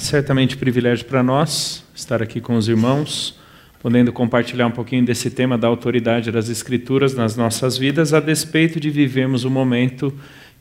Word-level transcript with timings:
certamente 0.00 0.56
privilégio 0.56 1.04
para 1.04 1.22
nós 1.22 1.84
estar 1.94 2.22
aqui 2.22 2.40
com 2.40 2.56
os 2.56 2.68
irmãos, 2.68 3.38
podendo 3.82 4.10
compartilhar 4.12 4.66
um 4.66 4.70
pouquinho 4.70 5.04
desse 5.04 5.30
tema 5.30 5.58
da 5.58 5.68
autoridade 5.68 6.32
das 6.32 6.48
Escrituras 6.48 7.14
nas 7.14 7.36
nossas 7.36 7.76
vidas, 7.76 8.14
a 8.14 8.20
despeito 8.20 8.80
de 8.80 8.88
vivermos 8.88 9.44
um 9.44 9.50
momento 9.50 10.12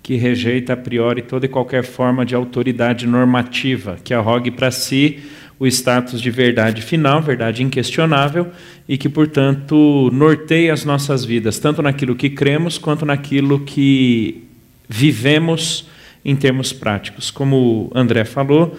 que 0.04 0.16
rejeita 0.16 0.74
a 0.74 0.78
priori 0.78 1.22
toda 1.22 1.46
e 1.46 1.50
qualquer 1.50 1.84
forma 1.84 2.26
de 2.26 2.36
autoridade 2.36 3.08
normativa, 3.08 3.98
que 4.04 4.14
arrogue 4.14 4.52
para 4.52 4.72
si 4.72 5.20
o 5.58 5.66
status 5.68 6.22
de 6.22 6.32
verdade 6.32 6.82
final, 6.82 7.22
verdade 7.22 7.64
inquestionável, 7.64 8.48
e 8.88 8.98
que, 8.98 9.08
portanto, 9.08 10.10
norteie 10.14 10.70
as 10.70 10.84
nossas 10.84 11.24
vidas, 11.24 11.60
tanto 11.60 11.82
naquilo 11.82 12.16
que 12.16 12.30
cremos 12.30 12.78
quanto 12.78 13.06
naquilo 13.06 13.62
que 13.62 14.44
vivemos 14.88 15.88
em 16.24 16.36
termos 16.36 16.72
práticos. 16.74 17.32
Como 17.32 17.92
André 17.94 18.24
falou, 18.24 18.78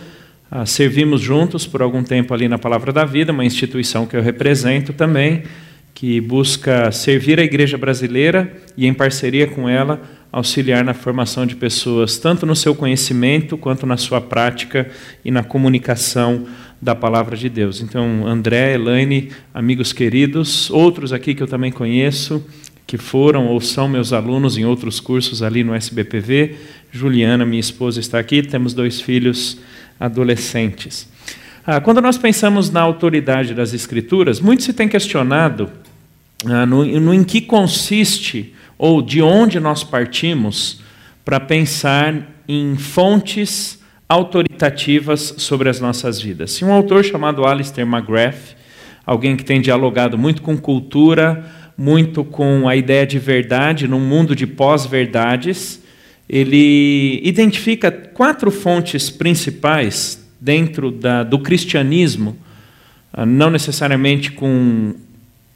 ah, 0.50 0.66
servimos 0.66 1.20
juntos 1.20 1.64
por 1.64 1.80
algum 1.80 2.02
tempo 2.02 2.34
ali 2.34 2.48
na 2.48 2.58
Palavra 2.58 2.92
da 2.92 3.04
Vida, 3.04 3.30
uma 3.30 3.44
instituição 3.44 4.04
que 4.04 4.16
eu 4.16 4.22
represento 4.22 4.92
também, 4.92 5.44
que 5.94 6.20
busca 6.20 6.90
servir 6.90 7.38
a 7.38 7.44
igreja 7.44 7.78
brasileira 7.78 8.52
e, 8.76 8.86
em 8.86 8.92
parceria 8.92 9.46
com 9.46 9.68
ela, 9.68 10.00
auxiliar 10.32 10.84
na 10.84 10.92
formação 10.94 11.46
de 11.46 11.54
pessoas, 11.54 12.18
tanto 12.18 12.46
no 12.46 12.56
seu 12.56 12.74
conhecimento 12.74 13.56
quanto 13.56 13.86
na 13.86 13.96
sua 13.96 14.20
prática 14.20 14.90
e 15.24 15.30
na 15.30 15.44
comunicação 15.44 16.46
da 16.82 16.94
palavra 16.94 17.36
de 17.36 17.48
Deus. 17.48 17.80
Então, 17.80 18.26
André, 18.26 18.74
Elaine, 18.74 19.30
amigos 19.54 19.92
queridos, 19.92 20.68
outros 20.70 21.12
aqui 21.12 21.34
que 21.34 21.42
eu 21.42 21.48
também 21.48 21.70
conheço, 21.70 22.44
que 22.86 22.96
foram 22.98 23.46
ou 23.46 23.60
são 23.60 23.86
meus 23.86 24.12
alunos 24.12 24.58
em 24.58 24.64
outros 24.64 24.98
cursos 24.98 25.44
ali 25.44 25.62
no 25.62 25.74
SBPV. 25.74 26.56
Juliana, 26.90 27.46
minha 27.46 27.60
esposa, 27.60 28.00
está 28.00 28.18
aqui. 28.18 28.42
Temos 28.42 28.74
dois 28.74 29.00
filhos 29.00 29.58
adolescentes. 30.00 31.06
Ah, 31.66 31.80
quando 31.80 32.00
nós 32.00 32.16
pensamos 32.16 32.70
na 32.70 32.80
autoridade 32.80 33.54
das 33.54 33.74
Escrituras, 33.74 34.40
muito 34.40 34.62
se 34.62 34.72
tem 34.72 34.88
questionado 34.88 35.70
ah, 36.46 36.64
no, 36.64 36.84
no 36.84 37.12
em 37.12 37.22
que 37.22 37.42
consiste 37.42 38.54
ou 38.78 39.02
de 39.02 39.20
onde 39.20 39.60
nós 39.60 39.84
partimos 39.84 40.80
para 41.24 41.38
pensar 41.38 42.14
em 42.48 42.76
fontes 42.76 43.78
autoritativas 44.08 45.34
sobre 45.36 45.68
as 45.68 45.78
nossas 45.78 46.20
vidas. 46.20 46.54
E 46.54 46.64
um 46.64 46.72
autor 46.72 47.04
chamado 47.04 47.46
Alistair 47.46 47.86
McGrath, 47.86 48.56
alguém 49.06 49.36
que 49.36 49.44
tem 49.44 49.60
dialogado 49.60 50.18
muito 50.18 50.42
com 50.42 50.56
cultura, 50.56 51.44
muito 51.76 52.24
com 52.24 52.66
a 52.68 52.74
ideia 52.74 53.06
de 53.06 53.18
verdade 53.18 53.86
num 53.86 54.00
mundo 54.00 54.34
de 54.34 54.46
pós-verdades. 54.46 55.79
Ele 56.32 57.20
identifica 57.24 57.90
quatro 57.90 58.52
fontes 58.52 59.10
principais 59.10 60.24
dentro 60.40 60.92
da, 60.92 61.24
do 61.24 61.40
cristianismo, 61.40 62.38
ah, 63.12 63.26
não 63.26 63.50
necessariamente 63.50 64.30
com 64.30 64.94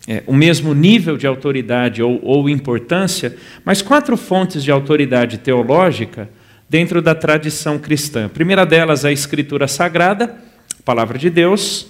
é, 0.09 0.25
o 0.27 0.35
mesmo 0.35 0.75
nível 0.75 1.17
de 1.17 1.29
autoridade 1.29 2.03
ou, 2.03 2.19
ou 2.25 2.49
importância, 2.49 3.37
mas 3.65 3.83
quatro 3.83 4.17
fontes 4.17 4.65
de 4.65 4.73
autoridade 4.73 5.39
teológica 5.39 6.29
dentro 6.69 7.01
da 7.01 7.15
tradição 7.15 7.79
cristã. 7.79 8.27
A 8.27 8.29
primeira 8.29 8.67
delas 8.67 9.05
é 9.05 9.11
a 9.11 9.13
Escritura 9.13 9.69
Sagrada, 9.69 10.25
a 10.25 10.83
Palavra 10.85 11.17
de 11.17 11.31
Deus. 11.31 11.87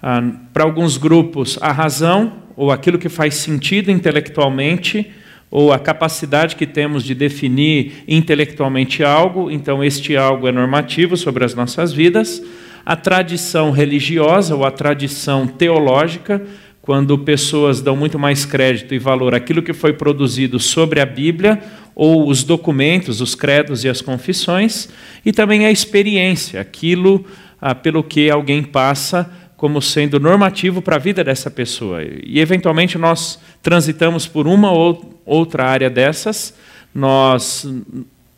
Ah, 0.00 0.22
para 0.52 0.62
alguns 0.62 0.96
grupos, 0.96 1.58
a 1.60 1.72
razão, 1.72 2.34
ou 2.56 2.70
aquilo 2.70 2.96
que 2.96 3.08
faz 3.08 3.34
sentido 3.34 3.90
intelectualmente, 3.90 5.10
ou 5.50 5.72
a 5.72 5.78
capacidade 5.78 6.54
que 6.54 6.66
temos 6.66 7.02
de 7.02 7.14
definir 7.14 8.04
intelectualmente 8.06 9.02
algo, 9.02 9.50
então 9.50 9.82
este 9.82 10.16
algo 10.16 10.46
é 10.46 10.52
normativo 10.52 11.16
sobre 11.16 11.44
as 11.44 11.54
nossas 11.54 11.92
vidas. 11.92 12.42
A 12.86 12.94
tradição 12.94 13.70
religiosa 13.70 14.54
ou 14.54 14.64
a 14.64 14.70
tradição 14.70 15.46
teológica, 15.46 16.40
quando 16.80 17.18
pessoas 17.18 17.80
dão 17.80 17.96
muito 17.96 18.18
mais 18.18 18.44
crédito 18.44 18.94
e 18.94 18.98
valor 18.98 19.34
àquilo 19.34 19.62
que 19.62 19.72
foi 19.72 19.92
produzido 19.92 20.58
sobre 20.58 21.00
a 21.00 21.06
Bíblia, 21.06 21.60
ou 21.94 22.28
os 22.28 22.44
documentos, 22.44 23.20
os 23.20 23.34
credos 23.34 23.84
e 23.84 23.88
as 23.88 24.00
confissões, 24.00 24.88
e 25.26 25.32
também 25.32 25.66
a 25.66 25.70
experiência, 25.70 26.60
aquilo 26.60 27.26
ah, 27.60 27.74
pelo 27.74 28.02
que 28.02 28.30
alguém 28.30 28.62
passa 28.62 29.30
como 29.60 29.82
sendo 29.82 30.18
normativo 30.18 30.80
para 30.80 30.96
a 30.96 30.98
vida 30.98 31.22
dessa 31.22 31.50
pessoa. 31.50 32.02
E, 32.02 32.40
eventualmente, 32.40 32.96
nós 32.96 33.38
transitamos 33.62 34.26
por 34.26 34.46
uma 34.46 34.72
ou 34.72 35.20
outra 35.26 35.66
área 35.66 35.90
dessas, 35.90 36.56
nós 36.94 37.70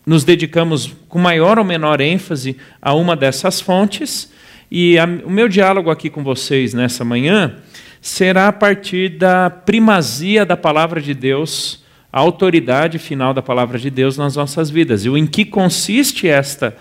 nos 0.05 0.25
dedicamos 0.25 0.93
com 1.09 1.21
maior 1.21 1.61
ou 1.61 1.65
menor 1.65 2.01
ênfase 2.01 2.57
a 2.83 2.93
uma 2.93 3.15
dessas 3.15 3.61
fontes, 3.61 4.33
e 4.69 4.99
a, 4.99 5.05
o 5.25 5.31
meu 5.31 5.49
diálogo 5.49 5.93
aqui 5.93 6.11
com 6.11 6.25
vocês 6.25 6.75
nessa 6.75 7.05
manhã 7.05 7.55
será 8.01 8.49
a 8.49 8.53
partir 8.53 9.11
da 9.11 9.49
primazia 9.49 10.45
da 10.45 10.57
palavra 10.57 11.01
de 11.01 11.15
Deus, 11.15 11.85
a 12.13 12.19
autoridade 12.19 12.99
final 12.99 13.33
da 13.33 13.41
palavra 13.41 13.79
de 13.79 13.91
Deus 13.91 14.19
nas 14.19 14.35
nossas 14.35 14.71
vidas, 14.71 15.05
e 15.05 15.09
o 15.09 15.17
em 15.17 15.29
que 15.29 15.45
consiste 15.45 16.27
esta 16.27 16.77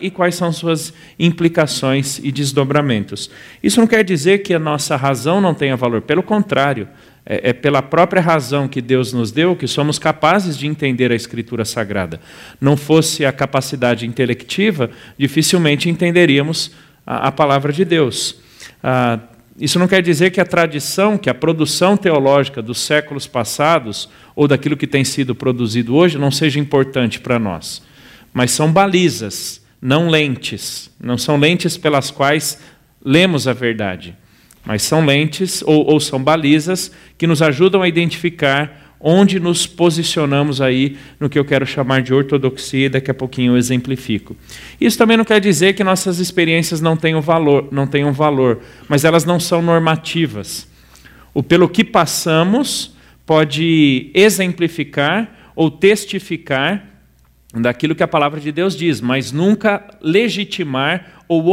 e 0.00 0.10
quais 0.10 0.34
são 0.34 0.52
suas 0.52 0.92
implicações 1.18 2.18
e 2.18 2.32
desdobramentos. 2.32 3.30
Isso 3.62 3.78
não 3.78 3.86
quer 3.86 4.02
dizer 4.02 4.38
que 4.38 4.52
a 4.52 4.58
nossa 4.58 4.96
razão 4.96 5.40
não 5.40 5.54
tenha 5.54 5.76
valor, 5.76 6.02
pelo 6.02 6.22
contrário, 6.22 6.88
é, 7.24 7.50
é 7.50 7.52
pela 7.52 7.80
própria 7.80 8.20
razão 8.20 8.66
que 8.66 8.82
Deus 8.82 9.12
nos 9.12 9.30
deu 9.30 9.54
que 9.54 9.68
somos 9.68 9.98
capazes 9.98 10.58
de 10.58 10.66
entender 10.66 11.12
a 11.12 11.14
Escritura 11.14 11.64
Sagrada. 11.64 12.20
Não 12.60 12.76
fosse 12.76 13.24
a 13.24 13.32
capacidade 13.32 14.06
intelectiva, 14.06 14.90
dificilmente 15.16 15.88
entenderíamos 15.88 16.72
a, 17.06 17.28
a 17.28 17.32
palavra 17.32 17.72
de 17.72 17.84
Deus. 17.84 18.40
Ah, 18.82 19.20
isso 19.60 19.78
não 19.78 19.86
quer 19.86 20.02
dizer 20.02 20.30
que 20.30 20.40
a 20.40 20.44
tradição, 20.44 21.16
que 21.16 21.30
a 21.30 21.34
produção 21.34 21.96
teológica 21.96 22.60
dos 22.60 22.80
séculos 22.80 23.28
passados 23.28 24.08
ou 24.34 24.48
daquilo 24.48 24.76
que 24.76 24.86
tem 24.86 25.04
sido 25.04 25.32
produzido 25.32 25.94
hoje 25.94 26.18
não 26.18 26.30
seja 26.30 26.58
importante 26.58 27.20
para 27.20 27.38
nós 27.38 27.82
mas 28.32 28.50
são 28.52 28.72
balizas, 28.72 29.62
não 29.80 30.08
lentes. 30.08 30.90
Não 31.00 31.18
são 31.18 31.36
lentes 31.36 31.76
pelas 31.76 32.10
quais 32.10 32.58
lemos 33.04 33.48
a 33.48 33.52
verdade, 33.52 34.16
mas 34.64 34.82
são 34.82 35.04
lentes 35.04 35.62
ou, 35.66 35.84
ou 35.86 35.98
são 35.98 36.22
balizas 36.22 36.92
que 37.18 37.26
nos 37.26 37.42
ajudam 37.42 37.82
a 37.82 37.88
identificar 37.88 38.82
onde 39.02 39.40
nos 39.40 39.66
posicionamos 39.66 40.60
aí 40.60 40.96
no 41.18 41.28
que 41.28 41.36
eu 41.36 41.44
quero 41.44 41.66
chamar 41.66 42.02
de 42.02 42.14
ortodoxia, 42.14 42.86
e 42.86 42.88
daqui 42.88 43.10
a 43.10 43.14
pouquinho 43.14 43.52
eu 43.52 43.56
exemplifico. 43.56 44.36
Isso 44.80 44.96
também 44.96 45.16
não 45.16 45.24
quer 45.24 45.40
dizer 45.40 45.72
que 45.72 45.82
nossas 45.82 46.20
experiências 46.20 46.80
não 46.80 46.96
tenham 46.96 47.20
valor, 47.20 47.66
não 47.72 47.84
tenham 47.84 48.12
valor, 48.12 48.60
mas 48.88 49.04
elas 49.04 49.24
não 49.24 49.40
são 49.40 49.60
normativas. 49.60 50.68
O 51.34 51.42
pelo 51.42 51.68
que 51.68 51.82
passamos 51.82 52.94
pode 53.26 54.10
exemplificar 54.14 55.52
ou 55.56 55.68
testificar 55.68 56.91
daquilo 57.60 57.94
que 57.94 58.02
a 58.02 58.08
palavra 58.08 58.40
de 58.40 58.50
Deus 58.50 58.74
diz, 58.74 59.00
mas 59.00 59.30
nunca 59.30 59.84
legitimar 60.00 61.24
ou 61.28 61.44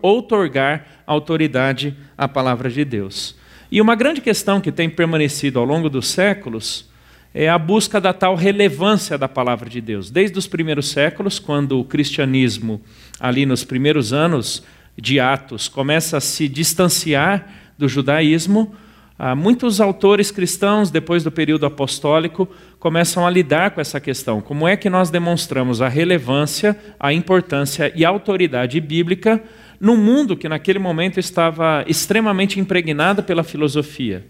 outorgar 0.00 0.86
autoridade 1.06 1.96
à 2.16 2.28
palavra 2.28 2.70
de 2.70 2.84
Deus. 2.84 3.36
E 3.70 3.80
uma 3.80 3.94
grande 3.94 4.20
questão 4.20 4.60
que 4.60 4.70
tem 4.70 4.88
permanecido 4.88 5.58
ao 5.58 5.64
longo 5.64 5.88
dos 5.88 6.08
séculos 6.08 6.90
é 7.34 7.48
a 7.48 7.58
busca 7.58 8.00
da 8.00 8.12
tal 8.12 8.34
relevância 8.34 9.16
da 9.16 9.28
palavra 9.28 9.68
de 9.68 9.80
Deus. 9.80 10.10
Desde 10.10 10.38
os 10.38 10.46
primeiros 10.46 10.90
séculos, 10.90 11.38
quando 11.38 11.80
o 11.80 11.84
cristianismo, 11.84 12.80
ali 13.18 13.46
nos 13.46 13.64
primeiros 13.64 14.12
anos 14.12 14.62
de 14.96 15.18
Atos, 15.18 15.68
começa 15.68 16.18
a 16.18 16.20
se 16.20 16.46
distanciar 16.46 17.50
do 17.78 17.88
judaísmo, 17.88 18.74
ah, 19.18 19.34
muitos 19.34 19.80
autores 19.80 20.30
cristãos, 20.30 20.90
depois 20.90 21.22
do 21.22 21.30
período 21.30 21.66
apostólico, 21.66 22.48
começam 22.78 23.26
a 23.26 23.30
lidar 23.30 23.70
com 23.70 23.80
essa 23.80 24.00
questão. 24.00 24.40
Como 24.40 24.66
é 24.66 24.76
que 24.76 24.90
nós 24.90 25.10
demonstramos 25.10 25.80
a 25.82 25.88
relevância, 25.88 26.76
a 26.98 27.12
importância 27.12 27.92
e 27.94 28.04
a 28.04 28.08
autoridade 28.08 28.80
bíblica 28.80 29.42
num 29.80 29.96
mundo 29.96 30.36
que 30.36 30.48
naquele 30.48 30.78
momento 30.78 31.20
estava 31.20 31.84
extremamente 31.86 32.58
impregnado 32.58 33.22
pela 33.22 33.44
filosofia? 33.44 34.24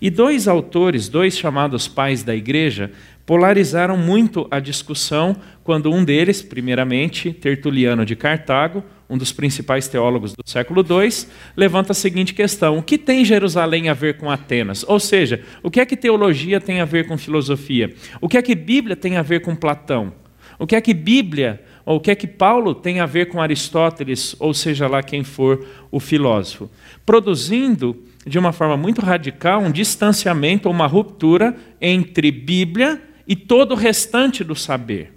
E 0.00 0.10
dois 0.10 0.46
autores, 0.46 1.08
dois 1.08 1.36
chamados 1.36 1.88
pais 1.88 2.22
da 2.22 2.34
igreja, 2.34 2.92
polarizaram 3.26 3.96
muito 3.96 4.46
a 4.50 4.60
discussão 4.60 5.36
quando 5.64 5.92
um 5.92 6.04
deles, 6.04 6.40
primeiramente, 6.40 7.32
Tertuliano 7.32 8.06
de 8.06 8.14
Cartago, 8.14 8.84
um 9.08 9.16
dos 9.16 9.32
principais 9.32 9.88
teólogos 9.88 10.34
do 10.34 10.42
século 10.44 10.82
II, 10.82 11.26
levanta 11.56 11.92
a 11.92 11.94
seguinte 11.94 12.34
questão: 12.34 12.78
o 12.78 12.82
que 12.82 12.98
tem 12.98 13.24
Jerusalém 13.24 13.88
a 13.88 13.94
ver 13.94 14.18
com 14.18 14.30
Atenas? 14.30 14.84
Ou 14.86 15.00
seja, 15.00 15.42
o 15.62 15.70
que 15.70 15.80
é 15.80 15.86
que 15.86 15.96
teologia 15.96 16.60
tem 16.60 16.80
a 16.80 16.84
ver 16.84 17.06
com 17.06 17.16
filosofia? 17.16 17.94
O 18.20 18.28
que 18.28 18.36
é 18.36 18.42
que 18.42 18.54
Bíblia 18.54 18.96
tem 18.96 19.16
a 19.16 19.22
ver 19.22 19.40
com 19.40 19.56
Platão? 19.56 20.12
O 20.58 20.66
que 20.66 20.74
é 20.74 20.80
que 20.80 20.92
Bíblia, 20.92 21.62
ou 21.86 21.96
o 21.96 22.00
que 22.00 22.10
é 22.10 22.14
que 22.14 22.26
Paulo 22.26 22.74
tem 22.74 22.98
a 22.98 23.06
ver 23.06 23.26
com 23.26 23.40
Aristóteles, 23.40 24.34
ou 24.40 24.52
seja 24.52 24.88
lá 24.88 25.02
quem 25.02 25.22
for 25.22 25.64
o 25.90 26.00
filósofo? 26.00 26.68
Produzindo, 27.06 27.96
de 28.26 28.38
uma 28.38 28.52
forma 28.52 28.76
muito 28.76 29.00
radical, 29.00 29.62
um 29.62 29.70
distanciamento, 29.70 30.68
uma 30.68 30.86
ruptura 30.86 31.56
entre 31.80 32.32
Bíblia 32.32 33.00
e 33.26 33.36
todo 33.36 33.72
o 33.72 33.76
restante 33.76 34.42
do 34.42 34.56
saber. 34.56 35.12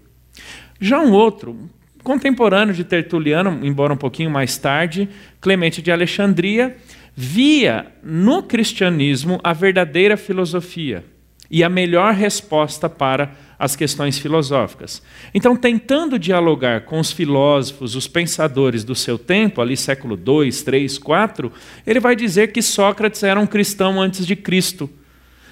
Já 0.79 0.99
um 1.01 1.11
outro, 1.11 1.69
contemporâneo 2.03 2.74
de 2.74 2.83
Tertuliano, 2.83 3.59
embora 3.63 3.94
um 3.94 3.98
pouquinho 3.98 4.30
mais 4.30 4.57
tarde, 4.57 5.09
Clemente 5.39 5.81
de 5.81 5.92
Alexandria, 5.92 6.75
via 7.15 7.88
no 8.03 8.44
cristianismo 8.44 9.39
a 9.44 9.53
verdadeira 9.53 10.15
filosofia 10.18 11.03
e 11.50 11.63
a 11.63 11.69
melhor 11.69 12.13
resposta 12.13 12.89
para 12.89 13.33
as 13.59 13.75
questões 13.75 14.18
filosóficas. 14.18 15.03
Então, 15.33 15.56
tentando 15.56 16.18
dialogar 16.18 16.81
com 16.81 17.00
os 17.00 17.12
filósofos, 17.12 17.95
os 17.95 18.07
pensadores 18.07 18.83
do 18.83 18.95
seu 18.95 19.19
tempo, 19.19 19.62
ali 19.62 19.77
século 19.77 20.15
2, 20.15 20.63
3, 20.63 20.97
4, 20.97 21.51
ele 21.86 22.00
vai 22.00 22.15
dizer 22.15 22.51
que 22.51 22.62
Sócrates 22.62 23.21
era 23.21 23.39
um 23.39 23.45
cristão 23.45 24.01
antes 24.01 24.25
de 24.25 24.36
Cristo. 24.36 24.89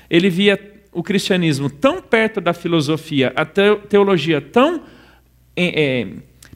Ele 0.10 0.30
via 0.30 0.58
o 0.92 1.04
cristianismo 1.04 1.70
tão 1.70 2.02
perto 2.02 2.42
da 2.42 2.54
filosofia, 2.54 3.32
a 3.36 3.46
teologia 3.46 4.42
tão 4.42 4.82
é, 5.56 6.08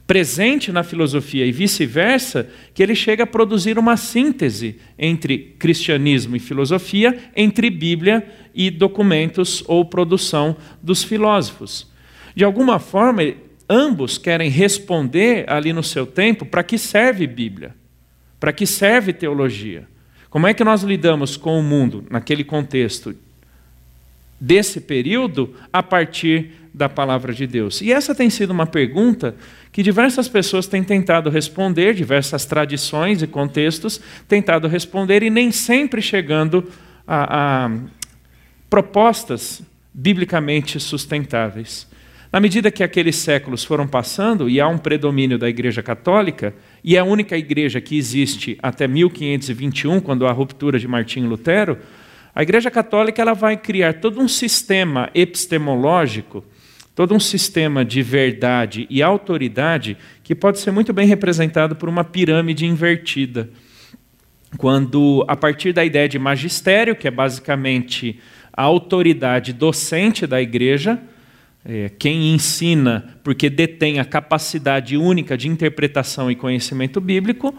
presente 0.06 0.70
na 0.70 0.82
filosofia 0.82 1.46
e 1.46 1.52
vice-versa, 1.52 2.48
que 2.74 2.82
ele 2.82 2.94
chega 2.94 3.24
a 3.24 3.26
produzir 3.26 3.78
uma 3.78 3.96
síntese 3.96 4.78
entre 4.98 5.38
cristianismo 5.58 6.36
e 6.36 6.40
filosofia, 6.40 7.18
entre 7.34 7.70
Bíblia 7.70 8.26
e 8.54 8.70
documentos 8.70 9.64
ou 9.66 9.84
produção 9.84 10.56
dos 10.82 11.02
filósofos. 11.02 11.90
De 12.36 12.44
alguma 12.44 12.78
forma, 12.78 13.22
ambos 13.68 14.18
querem 14.18 14.50
responder 14.50 15.44
ali 15.48 15.72
no 15.72 15.82
seu 15.82 16.06
tempo 16.06 16.44
para 16.44 16.62
que 16.62 16.76
serve 16.76 17.26
Bíblia, 17.26 17.74
para 18.38 18.52
que 18.52 18.66
serve 18.66 19.12
teologia. 19.12 19.88
Como 20.28 20.46
é 20.46 20.52
que 20.52 20.64
nós 20.64 20.82
lidamos 20.82 21.36
com 21.36 21.58
o 21.58 21.62
mundo 21.62 22.04
naquele 22.10 22.44
contexto 22.44 23.14
desse 24.38 24.80
período 24.80 25.54
a 25.72 25.82
partir 25.82 26.50
da 26.74 26.88
palavra 26.88 27.32
de 27.32 27.46
Deus? 27.46 27.80
E 27.80 27.92
essa 27.92 28.14
tem 28.14 28.28
sido 28.28 28.50
uma 28.50 28.66
pergunta 28.66 29.36
que 29.74 29.82
diversas 29.82 30.28
pessoas 30.28 30.68
têm 30.68 30.84
tentado 30.84 31.28
responder, 31.28 31.94
diversas 31.94 32.44
tradições 32.44 33.22
e 33.22 33.26
contextos 33.26 34.00
tentado 34.28 34.68
responder 34.68 35.24
e 35.24 35.28
nem 35.28 35.50
sempre 35.50 36.00
chegando 36.00 36.70
a, 37.04 37.64
a 37.66 37.70
propostas 38.70 39.62
biblicamente 39.92 40.78
sustentáveis. 40.78 41.88
Na 42.32 42.38
medida 42.38 42.70
que 42.70 42.84
aqueles 42.84 43.16
séculos 43.16 43.64
foram 43.64 43.84
passando 43.88 44.48
e 44.48 44.60
há 44.60 44.68
um 44.68 44.78
predomínio 44.78 45.38
da 45.38 45.48
Igreja 45.48 45.82
Católica, 45.82 46.54
e 46.84 46.94
é 46.94 47.00
a 47.00 47.04
única 47.04 47.36
igreja 47.36 47.80
que 47.80 47.98
existe 47.98 48.56
até 48.62 48.86
1521, 48.86 49.98
quando 49.98 50.24
há 50.24 50.30
a 50.30 50.32
ruptura 50.32 50.78
de 50.78 50.86
Martinho 50.86 51.28
Lutero, 51.28 51.78
a 52.32 52.44
Igreja 52.44 52.70
Católica 52.70 53.20
ela 53.20 53.34
vai 53.34 53.56
criar 53.56 53.94
todo 53.94 54.20
um 54.20 54.28
sistema 54.28 55.10
epistemológico 55.12 56.44
todo 56.94 57.14
um 57.14 57.20
sistema 57.20 57.84
de 57.84 58.02
verdade 58.02 58.86
e 58.88 59.02
autoridade 59.02 59.96
que 60.22 60.34
pode 60.34 60.60
ser 60.60 60.70
muito 60.70 60.92
bem 60.92 61.06
representado 61.06 61.74
por 61.74 61.88
uma 61.88 62.04
pirâmide 62.04 62.66
invertida. 62.66 63.50
Quando, 64.56 65.24
a 65.26 65.34
partir 65.34 65.72
da 65.72 65.84
ideia 65.84 66.08
de 66.08 66.18
magistério, 66.18 66.94
que 66.94 67.08
é 67.08 67.10
basicamente 67.10 68.20
a 68.52 68.62
autoridade 68.62 69.52
docente 69.52 70.26
da 70.26 70.40
igreja, 70.40 71.02
é, 71.64 71.88
quem 71.88 72.32
ensina 72.32 73.16
porque 73.24 73.50
detém 73.50 73.98
a 73.98 74.04
capacidade 74.04 74.96
única 74.96 75.36
de 75.36 75.48
interpretação 75.48 76.30
e 76.30 76.36
conhecimento 76.36 77.00
bíblico, 77.00 77.52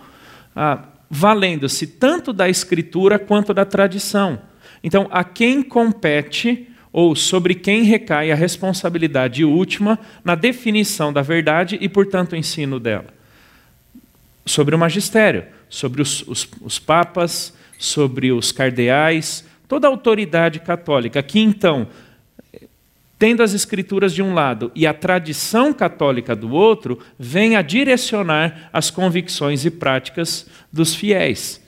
ah, 0.55 0.87
valendo-se 1.09 1.85
tanto 1.87 2.31
da 2.31 2.47
escritura 2.47 3.19
quanto 3.19 3.53
da 3.53 3.65
tradição. 3.65 4.39
Então, 4.81 5.07
a 5.11 5.23
quem 5.23 5.61
compete 5.61 6.69
ou 6.97 7.13
sobre 7.13 7.53
quem 7.53 7.83
recai 7.83 8.31
a 8.31 8.35
responsabilidade 8.35 9.43
última 9.43 9.99
na 10.23 10.33
definição 10.33 11.11
da 11.11 11.21
verdade 11.21 11.77
e, 11.81 11.89
portanto, 11.89 12.31
o 12.31 12.35
ensino 12.37 12.79
dela. 12.79 13.07
Sobre 14.45 14.73
o 14.73 14.79
magistério, 14.79 15.43
sobre 15.67 16.01
os, 16.01 16.25
os, 16.25 16.47
os 16.61 16.79
papas, 16.79 17.53
sobre 17.77 18.31
os 18.31 18.53
cardeais, 18.53 19.43
toda 19.67 19.87
a 19.87 19.89
autoridade 19.89 20.61
católica, 20.61 21.21
que 21.21 21.37
então, 21.37 21.85
tendo 23.19 23.43
as 23.43 23.53
escrituras 23.53 24.13
de 24.13 24.23
um 24.23 24.33
lado 24.33 24.71
e 24.73 24.87
a 24.87 24.93
tradição 24.93 25.73
católica 25.73 26.33
do 26.33 26.49
outro, 26.53 26.97
vem 27.19 27.57
a 27.57 27.61
direcionar 27.61 28.69
as 28.71 28.89
convicções 28.89 29.65
e 29.65 29.69
práticas 29.69 30.49
dos 30.71 30.95
fiéis. 30.95 31.61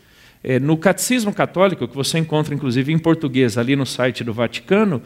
É, 0.49 0.61
no 0.61 0.77
Catecismo 0.77 1.33
Católico, 1.33 1.89
que 1.89 1.93
você 1.93 2.17
encontra 2.17 2.55
inclusive 2.55 2.93
em 2.93 2.97
português 2.97 3.57
ali 3.57 3.75
no 3.75 3.85
site 3.85 4.23
do 4.23 4.31
Vaticano, 4.31 5.01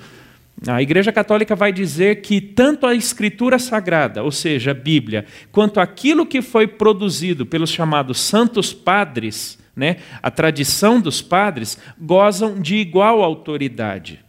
a 0.67 0.79
Igreja 0.83 1.11
Católica 1.11 1.55
vai 1.55 1.73
dizer 1.73 2.21
que 2.21 2.39
tanto 2.39 2.85
a 2.85 2.93
Escritura 2.93 3.57
Sagrada, 3.57 4.21
ou 4.21 4.31
seja, 4.31 4.69
a 4.69 4.75
Bíblia, 4.75 5.25
quanto 5.51 5.79
aquilo 5.79 6.27
que 6.27 6.43
foi 6.43 6.67
produzido 6.67 7.43
pelos 7.43 7.71
chamados 7.71 8.19
Santos 8.19 8.71
Padres, 8.71 9.57
né, 9.75 9.97
a 10.21 10.29
tradição 10.29 11.01
dos 11.01 11.23
padres, 11.23 11.75
gozam 11.99 12.61
de 12.61 12.75
igual 12.75 13.23
autoridade. 13.23 14.19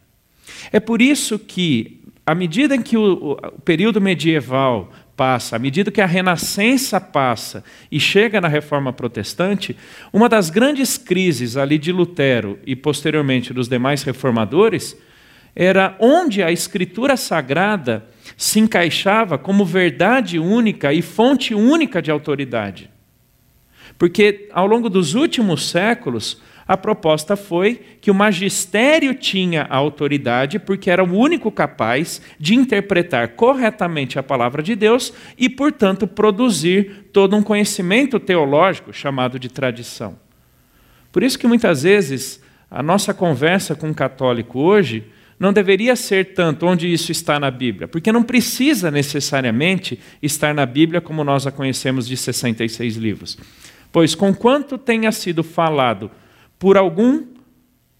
É 0.71 0.79
por 0.79 0.99
isso 0.99 1.37
que, 1.37 2.01
à 2.25 2.33
medida 2.33 2.75
em 2.75 2.81
que 2.81 2.97
o, 2.97 3.33
o 3.33 3.61
período 3.61 4.01
medieval 4.01 4.91
passa, 5.15 5.55
à 5.55 5.59
medida 5.59 5.91
que 5.91 6.01
a 6.01 6.05
Renascença 6.05 6.99
passa 6.99 7.63
e 7.91 7.99
chega 7.99 8.41
na 8.41 8.47
Reforma 8.47 8.91
Protestante, 8.91 9.75
uma 10.11 10.27
das 10.27 10.49
grandes 10.49 10.97
crises 10.97 11.55
ali 11.55 11.77
de 11.77 11.91
Lutero 11.91 12.59
e 12.65 12.75
posteriormente 12.75 13.53
dos 13.53 13.67
demais 13.67 14.03
reformadores 14.03 14.97
era 15.55 15.95
onde 15.99 16.41
a 16.41 16.51
Escritura 16.51 17.15
Sagrada 17.15 18.05
se 18.35 18.59
encaixava 18.59 19.37
como 19.37 19.65
verdade 19.65 20.39
única 20.39 20.91
e 20.91 21.01
fonte 21.01 21.53
única 21.53 22.01
de 22.01 22.09
autoridade. 22.09 22.89
Porque 23.97 24.49
ao 24.51 24.65
longo 24.65 24.89
dos 24.89 25.13
últimos 25.13 25.69
séculos, 25.69 26.41
a 26.67 26.77
proposta 26.77 27.35
foi 27.35 27.81
que 27.99 28.09
o 28.09 28.15
magistério 28.15 29.13
tinha 29.13 29.63
a 29.63 29.75
autoridade 29.75 30.59
porque 30.59 30.89
era 30.89 31.03
o 31.03 31.17
único 31.17 31.51
capaz 31.51 32.21
de 32.39 32.55
interpretar 32.55 33.29
corretamente 33.29 34.17
a 34.17 34.23
palavra 34.23 34.63
de 34.63 34.75
Deus 34.75 35.13
e, 35.37 35.49
portanto, 35.49 36.07
produzir 36.07 37.09
todo 37.11 37.35
um 37.35 37.43
conhecimento 37.43 38.19
teológico 38.19 38.93
chamado 38.93 39.37
de 39.37 39.49
tradição. 39.49 40.17
Por 41.11 41.21
isso 41.21 41.37
que 41.37 41.47
muitas 41.47 41.83
vezes 41.83 42.41
a 42.71 42.81
nossa 42.81 43.13
conversa 43.13 43.75
com 43.75 43.89
um 43.89 43.93
católico 43.93 44.59
hoje 44.59 45.03
não 45.37 45.51
deveria 45.51 45.95
ser 45.95 46.33
tanto 46.33 46.65
onde 46.65 46.91
isso 46.91 47.11
está 47.11 47.39
na 47.39 47.51
Bíblia, 47.51 47.87
porque 47.87 48.11
não 48.11 48.23
precisa 48.23 48.89
necessariamente 48.89 49.99
estar 50.21 50.53
na 50.53 50.65
Bíblia 50.65 51.01
como 51.01 51.23
nós 51.23 51.45
a 51.45 51.51
conhecemos 51.51 52.07
de 52.07 52.15
66 52.15 52.95
livros. 52.95 53.37
Pois, 53.91 54.15
conquanto 54.15 54.77
tenha 54.77 55.11
sido 55.11 55.43
falado 55.43 56.09
por 56.63 56.77
algum 56.77 57.25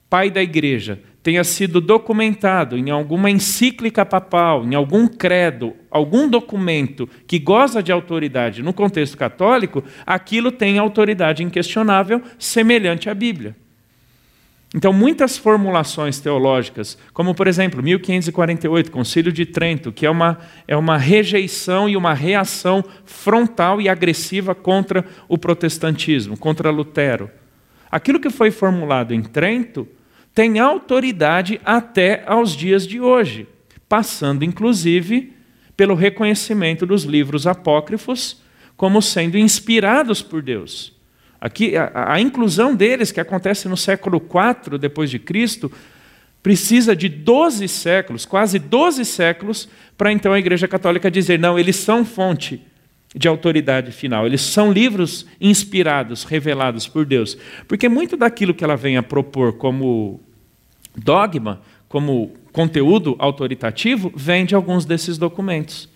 pai 0.10 0.32
da 0.32 0.42
igreja, 0.42 0.98
tenha 1.22 1.44
sido 1.44 1.82
documentado 1.82 2.78
em 2.78 2.92
alguma 2.92 3.30
encíclica 3.30 4.06
papal, 4.06 4.64
em 4.64 4.74
algum 4.74 5.06
credo, 5.06 5.74
algum 5.92 6.30
documento 6.30 7.10
que 7.28 7.40
goza 7.40 7.84
de 7.84 7.92
autoridade 7.92 8.64
no 8.64 8.72
contexto 8.72 9.18
católico, 9.18 9.84
aquilo 10.06 10.50
tem 10.50 10.80
autoridade 10.80 11.44
inquestionável 11.44 12.22
semelhante 12.40 13.10
à 13.10 13.14
Bíblia. 13.14 13.54
Então, 14.74 14.94
muitas 14.94 15.38
formulações 15.38 16.22
teológicas, 16.22 16.98
como 17.12 17.36
por 17.36 17.48
exemplo, 17.48 17.84
1548, 17.84 18.92
Concílio 18.92 19.34
de 19.34 19.46
Trento, 19.46 19.92
que 19.92 20.06
é 20.06 20.10
uma, 20.10 20.40
é 20.66 20.78
uma 20.78 20.98
rejeição 20.98 21.90
e 21.90 21.98
uma 21.98 22.14
reação 22.14 22.82
frontal 23.04 23.82
e 23.82 23.90
agressiva 23.90 24.56
contra 24.56 25.04
o 25.28 25.38
protestantismo, 25.38 26.38
contra 26.38 26.72
Lutero. 26.72 27.30
Aquilo 27.94 28.20
que 28.20 28.32
foi 28.32 28.50
formulado 28.50 29.14
em 29.14 29.22
Trento 29.22 29.88
tem 30.34 30.58
autoridade 30.58 31.62
até 31.64 32.24
aos 32.26 32.54
dias 32.56 32.88
de 32.88 33.00
hoje, 33.00 33.48
passando 33.88 34.44
inclusive 34.44 35.32
pelo 35.78 35.94
reconhecimento 35.94 36.88
dos 36.88 37.04
livros 37.04 37.46
apócrifos 37.46 38.42
como 38.76 39.00
sendo 39.00 39.38
inspirados 39.38 40.24
por 40.24 40.42
Deus. 40.42 40.92
Aqui 41.40 41.78
a, 41.78 42.14
a 42.14 42.20
inclusão 42.20 42.74
deles 42.74 43.12
que 43.12 43.20
acontece 43.20 43.68
no 43.68 43.78
século 43.78 44.18
IV 44.18 44.80
depois 44.80 45.12
de 45.12 45.20
Cristo 45.20 45.72
precisa 46.42 46.96
de 46.96 47.08
12 47.08 47.68
séculos, 47.68 48.26
quase 48.26 48.58
12 48.58 49.06
séculos, 49.06 49.70
para 49.96 50.12
então 50.12 50.34
a 50.34 50.40
Igreja 50.40 50.68
Católica 50.68 51.12
dizer 51.12 51.38
não, 51.38 51.60
eles 51.60 51.76
são 51.76 52.04
fonte 52.04 52.60
de 53.16 53.28
autoridade 53.28 53.92
final. 53.92 54.26
Eles 54.26 54.42
são 54.42 54.72
livros 54.72 55.26
inspirados, 55.40 56.24
revelados 56.24 56.88
por 56.88 57.06
Deus. 57.06 57.38
Porque 57.68 57.88
muito 57.88 58.18
daquilo 58.18 58.54
que 58.54 58.64
ela 58.64 58.76
vem 58.76 58.98
a 58.98 59.04
propor 59.04 59.54
como 59.54 60.20
dogma, 60.96 61.62
como 61.88 62.34
conteúdo 62.52 63.16
autoritativo, 63.20 64.12
vem 64.16 64.46
de 64.46 64.56
alguns 64.56 64.86
desses 64.86 65.18
documentos. 65.18 65.90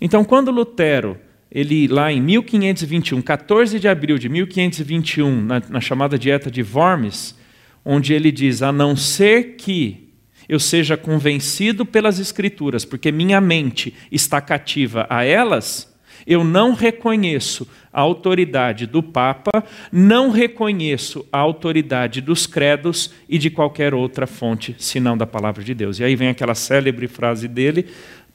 Então, 0.00 0.24
quando 0.24 0.50
Lutero, 0.50 1.16
ele 1.50 1.86
lá 1.88 2.12
em 2.12 2.20
1521, 2.20 3.22
14 3.22 3.78
de 3.78 3.88
abril 3.88 4.18
de 4.18 4.28
1521, 4.28 5.42
na, 5.42 5.62
na 5.68 5.80
chamada 5.80 6.18
Dieta 6.18 6.50
de 6.50 6.62
Worms, 6.62 7.36
onde 7.84 8.12
ele 8.12 8.32
diz: 8.32 8.62
A 8.62 8.72
não 8.72 8.96
ser 8.96 9.54
que 9.56 10.06
eu 10.48 10.60
seja 10.60 10.96
convencido 10.96 11.84
pelas 11.84 12.18
Escrituras, 12.18 12.84
porque 12.84 13.10
minha 13.10 13.40
mente 13.40 13.94
está 14.10 14.40
cativa 14.40 15.06
a 15.08 15.24
elas, 15.24 15.95
Eu 16.26 16.42
não 16.42 16.74
reconheço 16.74 17.68
a 17.92 18.00
autoridade 18.00 18.86
do 18.86 19.02
Papa, 19.02 19.64
não 19.92 20.30
reconheço 20.30 21.24
a 21.32 21.38
autoridade 21.38 22.20
dos 22.20 22.46
credos 22.46 23.12
e 23.28 23.38
de 23.38 23.48
qualquer 23.48 23.94
outra 23.94 24.26
fonte 24.26 24.74
senão 24.78 25.16
da 25.16 25.26
palavra 25.26 25.62
de 25.62 25.72
Deus. 25.72 25.98
E 25.98 26.04
aí 26.04 26.16
vem 26.16 26.28
aquela 26.28 26.54
célebre 26.54 27.06
frase 27.06 27.46
dele: 27.46 27.88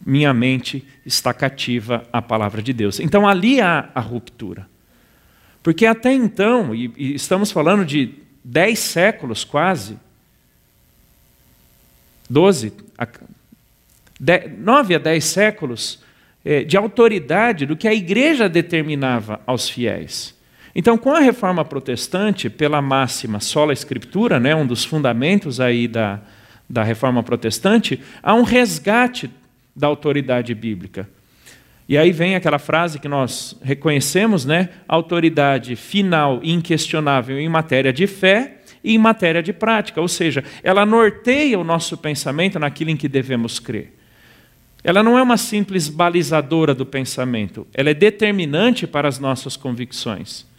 minha 0.05 0.33
mente 0.33 0.83
está 1.05 1.33
cativa 1.33 2.07
à 2.11 2.21
palavra 2.21 2.61
de 2.61 2.73
Deus. 2.73 2.99
Então 2.99 3.27
ali 3.27 3.59
há 3.59 3.89
a 3.93 3.99
ruptura. 3.99 4.67
Porque 5.61 5.85
até 5.85 6.11
então, 6.11 6.73
e, 6.73 7.13
estamos 7.13 7.51
falando 7.51 7.85
de 7.85 8.15
dez 8.43 8.79
séculos 8.79 9.43
quase, 9.43 9.97
doze, 12.29 12.73
nove 14.57 14.95
a 14.95 14.97
dez 14.97 15.25
séculos 15.25 15.99
de 16.67 16.75
autoridade 16.75 17.65
do 17.65 17.75
que 17.75 17.87
a 17.87 17.93
igreja 17.93 18.49
determinava 18.49 19.39
aos 19.45 19.69
fiéis. 19.69 20.35
Então, 20.73 20.97
com 20.97 21.11
a 21.11 21.19
reforma 21.19 21.63
protestante, 21.65 22.49
pela 22.49 22.81
máxima 22.81 23.39
sola 23.39 23.73
escritura, 23.73 24.39
né, 24.39 24.55
um 24.55 24.65
dos 24.65 24.85
fundamentos 24.85 25.59
aí 25.59 25.87
da, 25.87 26.21
da 26.69 26.83
reforma 26.83 27.21
protestante, 27.21 27.99
há 28.23 28.33
um 28.33 28.43
resgate 28.43 29.29
da 29.75 29.87
autoridade 29.87 30.55
bíblica. 30.55 31.07
E 31.87 31.97
aí 31.97 32.11
vem 32.11 32.35
aquela 32.35 32.59
frase 32.59 32.99
que 32.99 33.07
nós 33.07 33.57
reconhecemos, 33.61 34.45
né? 34.45 34.69
Autoridade 34.87 35.75
final 35.75 36.39
e 36.41 36.53
inquestionável 36.53 37.37
em 37.37 37.49
matéria 37.49 37.91
de 37.91 38.07
fé 38.07 38.59
e 38.81 38.95
em 38.95 38.97
matéria 38.97 39.43
de 39.43 39.51
prática, 39.51 39.99
ou 39.99 40.07
seja, 40.07 40.43
ela 40.63 40.85
norteia 40.85 41.59
o 41.59 41.63
nosso 41.63 41.97
pensamento 41.97 42.57
naquilo 42.57 42.91
em 42.91 42.97
que 42.97 43.09
devemos 43.09 43.59
crer. 43.59 43.93
Ela 44.83 45.03
não 45.03 45.17
é 45.17 45.21
uma 45.21 45.37
simples 45.37 45.87
balizadora 45.87 46.73
do 46.73 46.85
pensamento, 46.85 47.67
ela 47.73 47.89
é 47.89 47.93
determinante 47.93 48.87
para 48.87 49.07
as 49.07 49.19
nossas 49.19 49.55
convicções. 49.55 50.49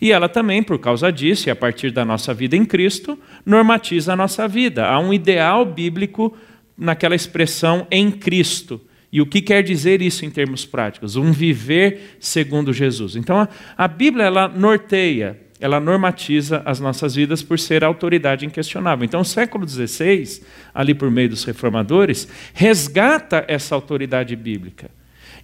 E 0.00 0.10
ela 0.10 0.28
também, 0.28 0.62
por 0.64 0.80
causa 0.80 1.12
disso, 1.12 1.48
e 1.48 1.50
a 1.50 1.54
partir 1.54 1.92
da 1.92 2.04
nossa 2.04 2.34
vida 2.34 2.56
em 2.56 2.64
Cristo, 2.64 3.16
normatiza 3.46 4.12
a 4.12 4.16
nossa 4.16 4.48
vida. 4.48 4.84
Há 4.84 4.98
um 4.98 5.14
ideal 5.14 5.64
bíblico 5.64 6.36
naquela 6.76 7.14
expressão 7.14 7.86
em 7.88 8.10
Cristo. 8.10 8.80
E 9.12 9.20
o 9.20 9.26
que 9.26 9.40
quer 9.40 9.62
dizer 9.62 10.02
isso 10.02 10.24
em 10.24 10.30
termos 10.30 10.64
práticos? 10.64 11.14
Um 11.14 11.30
viver 11.30 12.16
segundo 12.18 12.72
Jesus. 12.72 13.14
Então, 13.14 13.38
a, 13.38 13.48
a 13.76 13.86
Bíblia 13.86 14.24
ela 14.24 14.48
norteia 14.48 15.38
ela 15.62 15.78
normatiza 15.78 16.60
as 16.64 16.80
nossas 16.80 17.14
vidas 17.14 17.40
por 17.40 17.56
ser 17.56 17.84
autoridade 17.84 18.44
inquestionável. 18.44 19.04
Então, 19.04 19.20
o 19.20 19.24
século 19.24 19.66
XVI, 19.66 20.42
ali 20.74 20.92
por 20.92 21.08
meio 21.08 21.28
dos 21.28 21.44
reformadores, 21.44 22.26
resgata 22.52 23.44
essa 23.46 23.72
autoridade 23.72 24.34
bíblica. 24.34 24.90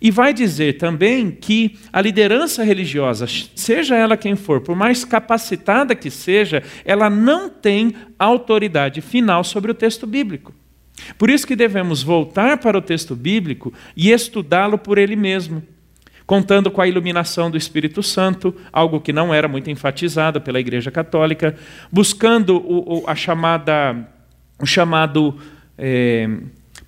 E 0.03 0.11
vai 0.11 0.35
dizer 0.35 0.77
também 0.77 1.31
que 1.31 1.79
a 1.93 2.01
liderança 2.01 2.65
religiosa, 2.65 3.27
seja 3.55 3.95
ela 3.95 4.17
quem 4.17 4.35
for, 4.35 4.61
por 4.61 4.75
mais 4.75 5.05
capacitada 5.05 5.95
que 5.95 6.11
seja, 6.11 6.65
ela 6.85 7.09
não 7.09 7.49
tem 7.49 7.95
autoridade 8.19 9.01
final 9.01 9.45
sobre 9.45 9.71
o 9.71 9.75
texto 9.75 10.05
bíblico. 10.05 10.53
Por 11.17 11.31
isso 11.31 11.47
que 11.47 11.55
devemos 11.55 12.03
voltar 12.03 12.59
para 12.59 12.77
o 12.77 12.83
texto 12.83 13.15
bíblico 13.15 13.73
e 13.97 14.11
estudá-lo 14.11 14.79
por 14.79 14.99
ele 14.99 15.15
mesmo 15.15 15.63
contando 16.29 16.71
com 16.71 16.83
a 16.83 16.87
iluminação 16.87 17.51
do 17.51 17.57
Espírito 17.57 18.03
Santo, 18.03 18.55
algo 18.71 19.01
que 19.01 19.15
não 19.15 19.33
era 19.33 19.49
muito 19.49 19.71
enfatizado 19.71 20.43
pela 20.43 20.61
Igreja 20.61 20.91
Católica, 20.91 21.57
buscando 21.91 22.59
o, 22.59 22.99
o 22.99 23.05
a 23.07 23.15
chamada, 23.15 24.07
o 24.61 24.67
chamado 24.67 25.39
é, 25.79 26.29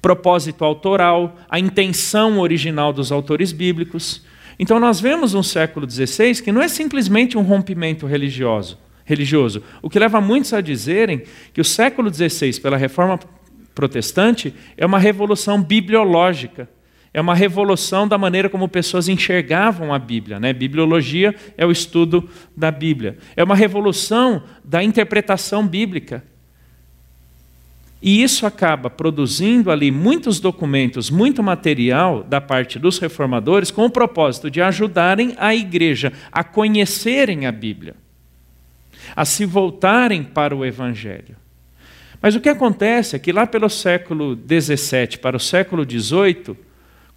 propósito 0.03 0.63
autoral, 0.63 1.39
a 1.49 1.59
intenção 1.59 2.39
original 2.39 2.93
dos 2.93 3.11
autores 3.11 3.51
bíblicos. 3.51 4.23
Então 4.59 4.79
nós 4.79 5.01
vemos 5.01 5.33
um 5.33 5.43
século 5.43 5.91
XVI 5.91 6.43
que 6.43 6.53
não 6.53 6.61
é 6.61 6.69
simplesmente 6.69 7.39
um 7.39 7.43
rompimento 7.43 8.07
religioso, 8.07 8.79
religioso, 9.07 9.63
o 9.81 9.89
que 9.89 9.99
leva 9.99 10.21
muitos 10.21 10.53
a 10.53 10.61
dizerem 10.61 11.23
que 11.55 11.63
o 11.63 11.65
século 11.65 12.13
XVI, 12.13 12.61
pela 12.61 12.77
reforma 12.77 13.19
protestante, 13.75 14.55
é 14.77 14.85
uma 14.85 14.99
revolução 14.99 15.63
bibliológica 15.63 16.69
é 17.13 17.21
uma 17.21 17.35
revolução 17.35 18.07
da 18.07 18.17
maneira 18.17 18.49
como 18.49 18.69
pessoas 18.69 19.09
enxergavam 19.09 19.93
a 19.93 19.99
Bíblia. 19.99 20.39
Né? 20.39 20.53
Bibliologia 20.53 21.35
é 21.57 21.67
o 21.67 21.73
estudo 21.73 22.29
da 22.57 22.71
Bíblia. 22.71 23.19
É 23.37 23.43
uma 23.43 23.57
revolução 23.57 24.45
da 24.65 24.83
interpretação 24.83 25.67
bíblica. 25.67 26.23
E 28.03 28.23
isso 28.23 28.47
acaba 28.47 28.89
produzindo 28.89 29.71
ali 29.71 29.91
muitos 29.91 30.41
documentos, 30.41 31.11
muito 31.11 31.43
material 31.43 32.23
da 32.23 32.41
parte 32.41 32.79
dos 32.79 32.99
reformadores, 32.99 33.71
com 33.71 33.85
o 33.85 33.91
propósito 33.91 34.51
de 34.51 34.63
ajudarem 34.63 35.35
a 35.37 35.55
igreja 35.55 36.13
a 36.33 36.43
conhecerem 36.43 37.45
a 37.45 37.53
Bíblia, 37.53 37.95
a 39.15 39.25
se 39.25 39.45
voltarem 39.45 40.23
para 40.23 40.57
o 40.57 40.65
Evangelho. 40.65 41.37
Mas 42.23 42.35
o 42.35 42.41
que 42.41 42.49
acontece 42.49 43.17
é 43.17 43.19
que 43.19 43.33
lá 43.33 43.47
pelo 43.47 43.69
século 43.69 44.35
XVII 44.35 45.19
para 45.19 45.37
o 45.37 45.41
século 45.41 45.85
XVIII, 45.85 46.57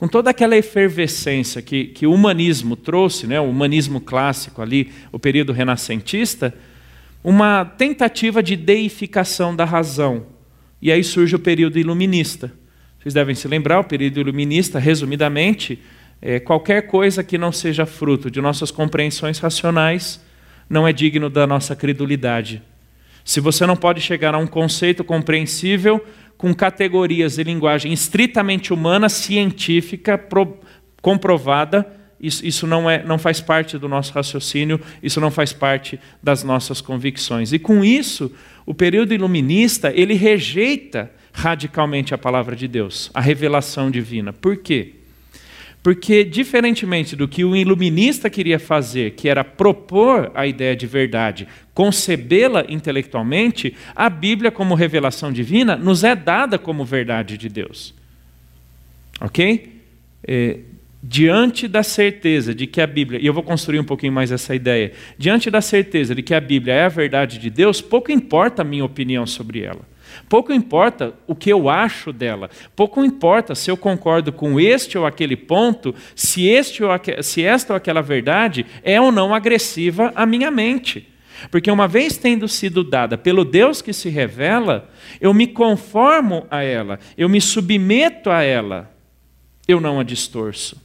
com 0.03 0.07
toda 0.09 0.31
aquela 0.31 0.57
efervescência 0.57 1.61
que, 1.61 1.85
que 1.85 2.05
o 2.05 2.11
humanismo 2.11 2.75
trouxe, 2.75 3.25
né, 3.25 3.39
o 3.39 3.45
humanismo 3.45 4.01
clássico 4.01 4.61
ali, 4.61 4.91
o 5.13 5.17
período 5.17 5.53
renascentista, 5.53 6.53
uma 7.23 7.63
tentativa 7.63 8.43
de 8.43 8.57
deificação 8.57 9.55
da 9.55 9.63
razão. 9.63 10.25
E 10.81 10.91
aí 10.91 11.05
surge 11.05 11.37
o 11.37 11.39
período 11.39 11.79
iluminista. 11.79 12.51
Vocês 12.99 13.13
devem 13.13 13.33
se 13.33 13.47
lembrar, 13.47 13.79
o 13.79 13.85
período 13.85 14.19
iluminista, 14.19 14.77
resumidamente, 14.77 15.79
é 16.21 16.37
qualquer 16.37 16.81
coisa 16.81 17.23
que 17.23 17.37
não 17.37 17.53
seja 17.53 17.85
fruto 17.85 18.29
de 18.29 18.41
nossas 18.41 18.71
compreensões 18.71 19.39
racionais 19.39 20.19
não 20.69 20.85
é 20.85 20.91
digno 20.91 21.29
da 21.29 21.47
nossa 21.47 21.77
credulidade. 21.77 22.61
Se 23.23 23.39
você 23.39 23.65
não 23.65 23.77
pode 23.77 24.01
chegar 24.01 24.35
a 24.35 24.37
um 24.37 24.47
conceito 24.47 25.01
compreensível 25.01 26.05
com 26.43 26.53
categorias 26.53 27.37
de 27.37 27.43
linguagem 27.45 27.93
estritamente 27.93 28.73
humana, 28.73 29.07
científica, 29.07 30.17
pro, 30.17 30.59
comprovada. 31.01 31.87
Isso, 32.19 32.45
isso 32.45 32.67
não, 32.67 32.89
é, 32.89 33.01
não 33.01 33.17
faz 33.17 33.39
parte 33.39 33.77
do 33.77 33.87
nosso 33.87 34.11
raciocínio, 34.11 34.77
isso 35.01 35.21
não 35.21 35.31
faz 35.31 35.53
parte 35.53 35.97
das 36.21 36.43
nossas 36.43 36.81
convicções. 36.81 37.53
E 37.53 37.59
com 37.59 37.81
isso, 37.81 38.29
o 38.65 38.73
período 38.73 39.13
iluminista 39.13 39.93
ele 39.95 40.15
rejeita 40.15 41.09
radicalmente 41.31 42.13
a 42.13 42.17
palavra 42.17 42.57
de 42.57 42.67
Deus, 42.67 43.09
a 43.13 43.21
revelação 43.21 43.89
divina. 43.89 44.33
Por 44.33 44.57
quê? 44.57 44.95
Porque, 45.83 46.23
diferentemente 46.23 47.13
do 47.13 47.27
que 47.27 47.43
o 47.43 47.53
iluminista 47.53 48.29
queria 48.29 48.57
fazer, 48.57 49.11
que 49.11 49.27
era 49.27 49.43
propor 49.43 50.31
a 50.33 50.47
ideia 50.47 50.73
de 50.77 50.87
verdade, 50.87 51.45
concebê-la 51.73 52.65
intelectualmente, 52.69 53.75
a 53.93 54.09
Bíblia, 54.09 54.49
como 54.49 54.75
revelação 54.75 55.29
divina, 55.29 55.75
nos 55.75 56.05
é 56.05 56.15
dada 56.15 56.57
como 56.57 56.85
verdade 56.85 57.37
de 57.37 57.49
Deus. 57.49 57.93
Ok? 59.19 59.73
É, 60.25 60.59
diante 61.03 61.67
da 61.67 61.83
certeza 61.83 62.55
de 62.55 62.65
que 62.65 62.79
a 62.79 62.87
Bíblia, 62.87 63.19
e 63.21 63.25
eu 63.25 63.33
vou 63.33 63.43
construir 63.43 63.81
um 63.81 63.83
pouquinho 63.83 64.13
mais 64.13 64.31
essa 64.31 64.55
ideia, 64.55 64.93
diante 65.17 65.51
da 65.51 65.59
certeza 65.59 66.15
de 66.15 66.23
que 66.23 66.33
a 66.33 66.39
Bíblia 66.39 66.75
é 66.75 66.85
a 66.85 66.89
verdade 66.89 67.37
de 67.37 67.49
Deus, 67.49 67.81
pouco 67.81 68.09
importa 68.09 68.61
a 68.61 68.65
minha 68.65 68.85
opinião 68.85 69.25
sobre 69.25 69.63
ela. 69.63 69.81
Pouco 70.29 70.53
importa 70.53 71.13
o 71.27 71.35
que 71.35 71.51
eu 71.51 71.69
acho 71.69 72.11
dela, 72.11 72.49
pouco 72.75 73.03
importa 73.03 73.55
se 73.55 73.69
eu 73.69 73.77
concordo 73.77 74.31
com 74.31 74.59
este 74.59 74.97
ou 74.97 75.05
aquele 75.05 75.35
ponto, 75.35 75.93
se, 76.15 76.47
este 76.47 76.83
ou 76.83 76.91
se 77.21 77.43
esta 77.43 77.73
ou 77.73 77.77
aquela 77.77 78.01
verdade 78.01 78.65
é 78.83 78.99
ou 78.99 79.11
não 79.11 79.33
agressiva 79.33 80.11
à 80.15 80.25
minha 80.25 80.51
mente. 80.51 81.07
Porque 81.51 81.69
uma 81.69 81.87
vez 81.87 82.17
tendo 82.17 82.47
sido 82.47 82.83
dada 82.83 83.17
pelo 83.17 83.43
Deus 83.43 83.81
que 83.81 83.93
se 83.93 84.09
revela, 84.09 84.89
eu 85.19 85.33
me 85.33 85.47
conformo 85.47 86.45
a 86.49 86.63
ela, 86.63 86.99
eu 87.17 87.27
me 87.27 87.41
submeto 87.41 88.29
a 88.29 88.43
ela, 88.43 88.91
eu 89.67 89.81
não 89.81 89.99
a 89.99 90.03
distorço. 90.03 90.81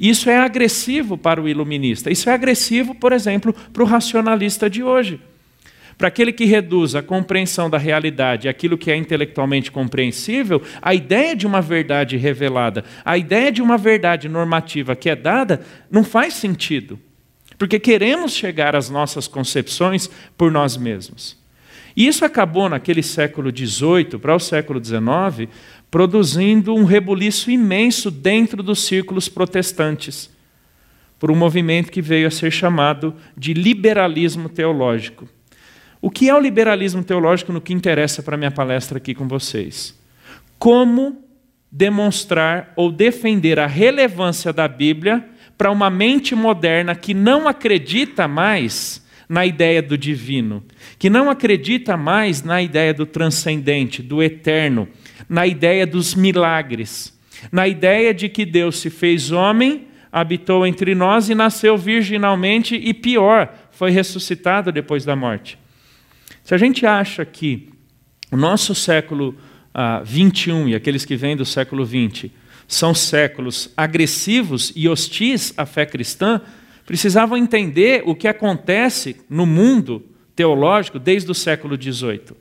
Isso 0.00 0.28
é 0.28 0.38
agressivo 0.38 1.16
para 1.16 1.40
o 1.40 1.48
iluminista, 1.48 2.10
isso 2.10 2.28
é 2.28 2.32
agressivo, 2.32 2.94
por 2.94 3.12
exemplo, 3.12 3.54
para 3.72 3.82
o 3.82 3.86
racionalista 3.86 4.68
de 4.68 4.82
hoje. 4.82 5.20
Para 5.96 6.08
aquele 6.08 6.32
que 6.32 6.44
reduz 6.44 6.94
a 6.94 7.02
compreensão 7.02 7.68
da 7.68 7.78
realidade 7.78 8.48
aquilo 8.48 8.78
que 8.78 8.90
é 8.90 8.96
intelectualmente 8.96 9.70
compreensível, 9.70 10.62
a 10.80 10.94
ideia 10.94 11.36
de 11.36 11.46
uma 11.46 11.60
verdade 11.60 12.16
revelada, 12.16 12.84
a 13.04 13.16
ideia 13.16 13.52
de 13.52 13.62
uma 13.62 13.76
verdade 13.76 14.28
normativa 14.28 14.96
que 14.96 15.10
é 15.10 15.16
dada, 15.16 15.60
não 15.90 16.02
faz 16.02 16.34
sentido. 16.34 16.98
Porque 17.58 17.78
queremos 17.78 18.32
chegar 18.32 18.74
às 18.74 18.90
nossas 18.90 19.28
concepções 19.28 20.10
por 20.36 20.50
nós 20.50 20.76
mesmos. 20.76 21.40
E 21.94 22.06
isso 22.06 22.24
acabou 22.24 22.68
naquele 22.68 23.02
século 23.02 23.50
XVIII 23.50 24.18
para 24.18 24.34
o 24.34 24.40
século 24.40 24.82
XIX, 24.82 25.48
produzindo 25.90 26.74
um 26.74 26.84
rebuliço 26.84 27.50
imenso 27.50 28.10
dentro 28.10 28.62
dos 28.62 28.84
círculos 28.84 29.28
protestantes, 29.28 30.30
por 31.18 31.30
um 31.30 31.36
movimento 31.36 31.92
que 31.92 32.02
veio 32.02 32.26
a 32.26 32.30
ser 32.30 32.50
chamado 32.50 33.14
de 33.36 33.52
liberalismo 33.52 34.48
teológico. 34.48 35.28
O 36.04 36.10
que 36.10 36.28
é 36.28 36.34
o 36.34 36.40
liberalismo 36.40 37.04
teológico 37.04 37.52
no 37.52 37.60
que 37.60 37.72
interessa 37.72 38.24
para 38.24 38.34
a 38.34 38.36
minha 38.36 38.50
palestra 38.50 38.98
aqui 38.98 39.14
com 39.14 39.28
vocês? 39.28 39.96
Como 40.58 41.24
demonstrar 41.70 42.72
ou 42.74 42.90
defender 42.90 43.60
a 43.60 43.68
relevância 43.68 44.52
da 44.52 44.66
Bíblia 44.66 45.24
para 45.56 45.70
uma 45.70 45.88
mente 45.88 46.34
moderna 46.34 46.96
que 46.96 47.14
não 47.14 47.46
acredita 47.46 48.26
mais 48.26 49.06
na 49.28 49.46
ideia 49.46 49.80
do 49.80 49.96
divino, 49.96 50.64
que 50.98 51.08
não 51.08 51.30
acredita 51.30 51.96
mais 51.96 52.42
na 52.42 52.60
ideia 52.60 52.92
do 52.92 53.06
transcendente, 53.06 54.02
do 54.02 54.20
eterno, 54.20 54.88
na 55.28 55.46
ideia 55.46 55.86
dos 55.86 56.16
milagres, 56.16 57.16
na 57.52 57.68
ideia 57.68 58.12
de 58.12 58.28
que 58.28 58.44
Deus 58.44 58.80
se 58.80 58.90
fez 58.90 59.30
homem, 59.30 59.86
habitou 60.10 60.66
entre 60.66 60.96
nós 60.96 61.28
e 61.28 61.34
nasceu 61.34 61.78
virginalmente 61.78 62.74
e 62.74 62.92
pior, 62.92 63.54
foi 63.70 63.92
ressuscitado 63.92 64.72
depois 64.72 65.04
da 65.04 65.14
morte. 65.14 65.61
Se 66.44 66.54
a 66.54 66.58
gente 66.58 66.84
acha 66.84 67.24
que 67.24 67.70
o 68.30 68.36
nosso 68.36 68.74
século 68.74 69.36
ah, 69.72 70.02
21 70.04 70.68
e 70.68 70.74
aqueles 70.74 71.04
que 71.04 71.16
vêm 71.16 71.36
do 71.36 71.44
século 71.44 71.84
20 71.84 72.32
são 72.66 72.94
séculos 72.94 73.70
agressivos 73.76 74.72
e 74.74 74.88
hostis 74.88 75.52
à 75.56 75.66
fé 75.66 75.84
cristã, 75.84 76.40
precisavam 76.86 77.36
entender 77.36 78.02
o 78.06 78.14
que 78.14 78.26
acontece 78.26 79.16
no 79.28 79.46
mundo 79.46 80.04
teológico 80.34 80.98
desde 80.98 81.30
o 81.30 81.34
século 81.34 81.80
XVIII. 81.80 82.36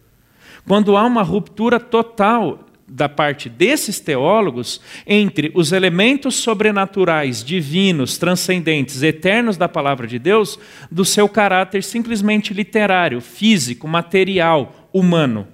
Quando 0.67 0.95
há 0.95 1.05
uma 1.05 1.21
ruptura 1.21 1.79
total 1.79 2.65
da 2.91 3.07
parte 3.07 3.47
desses 3.47 4.01
teólogos 4.01 4.81
entre 5.07 5.49
os 5.55 5.71
elementos 5.71 6.35
sobrenaturais, 6.35 7.41
divinos, 7.41 8.17
transcendentes, 8.17 9.01
eternos 9.01 9.55
da 9.55 9.69
palavra 9.69 10.05
de 10.05 10.19
Deus, 10.19 10.59
do 10.91 11.05
seu 11.05 11.29
caráter 11.29 11.83
simplesmente 11.83 12.53
literário, 12.53 13.21
físico, 13.21 13.87
material, 13.87 14.89
humano. 14.91 15.47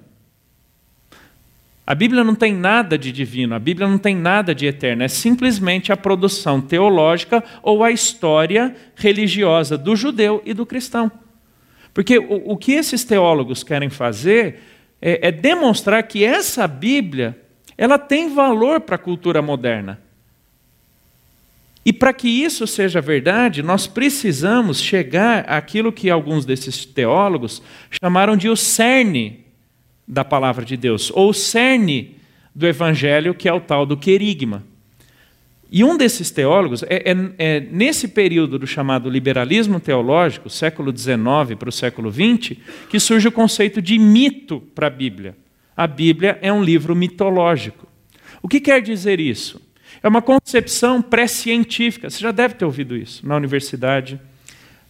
A 1.86 1.94
Bíblia 1.94 2.24
não 2.24 2.36
tem 2.36 2.54
nada 2.54 2.98
de 2.98 3.12
divino, 3.12 3.54
a 3.54 3.60
Bíblia 3.60 3.88
não 3.88 4.00
tem 4.00 4.16
nada 4.16 4.54
de 4.54 4.66
eterno, 4.66 5.04
é 5.04 5.08
simplesmente 5.08 5.92
a 5.92 5.96
produção 5.96 6.60
teológica 6.60 7.44
ou 7.62 7.84
a 7.84 7.92
história 7.92 8.76
religiosa 8.96 9.78
do 9.78 9.96
judeu 9.96 10.42
e 10.44 10.56
do 10.56 10.66
cristão. 10.66 11.12
Porque 11.94 12.18
o, 12.18 12.52
o 12.52 12.58
que 12.58 12.74
esses 12.74 13.04
teólogos 13.04 13.64
querem 13.64 13.90
fazer 13.90 14.60
é, 15.02 15.28
é 15.28 15.32
demonstrar 15.32 16.04
que 16.04 16.24
essa 16.24 16.68
Bíblia 16.68 17.38
ela 17.78 18.00
tem 18.00 18.34
valor 18.34 18.82
para 18.82 18.96
a 18.96 19.00
cultura 19.00 19.42
moderna. 19.42 20.02
E 21.86 21.94
para 21.94 22.12
que 22.12 22.28
isso 22.28 22.68
seja 22.68 23.00
verdade, 23.00 23.64
nós 23.64 23.88
precisamos 23.88 24.82
chegar 24.82 25.46
àquilo 25.48 25.94
que 25.94 26.10
alguns 26.10 26.44
desses 26.44 26.86
teólogos 26.86 27.62
chamaram 28.02 28.36
de 28.36 28.50
o 28.50 28.58
cerne 28.58 29.46
da 30.06 30.26
palavra 30.26 30.66
de 30.66 30.76
Deus, 30.76 31.12
ou 31.14 31.30
o 31.30 31.34
cerne 31.34 32.18
do 32.54 32.68
evangelho, 32.68 33.34
que 33.34 33.48
é 33.48 33.54
o 33.54 33.62
tal 33.62 33.86
do 33.86 33.96
querigma. 33.96 34.64
E 35.70 35.84
um 35.84 35.98
desses 35.98 36.32
teólogos, 36.32 36.84
é, 36.84 37.12
é, 37.12 37.16
é, 37.38 37.60
nesse 37.60 38.08
período 38.08 38.58
do 38.58 38.66
chamado 38.66 39.10
liberalismo 39.10 39.80
teológico, 39.80 40.50
século 40.50 40.96
XIX 40.96 41.58
para 41.60 41.70
o 41.70 41.72
século 41.72 42.12
XX, 42.12 42.58
que 42.90 43.00
surge 43.00 43.28
o 43.28 43.32
conceito 43.32 43.82
de 43.82 44.00
mito 44.00 44.62
para 44.74 44.88
a 44.88 44.90
Bíblia. 44.90 45.36
A 45.76 45.86
Bíblia 45.86 46.40
é 46.42 46.52
um 46.52 46.64
livro 46.64 46.96
mitológico. 46.96 47.86
O 48.42 48.48
que 48.48 48.62
quer 48.62 48.82
dizer 48.82 49.20
isso? 49.20 49.62
É 50.02 50.08
uma 50.08 50.22
concepção 50.22 51.02
pré-científica. 51.02 52.10
Você 52.10 52.20
já 52.20 52.32
deve 52.32 52.54
ter 52.54 52.66
ouvido 52.66 52.96
isso 52.96 53.28
na 53.28 53.36
universidade. 53.36 54.20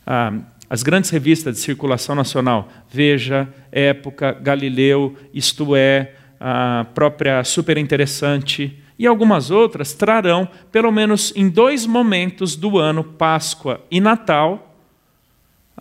Ah, 0.05 0.33
as 0.69 0.83
grandes 0.83 1.09
revistas 1.09 1.55
de 1.55 1.61
circulação 1.61 2.13
nacional, 2.13 2.69
Veja, 2.91 3.47
Época, 3.71 4.33
Galileu, 4.33 5.15
Isto 5.33 5.75
É, 5.75 6.13
a 6.39 6.85
própria 6.93 7.43
Super 7.43 7.77
Interessante 7.77 8.77
e 8.97 9.05
algumas 9.05 9.51
outras 9.51 9.93
trarão, 9.93 10.47
pelo 10.71 10.91
menos 10.91 11.33
em 11.35 11.49
dois 11.49 11.85
momentos 11.85 12.55
do 12.55 12.77
ano, 12.77 13.03
Páscoa 13.03 13.81
e 13.91 13.99
Natal, 13.99 14.75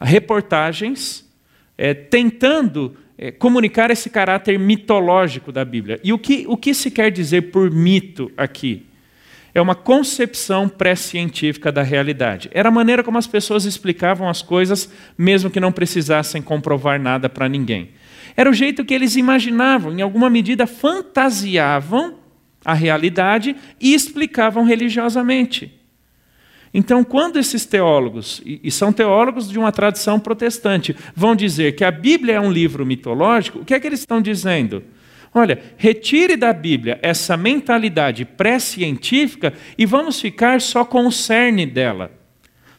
reportagens 0.00 1.26
é, 1.78 1.94
tentando 1.94 2.96
é, 3.16 3.31
comunicar 3.31 3.90
esse 3.90 4.11
caráter 4.11 4.59
mitológico 4.59 5.50
da 5.50 5.64
Bíblia. 5.64 5.98
E 6.05 6.12
o 6.12 6.18
que, 6.18 6.44
o 6.48 6.57
que 6.57 6.74
se 6.74 6.90
quer 6.90 7.11
dizer 7.11 7.50
por 7.50 7.70
mito 7.70 8.31
aqui? 8.37 8.87
é 9.57 9.61
uma 9.62 9.74
concepção 9.74 10.68
pré-científica 10.68 11.72
da 11.72 11.83
realidade. 11.83 12.50
Era 12.52 12.68
a 12.68 12.72
maneira 12.72 13.02
como 13.02 13.16
as 13.16 13.26
pessoas 13.26 13.64
explicavam 13.64 14.29
as 14.29 14.42
coisas, 14.42 14.92
mesmo 15.16 15.48
que 15.48 15.59
não 15.59 15.72
precisassem 15.72 16.42
comprovar 16.42 17.00
nada 17.00 17.26
para 17.26 17.48
ninguém. 17.48 17.88
Era 18.37 18.50
o 18.50 18.52
jeito 18.52 18.85
que 18.85 18.92
eles 18.92 19.16
imaginavam, 19.16 19.94
em 19.94 20.02
alguma 20.02 20.29
medida 20.29 20.66
fantasiavam 20.66 22.15
a 22.66 22.74
realidade 22.74 23.55
e 23.81 23.94
explicavam 23.94 24.64
religiosamente. 24.64 25.72
Então, 26.74 27.05
quando 27.05 27.38
esses 27.38 27.64
teólogos, 27.64 28.42
e 28.44 28.68
são 28.72 28.92
teólogos 28.92 29.48
de 29.48 29.57
uma 29.57 29.70
tradição 29.70 30.18
protestante, 30.18 30.94
vão 31.14 31.37
dizer 31.37 31.76
que 31.76 31.85
a 31.85 31.92
Bíblia 31.92 32.35
é 32.35 32.40
um 32.40 32.50
livro 32.50 32.85
mitológico, 32.85 33.61
o 33.61 33.64
que 33.64 33.72
é 33.72 33.79
que 33.79 33.87
eles 33.87 34.00
estão 34.00 34.20
dizendo? 34.20 34.83
Olha, 35.33 35.62
retire 35.76 36.35
da 36.35 36.52
Bíblia 36.52 36.98
essa 37.02 37.37
mentalidade 37.37 38.24
pré-científica 38.24 39.55
e 39.79 39.87
vamos 39.87 40.20
ficar 40.20 40.61
só 40.61 40.85
com 40.85 41.07
o 41.07 41.12
cerne 41.12 41.66
dela, 41.66 42.11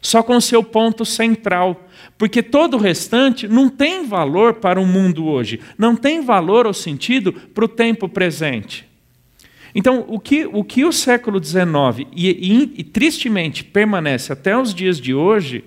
só 0.02 0.22
com 0.22 0.36
o 0.36 0.42
seu 0.42 0.62
ponto 0.62 1.06
central, 1.06 1.88
porque 2.18 2.44
todo 2.44 2.74
o 2.76 2.80
restante 2.80 3.48
não 3.48 3.70
tem 3.70 4.06
valor 4.06 4.56
para 4.56 4.82
o 4.82 4.86
mundo 4.86 5.28
hoje, 5.28 5.62
não 5.78 5.96
tem 5.96 6.22
valor 6.22 6.68
ou 6.68 6.74
sentido 6.74 7.32
para 7.32 7.64
o 7.64 7.70
tempo 7.70 8.10
presente. 8.10 8.87
Então, 9.74 10.06
o 10.08 10.20
que 10.20 10.46
o, 10.46 10.64
que 10.64 10.86
o 10.86 10.92
século 10.92 11.44
XIX, 11.44 12.08
e, 12.16 12.30
e, 12.30 12.74
e 12.78 12.84
tristemente 12.84 13.64
permanece 13.64 14.32
até 14.32 14.58
os 14.58 14.74
dias 14.74 15.00
de 15.00 15.14
hoje, 15.14 15.64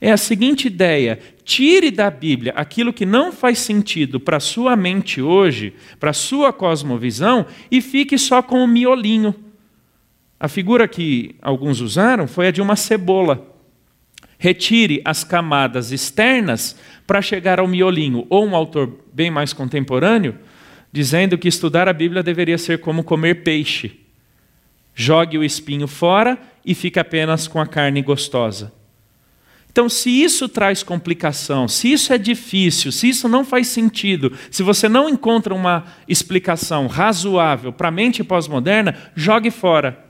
é 0.00 0.12
a 0.12 0.16
seguinte 0.16 0.66
ideia: 0.66 1.18
tire 1.44 1.90
da 1.90 2.10
Bíblia 2.10 2.52
aquilo 2.56 2.92
que 2.92 3.04
não 3.04 3.32
faz 3.32 3.58
sentido 3.58 4.20
para 4.20 4.36
a 4.36 4.40
sua 4.40 4.76
mente 4.76 5.20
hoje, 5.20 5.74
para 5.98 6.10
a 6.10 6.14
sua 6.14 6.52
cosmovisão, 6.52 7.46
e 7.70 7.80
fique 7.80 8.18
só 8.18 8.42
com 8.42 8.62
o 8.62 8.68
miolinho. 8.68 9.34
A 10.40 10.46
figura 10.46 10.86
que 10.86 11.34
alguns 11.42 11.80
usaram 11.80 12.28
foi 12.28 12.46
a 12.48 12.50
de 12.52 12.62
uma 12.62 12.76
cebola. 12.76 13.54
Retire 14.38 15.02
as 15.04 15.24
camadas 15.24 15.90
externas 15.90 16.76
para 17.04 17.20
chegar 17.20 17.58
ao 17.58 17.66
miolinho. 17.66 18.24
Ou 18.30 18.46
um 18.46 18.54
autor 18.54 19.00
bem 19.12 19.32
mais 19.32 19.52
contemporâneo, 19.52 20.38
dizendo 20.92 21.38
que 21.38 21.48
estudar 21.48 21.88
a 21.88 21.92
Bíblia 21.92 22.22
deveria 22.22 22.58
ser 22.58 22.78
como 22.80 23.04
comer 23.04 23.42
peixe. 23.42 24.00
Jogue 24.94 25.38
o 25.38 25.44
espinho 25.44 25.86
fora 25.86 26.38
e 26.64 26.74
fique 26.74 26.98
apenas 26.98 27.46
com 27.46 27.60
a 27.60 27.66
carne 27.66 28.02
gostosa. 28.02 28.72
Então, 29.70 29.88
se 29.88 30.10
isso 30.10 30.48
traz 30.48 30.82
complicação, 30.82 31.68
se 31.68 31.92
isso 31.92 32.12
é 32.12 32.18
difícil, 32.18 32.90
se 32.90 33.08
isso 33.08 33.28
não 33.28 33.44
faz 33.44 33.68
sentido, 33.68 34.36
se 34.50 34.62
você 34.62 34.88
não 34.88 35.08
encontra 35.08 35.54
uma 35.54 35.84
explicação 36.08 36.88
razoável 36.88 37.72
para 37.72 37.88
a 37.88 37.92
mente 37.92 38.24
pós-moderna, 38.24 38.96
jogue 39.14 39.52
fora. 39.52 40.07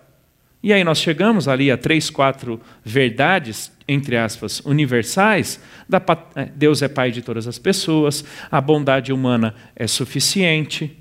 E 0.63 0.73
aí 0.73 0.83
nós 0.83 0.99
chegamos 0.99 1.47
ali 1.47 1.71
a 1.71 1.77
três, 1.77 2.11
quatro 2.11 2.61
verdades, 2.85 3.71
entre 3.87 4.17
aspas, 4.17 4.61
universais. 4.61 5.61
Da, 5.89 6.03
é, 6.35 6.47
Deus 6.47 6.83
é 6.83 6.89
pai 6.89 7.11
de 7.11 7.23
todas 7.23 7.47
as 7.47 7.59
pessoas, 7.59 8.25
a 8.51 8.61
bondade 8.61 9.13
humana 9.13 9.55
é 9.77 9.87
suficiente, 9.87 10.97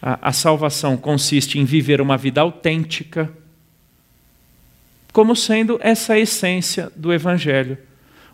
a, 0.00 0.28
a 0.28 0.32
salvação 0.32 0.96
consiste 0.96 1.58
em 1.58 1.64
viver 1.64 2.00
uma 2.00 2.16
vida 2.16 2.40
autêntica 2.40 3.30
como 5.14 5.36
sendo 5.36 5.78
essa 5.80 6.18
essência 6.18 6.90
do 6.96 7.12
Evangelho. 7.12 7.78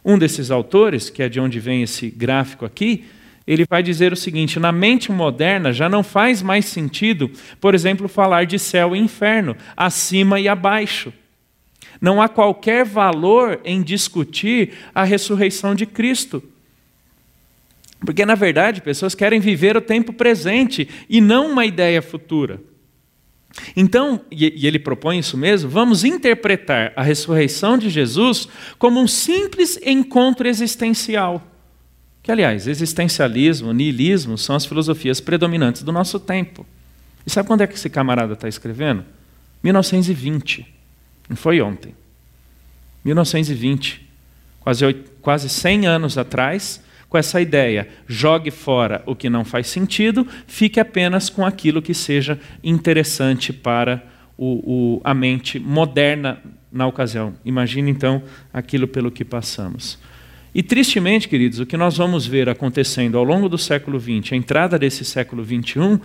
Um 0.02 0.18
desses 0.18 0.50
autores, 0.50 1.10
que 1.10 1.22
é 1.22 1.28
de 1.28 1.38
onde 1.38 1.60
vem 1.60 1.82
esse 1.82 2.08
gráfico 2.08 2.64
aqui, 2.64 3.04
ele 3.50 3.66
vai 3.68 3.82
dizer 3.82 4.12
o 4.12 4.16
seguinte: 4.16 4.60
na 4.60 4.70
mente 4.70 5.10
moderna 5.10 5.72
já 5.72 5.88
não 5.88 6.04
faz 6.04 6.40
mais 6.40 6.66
sentido, 6.66 7.28
por 7.60 7.74
exemplo, 7.74 8.06
falar 8.06 8.46
de 8.46 8.60
céu 8.60 8.94
e 8.94 8.98
inferno, 9.00 9.56
acima 9.76 10.38
e 10.38 10.46
abaixo. 10.46 11.12
Não 12.00 12.22
há 12.22 12.28
qualquer 12.28 12.84
valor 12.84 13.60
em 13.64 13.82
discutir 13.82 14.74
a 14.94 15.02
ressurreição 15.02 15.74
de 15.74 15.84
Cristo. 15.84 16.40
Porque, 17.98 18.24
na 18.24 18.36
verdade, 18.36 18.80
pessoas 18.80 19.16
querem 19.16 19.40
viver 19.40 19.76
o 19.76 19.80
tempo 19.80 20.12
presente 20.12 20.88
e 21.08 21.20
não 21.20 21.50
uma 21.50 21.66
ideia 21.66 22.00
futura. 22.00 22.60
Então, 23.76 24.24
e 24.30 24.64
ele 24.64 24.78
propõe 24.78 25.18
isso 25.18 25.36
mesmo, 25.36 25.68
vamos 25.68 26.04
interpretar 26.04 26.92
a 26.94 27.02
ressurreição 27.02 27.76
de 27.76 27.90
Jesus 27.90 28.48
como 28.78 29.00
um 29.00 29.08
simples 29.08 29.76
encontro 29.84 30.46
existencial. 30.46 31.49
Que, 32.22 32.30
aliás, 32.30 32.66
existencialismo, 32.66 33.72
niilismo 33.72 34.36
são 34.36 34.54
as 34.54 34.66
filosofias 34.66 35.20
predominantes 35.20 35.82
do 35.82 35.92
nosso 35.92 36.20
tempo. 36.20 36.66
E 37.26 37.30
sabe 37.30 37.46
quando 37.46 37.62
é 37.62 37.66
que 37.66 37.74
esse 37.74 37.88
camarada 37.88 38.34
está 38.34 38.48
escrevendo? 38.48 39.04
1920. 39.62 40.66
Não 41.28 41.36
foi 41.36 41.60
ontem. 41.60 41.94
1920. 43.04 44.08
Quase, 44.60 44.94
quase 45.22 45.48
100 45.48 45.86
anos 45.86 46.18
atrás, 46.18 46.82
com 47.08 47.16
essa 47.16 47.40
ideia: 47.40 47.88
jogue 48.06 48.50
fora 48.50 49.02
o 49.06 49.14
que 49.14 49.30
não 49.30 49.44
faz 49.44 49.66
sentido, 49.68 50.26
fique 50.46 50.78
apenas 50.78 51.30
com 51.30 51.44
aquilo 51.44 51.80
que 51.82 51.94
seja 51.94 52.38
interessante 52.62 53.52
para 53.52 54.02
o, 54.36 54.96
o, 54.96 55.00
a 55.04 55.14
mente 55.14 55.58
moderna 55.58 56.40
na 56.72 56.86
ocasião. 56.86 57.34
Imagine 57.44 57.90
então 57.90 58.22
aquilo 58.52 58.86
pelo 58.86 59.10
que 59.10 59.24
passamos. 59.24 59.98
E 60.54 60.62
tristemente, 60.62 61.28
queridos, 61.28 61.60
o 61.60 61.66
que 61.66 61.76
nós 61.76 61.96
vamos 61.96 62.26
ver 62.26 62.48
acontecendo 62.48 63.16
ao 63.16 63.22
longo 63.24 63.48
do 63.48 63.56
século 63.56 64.00
XX, 64.00 64.32
a 64.32 64.36
entrada 64.36 64.78
desse 64.78 65.04
século 65.04 65.44
XXI, 65.44 66.00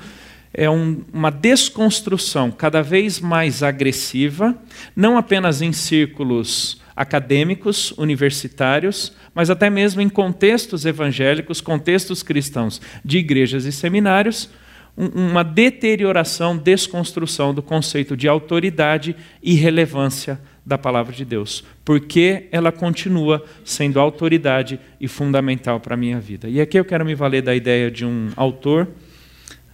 é 0.54 0.70
um, 0.70 1.02
uma 1.12 1.32
desconstrução 1.32 2.52
cada 2.52 2.82
vez 2.82 3.20
mais 3.20 3.64
agressiva, 3.64 4.56
não 4.96 5.18
apenas 5.18 5.62
em 5.62 5.74
círculos 5.74 6.80
acadêmicos, 6.96 7.92
universitários, 7.98 9.12
mas 9.34 9.50
até 9.50 9.70
mesmo 9.70 10.00
em 10.00 10.08
contextos 10.08 10.86
evangélicos, 10.86 11.60
contextos 11.60 12.24
cristãos 12.24 12.80
de 13.04 13.18
igrejas 13.18 13.66
e 13.66 13.72
seminários, 13.72 14.50
uma 14.96 15.44
deterioração, 15.44 16.56
desconstrução 16.56 17.54
do 17.54 17.62
conceito 17.62 18.16
de 18.16 18.30
autoridade 18.30 19.14
e 19.44 19.56
relevância 19.56 20.40
da 20.66 20.78
palavra 20.78 21.14
de 21.14 21.24
Deus, 21.24 21.64
porque 21.84 22.48
ela 22.52 22.72
continua 22.72 23.46
sendo 23.64 24.00
autoridade 24.00 24.80
e 25.00 25.08
fundamental 25.08 25.80
para 25.80 25.94
a 25.94 25.98
minha 25.98 26.20
vida. 26.20 26.50
E 26.50 26.60
aqui 26.60 26.80
eu 26.80 26.86
quero 26.86 27.06
me 27.06 27.14
valer 27.14 27.44
da 27.44 27.54
ideia 27.54 27.92
de 27.92 28.04
um 28.04 28.32
autor 28.36 28.88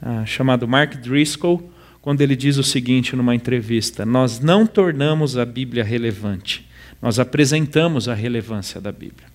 ah, 0.01 0.25
chamado 0.25 0.67
Mark 0.67 0.95
Driscoll, 0.95 1.71
quando 2.01 2.21
ele 2.21 2.36
diz 2.36 2.58
o 2.58 2.63
seguinte 2.63 3.15
numa 3.15 3.34
entrevista: 3.34 4.06
Nós 4.06 4.39
não 4.39 4.67
tornamos 4.67 5.38
a 5.38 5.45
Bíblia 5.45 5.84
relevante, 5.84 6.67
nós 7.01 7.19
apresentamos 7.19 8.10
a 8.10 8.13
relevância 8.13 8.82
da 8.82 8.91
Bíblia. 8.91 9.27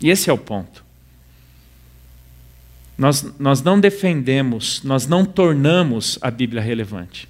E 0.00 0.08
esse 0.08 0.30
é 0.30 0.32
o 0.32 0.38
ponto. 0.38 0.82
Nós, 2.96 3.34
nós 3.38 3.60
não 3.60 3.78
defendemos, 3.78 4.82
nós 4.84 5.06
não 5.06 5.24
tornamos 5.24 6.18
a 6.22 6.30
Bíblia 6.30 6.62
relevante. 6.62 7.28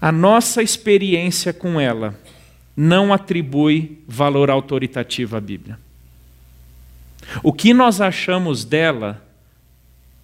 A 0.00 0.12
nossa 0.12 0.62
experiência 0.62 1.52
com 1.52 1.80
ela 1.80 2.18
não 2.76 3.12
atribui 3.12 3.98
valor 4.06 4.50
autoritativo 4.50 5.36
à 5.36 5.40
Bíblia. 5.40 5.78
O 7.42 7.52
que 7.52 7.72
nós 7.72 8.00
achamos 8.00 8.64
dela 8.64 9.22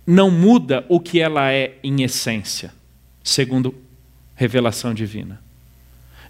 não 0.06 0.30
muda 0.30 0.84
o 0.88 1.00
que 1.00 1.20
ela 1.20 1.50
é 1.52 1.76
em 1.82 2.02
essência, 2.02 2.72
segundo 3.22 3.74
revelação 4.34 4.92
divina. 4.92 5.40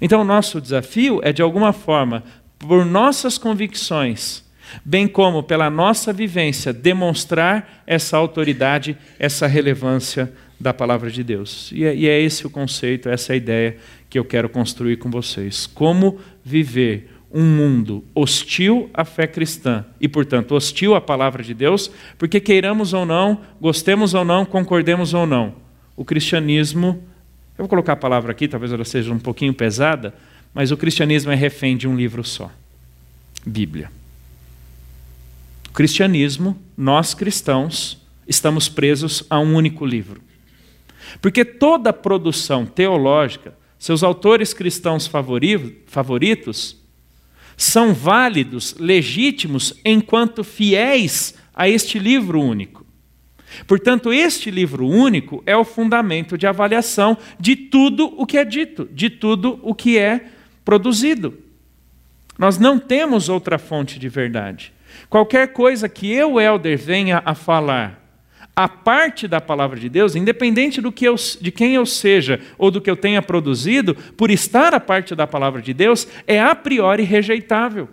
Então, 0.01 0.21
o 0.21 0.25
nosso 0.25 0.61
desafio 0.61 1.21
é, 1.23 1.33
de 1.33 1.43
alguma 1.43 1.73
forma, 1.73 2.23
por 2.59 2.85
nossas 2.85 3.39
convicções, 3.39 4.45
bem 4.85 5.09
como 5.09 5.43
pela 5.43 5.71
nossa 5.71 6.13
vivência, 6.13 6.73
demonstrar 6.73 7.83
essa 7.87 8.17
autoridade, 8.17 8.97
essa 9.19 9.47
relevância 9.47 10.33
da 10.63 10.73
palavra 10.73 11.11
de 11.11 11.25
Deus. 11.25 11.71
E 11.73 11.85
é, 11.85 11.95
e 11.95 12.09
é 12.09 12.21
esse 12.21 12.47
o 12.47 12.51
conceito, 12.51 13.09
essa 13.09 13.33
é 13.33 13.35
a 13.35 13.37
ideia 13.37 13.77
que 14.09 14.19
eu 14.19 14.25
quero 14.25 14.49
construir 14.49 14.97
com 14.97 15.11
vocês. 15.11 15.67
Como 15.67 16.21
viver 16.45 17.11
um 17.33 17.43
mundo 17.43 18.05
hostil 18.15 18.89
à 18.95 19.05
fé 19.05 19.27
cristã 19.27 19.85
e, 20.01 20.07
portanto, 20.07 20.55
hostil 20.55 20.95
à 20.95 21.01
palavra 21.01 21.43
de 21.43 21.53
Deus, 21.53 21.91
porque 22.17 22.39
queiramos 22.39 22.93
ou 22.93 23.05
não, 23.05 23.41
gostemos 23.61 24.15
ou 24.15 24.25
não, 24.25 24.45
concordemos 24.45 25.15
ou 25.15 25.27
não, 25.27 25.55
o 25.97 26.05
cristianismo, 26.05 27.03
eu 27.59 27.65
vou 27.65 27.69
colocar 27.69 27.95
a 27.95 27.97
palavra 27.97 28.31
aqui, 28.31 28.47
talvez 28.47 28.73
ela 28.73 28.85
seja 28.85 29.13
um 29.13 29.19
pouquinho 29.19 29.53
pesada, 29.53 30.15
mas 30.55 30.71
o 30.71 30.77
cristianismo 30.77 31.33
é 31.33 31.35
refém 31.35 31.77
de 31.77 31.89
um 31.89 31.97
livro 31.97 32.23
só 32.23 32.51
Bíblia. 33.45 33.91
O 35.69 35.73
cristianismo, 35.73 36.57
nós 36.77 37.15
cristãos, 37.15 37.99
estamos 38.29 38.69
presos 38.69 39.25
a 39.29 39.41
um 39.41 39.55
único 39.55 39.85
livro. 39.85 40.21
Porque 41.21 41.45
toda 41.45 41.93
produção 41.93 42.65
teológica, 42.65 43.57
seus 43.79 44.03
autores 44.03 44.55
cristãos 44.55 45.07
favoritos, 45.07 46.77
são 47.57 47.93
válidos, 47.93 48.75
legítimos, 48.79 49.75
enquanto 49.85 50.43
fiéis 50.43 51.35
a 51.55 51.69
este 51.69 51.99
livro 51.99 52.41
único. 52.41 52.87
Portanto, 53.67 54.13
este 54.13 54.51
livro 54.51 54.87
único 54.87 55.43
é 55.45 55.57
o 55.57 55.65
fundamento 55.65 56.39
de 56.39 56.47
avaliação 56.47 57.17
de 57.39 57.55
tudo 57.55 58.13
o 58.17 58.25
que 58.25 58.39
é 58.39 58.45
dito, 58.45 58.89
de 58.91 59.11
tudo 59.11 59.61
o 59.63 59.75
que 59.75 59.99
é 59.99 60.27
produzido. 60.65 61.39
Nós 62.39 62.59
não 62.59 62.79
temos 62.79 63.29
outra 63.29 63.59
fonte 63.59 63.99
de 63.99 64.09
verdade. 64.09 64.73
Qualquer 65.09 65.53
coisa 65.53 65.89
que 65.89 66.11
eu, 66.11 66.41
Helder, 66.41 66.79
venha 66.79 67.23
a 67.25 67.35
falar 67.35 68.02
a 68.55 68.69
parte 68.69 69.27
da 69.27 69.41
palavra 69.41 69.81
de 69.81 69.89
Deus, 69.89 70.15
independente 70.15 70.81
do 70.81 70.93
que 70.93 71.07
eu, 71.07 71.17
de 71.41 71.51
quem 71.51 71.75
eu 71.75 71.87
seja 71.87 72.41
ou 72.59 72.71
do 72.71 72.81
que 72.81 72.91
eu 72.91 72.97
tenha 72.97 73.23
produzido, 73.23 73.95
por 73.95 74.31
estar 74.31 74.75
a 74.75 74.81
parte 74.81 75.15
da 75.15 75.27
palavra 75.27 75.63
de 75.63 75.73
Deus, 75.73 76.07
é 76.27 76.41
a 76.41 76.55
priori 76.55 77.03
rejeitável. 77.03 77.89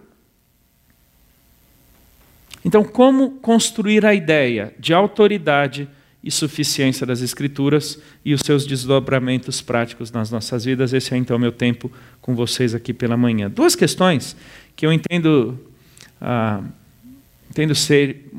Então, 2.63 2.83
como 2.83 3.31
construir 3.39 4.05
a 4.05 4.13
ideia 4.13 4.73
de 4.77 4.93
autoridade 4.93 5.87
e 6.21 6.29
suficiência 6.29 7.05
das 7.05 7.21
Escrituras 7.21 7.97
e 8.25 8.33
os 8.33 8.41
seus 8.41 8.67
desdobramentos 8.67 9.61
práticos 9.61 10.11
nas 10.11 10.29
nossas 10.29 10.65
vidas? 10.65 10.91
Esse 10.91 11.13
é 11.13 11.17
então 11.17 11.39
meu 11.39 11.53
tempo 11.53 11.89
com 12.19 12.35
vocês 12.35 12.75
aqui 12.75 12.93
pela 12.93 13.15
manhã. 13.15 13.49
Duas 13.49 13.75
questões 13.75 14.35
que 14.75 14.85
eu 14.85 14.91
entendo, 14.91 15.57
ah, 16.19 16.61
entendo 17.49 17.73
ser 17.73 18.29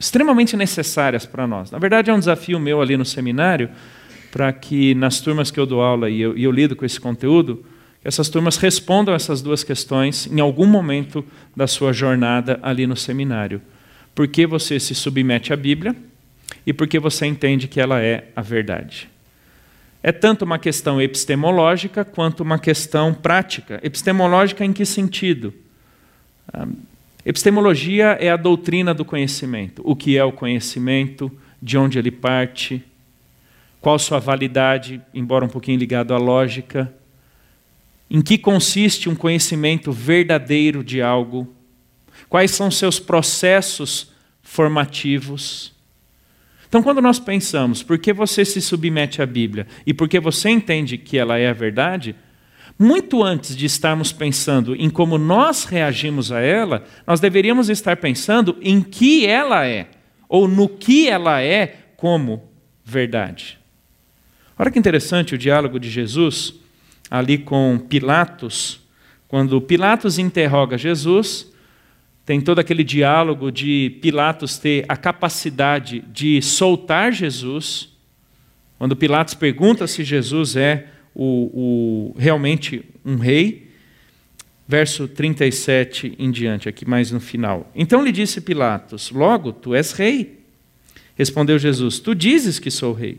extremamente 0.00 0.56
necessárias 0.56 1.26
para 1.26 1.46
nós. 1.46 1.70
Na 1.70 1.78
verdade, 1.78 2.10
é 2.10 2.14
um 2.14 2.18
desafio 2.18 2.58
meu 2.58 2.80
ali 2.80 2.96
no 2.96 3.04
seminário, 3.04 3.68
para 4.32 4.50
que 4.50 4.94
nas 4.94 5.20
turmas 5.20 5.50
que 5.50 5.60
eu 5.60 5.66
dou 5.66 5.82
aula 5.82 6.08
e 6.08 6.22
eu, 6.22 6.36
e 6.38 6.42
eu 6.42 6.50
lido 6.50 6.74
com 6.74 6.86
esse 6.86 6.98
conteúdo, 6.98 7.62
essas 8.02 8.30
turmas 8.30 8.56
respondam 8.56 9.14
essas 9.14 9.42
duas 9.42 9.62
questões 9.62 10.26
em 10.26 10.40
algum 10.40 10.64
momento 10.64 11.22
da 11.54 11.66
sua 11.66 11.92
jornada 11.92 12.58
ali 12.62 12.86
no 12.86 12.96
seminário. 12.96 13.60
Por 14.14 14.26
que 14.26 14.46
você 14.46 14.80
se 14.80 14.94
submete 14.94 15.52
à 15.52 15.56
Bíblia 15.56 15.94
e 16.66 16.72
por 16.72 16.88
que 16.88 16.98
você 16.98 17.26
entende 17.26 17.68
que 17.68 17.78
ela 17.78 18.00
é 18.00 18.28
a 18.34 18.40
verdade? 18.40 19.06
É 20.02 20.12
tanto 20.12 20.46
uma 20.46 20.58
questão 20.58 20.98
epistemológica 20.98 22.06
quanto 22.06 22.42
uma 22.42 22.58
questão 22.58 23.12
prática. 23.12 23.78
Epistemológica 23.82 24.64
em 24.64 24.72
que 24.72 24.86
sentido? 24.86 25.52
Epistemologia 27.24 28.16
é 28.20 28.30
a 28.30 28.36
doutrina 28.36 28.94
do 28.94 29.04
conhecimento. 29.04 29.82
O 29.84 29.94
que 29.94 30.16
é 30.16 30.24
o 30.24 30.32
conhecimento, 30.32 31.30
de 31.60 31.76
onde 31.76 31.98
ele 31.98 32.10
parte, 32.10 32.82
qual 33.80 33.98
sua 33.98 34.18
validade, 34.18 35.00
embora 35.12 35.44
um 35.44 35.48
pouquinho 35.48 35.78
ligado 35.78 36.14
à 36.14 36.18
lógica, 36.18 36.92
em 38.10 38.20
que 38.20 38.36
consiste 38.36 39.08
um 39.08 39.14
conhecimento 39.14 39.92
verdadeiro 39.92 40.82
de 40.82 41.00
algo, 41.00 41.54
quais 42.28 42.50
são 42.50 42.70
seus 42.70 42.98
processos 42.98 44.12
formativos. 44.42 45.72
Então, 46.68 46.82
quando 46.82 47.00
nós 47.00 47.18
pensamos 47.18 47.82
por 47.82 47.98
que 47.98 48.12
você 48.12 48.44
se 48.44 48.60
submete 48.60 49.20
à 49.20 49.26
Bíblia? 49.26 49.66
E 49.86 49.92
por 49.92 50.08
que 50.08 50.18
você 50.18 50.50
entende 50.50 50.98
que 50.98 51.18
ela 51.18 51.38
é 51.38 51.48
a 51.48 51.52
verdade, 51.52 52.14
muito 52.80 53.22
antes 53.22 53.54
de 53.54 53.66
estarmos 53.66 54.10
pensando 54.10 54.74
em 54.74 54.88
como 54.88 55.18
nós 55.18 55.64
reagimos 55.64 56.32
a 56.32 56.40
ela, 56.40 56.82
nós 57.06 57.20
deveríamos 57.20 57.68
estar 57.68 57.98
pensando 57.98 58.56
em 58.62 58.80
que 58.80 59.26
ela 59.26 59.66
é, 59.66 59.88
ou 60.26 60.48
no 60.48 60.66
que 60.66 61.06
ela 61.06 61.42
é 61.42 61.76
como 61.94 62.50
verdade. 62.82 63.58
Olha 64.58 64.70
que 64.70 64.78
interessante 64.78 65.34
o 65.34 65.38
diálogo 65.38 65.78
de 65.78 65.90
Jesus 65.90 66.54
ali 67.10 67.36
com 67.36 67.78
Pilatos, 67.78 68.80
quando 69.28 69.60
Pilatos 69.60 70.18
interroga 70.18 70.78
Jesus, 70.78 71.52
tem 72.24 72.40
todo 72.40 72.60
aquele 72.60 72.82
diálogo 72.82 73.52
de 73.52 73.98
Pilatos 74.00 74.56
ter 74.56 74.86
a 74.88 74.96
capacidade 74.96 76.00
de 76.10 76.40
soltar 76.40 77.12
Jesus. 77.12 77.90
Quando 78.78 78.96
Pilatos 78.96 79.34
pergunta 79.34 79.86
se 79.86 80.02
Jesus 80.02 80.56
é 80.56 80.86
o, 81.14 82.12
o, 82.14 82.18
realmente 82.18 82.84
um 83.04 83.16
rei. 83.16 83.68
Verso 84.66 85.08
37 85.08 86.14
em 86.16 86.30
diante, 86.30 86.68
aqui 86.68 86.88
mais 86.88 87.10
no 87.10 87.18
final. 87.18 87.68
Então 87.74 88.04
lhe 88.04 88.12
disse 88.12 88.40
Pilatos: 88.40 89.10
Logo, 89.10 89.52
tu 89.52 89.74
és 89.74 89.90
rei. 89.92 90.38
Respondeu 91.16 91.58
Jesus: 91.58 91.98
Tu 91.98 92.14
dizes 92.14 92.58
que 92.58 92.70
sou 92.70 92.92
rei. 92.92 93.18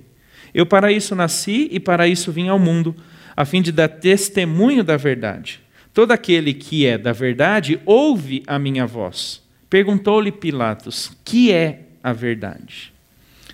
Eu 0.53 0.65
para 0.65 0.91
isso 0.91 1.15
nasci 1.15 1.67
e 1.71 1.79
para 1.79 2.07
isso 2.07 2.31
vim 2.31 2.47
ao 2.47 2.57
mundo, 2.57 2.95
a 3.35 3.45
fim 3.45 3.61
de 3.61 3.71
dar 3.71 3.87
testemunho 3.87 4.83
da 4.83 4.97
verdade. 4.97 5.59
Todo 5.93 6.11
aquele 6.11 6.53
que 6.53 6.85
é 6.85 6.97
da 6.97 7.11
verdade 7.11 7.79
ouve 7.85 8.43
a 8.47 8.57
minha 8.57 8.85
voz. 8.87 9.41
Perguntou-lhe 9.69 10.31
Pilatos: 10.31 11.11
Que 11.23 11.51
é 11.51 11.81
a 12.01 12.13
verdade? 12.13 12.93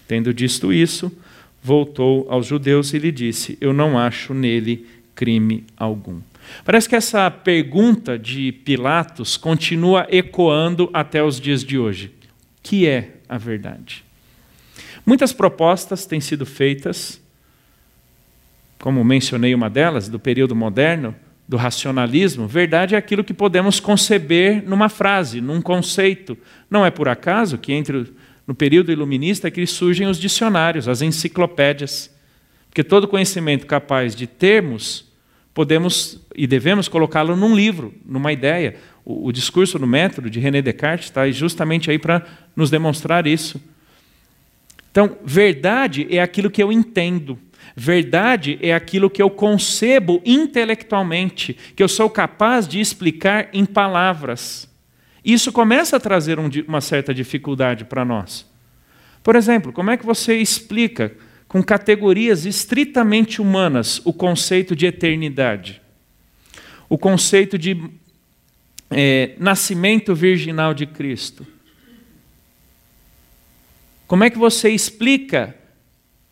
Tendo 0.08 0.34
dito 0.34 0.71
isso, 0.71 1.12
voltou 1.67 2.25
aos 2.30 2.45
judeus 2.45 2.93
e 2.93 2.99
lhe 2.99 3.12
disse: 3.12 3.58
Eu 3.60 3.73
não 3.73 3.99
acho 3.99 4.34
nele 4.34 4.88
crime 5.13 5.65
algum. 5.75 6.21
Parece 6.63 6.88
que 6.88 6.95
essa 6.95 7.30
pergunta 7.30 8.17
de 8.17 8.53
Pilatos 8.53 9.36
continua 9.36 10.08
ecoando 10.10 10.89
até 10.93 11.21
os 11.21 11.41
dias 11.41 11.63
de 11.63 11.77
hoje. 11.77 12.08
O 12.08 12.12
que 12.63 12.88
é 12.88 13.17
a 13.27 13.38
verdade? 13.38 14.06
Muitas 15.06 15.34
propostas 15.34 16.06
têm 16.06 16.21
sido 16.21 16.45
feitas 16.45 17.21
como 18.80 19.03
mencionei 19.03 19.56
uma 19.56 19.69
delas, 19.69 20.08
do 20.08 20.19
período 20.19 20.56
moderno, 20.56 21.15
do 21.47 21.58
racionalismo, 21.58 22.47
verdade 22.47 22.93
é 22.93 22.97
aquilo 22.97 23.23
que 23.23 23.34
podemos 23.34 23.80
conceber 23.80 24.62
numa 24.67 24.89
frase, 24.89 25.39
num 25.39 25.62
conceito. 25.62 26.38
Não 26.69 26.86
é 26.86 26.91
por 26.91 27.08
acaso 27.08 27.58
que 27.58 27.71
entre 27.71 28.13
no 28.47 28.55
período 28.55 28.93
iluminista 28.93 29.49
é 29.49 29.51
que 29.51 29.67
surgem 29.67 30.07
os 30.07 30.17
dicionários, 30.17 30.88
as 30.88 31.01
enciclopédias. 31.01 32.15
Porque 32.69 32.81
todo 32.81 33.07
conhecimento 33.07 33.65
capaz 33.65 34.15
de 34.15 34.25
termos, 34.25 35.05
podemos 35.53 36.25
e 36.33 36.47
devemos 36.47 36.88
colocá-lo 36.88 37.36
num 37.36 37.53
livro, 37.53 37.93
numa 38.05 38.31
ideia. 38.31 38.77
O, 39.03 39.27
o 39.27 39.31
discurso 39.33 39.77
no 39.77 39.86
método 39.86 40.29
de 40.29 40.39
René 40.39 40.62
Descartes 40.62 41.07
está 41.07 41.29
justamente 41.29 41.91
aí 41.91 41.99
para 41.99 42.25
nos 42.55 42.69
demonstrar 42.69 43.27
isso. 43.27 43.62
Então, 44.91 45.17
verdade 45.25 46.07
é 46.10 46.21
aquilo 46.21 46.49
que 46.49 46.63
eu 46.63 46.71
entendo. 46.71 47.38
Verdade 47.75 48.57
é 48.62 48.73
aquilo 48.73 49.10
que 49.10 49.21
eu 49.21 49.29
concebo 49.29 50.21
intelectualmente, 50.25 51.55
que 51.75 51.83
eu 51.83 51.88
sou 51.88 52.10
capaz 52.10 52.67
de 52.67 52.79
explicar 52.79 53.49
em 53.51 53.65
palavras. 53.65 54.67
Isso 55.27 55.51
começa 55.51 55.97
a 55.97 55.99
trazer 55.99 56.39
um, 56.39 56.49
uma 56.67 56.79
certa 56.79 57.13
dificuldade 57.13 57.83
para 57.83 58.05
nós. 58.05 58.45
Por 59.21 59.35
exemplo, 59.35 59.73
como 59.73 59.91
é 59.91 59.97
que 59.97 60.05
você 60.05 60.37
explica 60.37 61.13
com 61.47 61.61
categorias 61.61 62.45
estritamente 62.45 63.41
humanas 63.41 64.01
o 64.05 64.13
conceito 64.13 64.75
de 64.75 64.85
eternidade? 64.85 65.81
O 66.87 66.97
conceito 66.97 67.57
de 67.57 67.77
é, 68.89 69.35
nascimento 69.37 70.15
virginal 70.15 70.73
de 70.73 70.85
Cristo? 70.85 71.45
Como 74.07 74.23
é 74.23 74.29
que 74.29 74.37
você 74.37 74.69
explica 74.69 75.53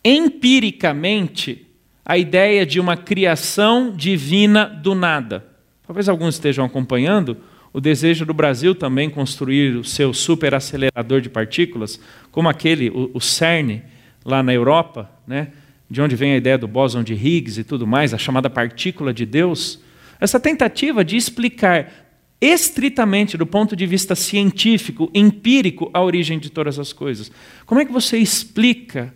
empiricamente 0.05 1.65
a 2.05 2.17
ideia 2.17 2.65
de 2.65 2.79
uma 2.79 2.95
criação 2.95 3.91
divina 3.91 4.65
do 4.65 4.93
nada. 4.93 5.43
Talvez 5.87 6.07
alguns 6.07 6.35
estejam 6.35 6.63
acompanhando 6.63 7.37
o 7.75 7.81
desejo 7.81 8.25
do 8.25 8.33
Brasil 8.33 8.73
também 8.73 9.09
construir 9.09 9.75
o 9.75 9.83
seu 9.83 10.13
superacelerador 10.13 11.19
de 11.19 11.29
partículas, 11.29 11.99
como 12.31 12.47
aquele, 12.47 12.89
o, 12.89 13.11
o 13.13 13.19
CERN, 13.19 13.81
lá 14.23 14.41
na 14.41 14.53
Europa, 14.53 15.11
né? 15.27 15.49
de 15.91 16.01
onde 16.01 16.15
vem 16.15 16.31
a 16.31 16.37
ideia 16.37 16.57
do 16.57 16.69
bóson 16.69 17.03
de 17.03 17.13
Higgs 17.13 17.59
e 17.59 17.65
tudo 17.65 17.85
mais, 17.85 18.13
a 18.13 18.17
chamada 18.17 18.49
partícula 18.49 19.13
de 19.13 19.25
Deus. 19.25 19.81
Essa 20.21 20.39
tentativa 20.39 21.03
de 21.03 21.17
explicar 21.17 21.91
estritamente 22.39 23.35
do 23.35 23.45
ponto 23.45 23.75
de 23.75 23.85
vista 23.85 24.15
científico, 24.15 25.11
empírico, 25.13 25.91
a 25.93 26.01
origem 26.01 26.39
de 26.39 26.49
todas 26.49 26.79
as 26.79 26.93
coisas. 26.93 27.29
Como 27.65 27.81
é 27.81 27.85
que 27.85 27.91
você 27.91 28.17
explica 28.17 29.13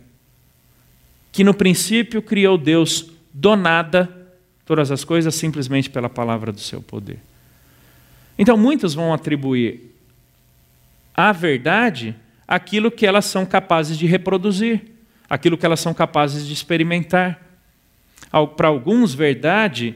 que 1.32 1.42
no 1.42 1.54
princípio 1.54 2.20
criou 2.20 2.58
Deus 2.58 3.10
do 3.32 3.56
nada 3.56 4.28
todas 4.66 4.90
as 4.90 5.02
coisas 5.02 5.34
simplesmente 5.34 5.88
pela 5.88 6.10
palavra 6.10 6.52
do 6.52 6.60
seu 6.60 6.82
poder. 6.82 7.29
Então 8.40 8.56
muitos 8.56 8.94
vão 8.94 9.12
atribuir 9.12 9.94
à 11.14 11.30
verdade 11.30 12.16
aquilo 12.48 12.90
que 12.90 13.06
elas 13.06 13.26
são 13.26 13.44
capazes 13.44 13.98
de 13.98 14.06
reproduzir, 14.06 14.80
aquilo 15.28 15.58
que 15.58 15.66
elas 15.66 15.78
são 15.78 15.92
capazes 15.92 16.46
de 16.46 16.54
experimentar. 16.54 17.38
Para 18.56 18.68
alguns, 18.68 19.12
verdade 19.12 19.94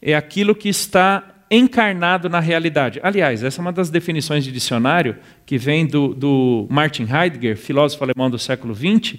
é 0.00 0.14
aquilo 0.14 0.54
que 0.54 0.70
está 0.70 1.24
encarnado 1.50 2.26
na 2.30 2.40
realidade. 2.40 3.00
Aliás, 3.02 3.44
essa 3.44 3.60
é 3.60 3.62
uma 3.62 3.70
das 3.70 3.90
definições 3.90 4.44
de 4.44 4.50
dicionário 4.50 5.18
que 5.44 5.58
vem 5.58 5.86
do, 5.86 6.14
do 6.14 6.66
Martin 6.70 7.02
Heidegger, 7.02 7.54
filósofo 7.54 8.02
alemão 8.02 8.30
do 8.30 8.38
século 8.38 8.74
XX, 8.74 9.16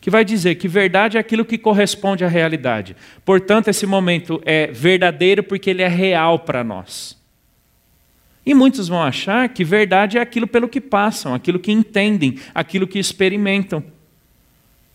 que 0.00 0.08
vai 0.08 0.24
dizer 0.24 0.54
que 0.54 0.68
verdade 0.68 1.16
é 1.16 1.20
aquilo 1.20 1.44
que 1.44 1.58
corresponde 1.58 2.24
à 2.24 2.28
realidade. 2.28 2.94
Portanto, 3.24 3.66
esse 3.66 3.86
momento 3.86 4.40
é 4.44 4.68
verdadeiro 4.68 5.42
porque 5.42 5.68
ele 5.68 5.82
é 5.82 5.88
real 5.88 6.38
para 6.38 6.62
nós. 6.62 7.23
E 8.46 8.52
muitos 8.52 8.88
vão 8.88 9.02
achar 9.02 9.48
que 9.48 9.64
verdade 9.64 10.18
é 10.18 10.20
aquilo 10.20 10.46
pelo 10.46 10.68
que 10.68 10.80
passam, 10.80 11.34
aquilo 11.34 11.58
que 11.58 11.72
entendem, 11.72 12.38
aquilo 12.54 12.86
que 12.86 12.98
experimentam. 12.98 13.82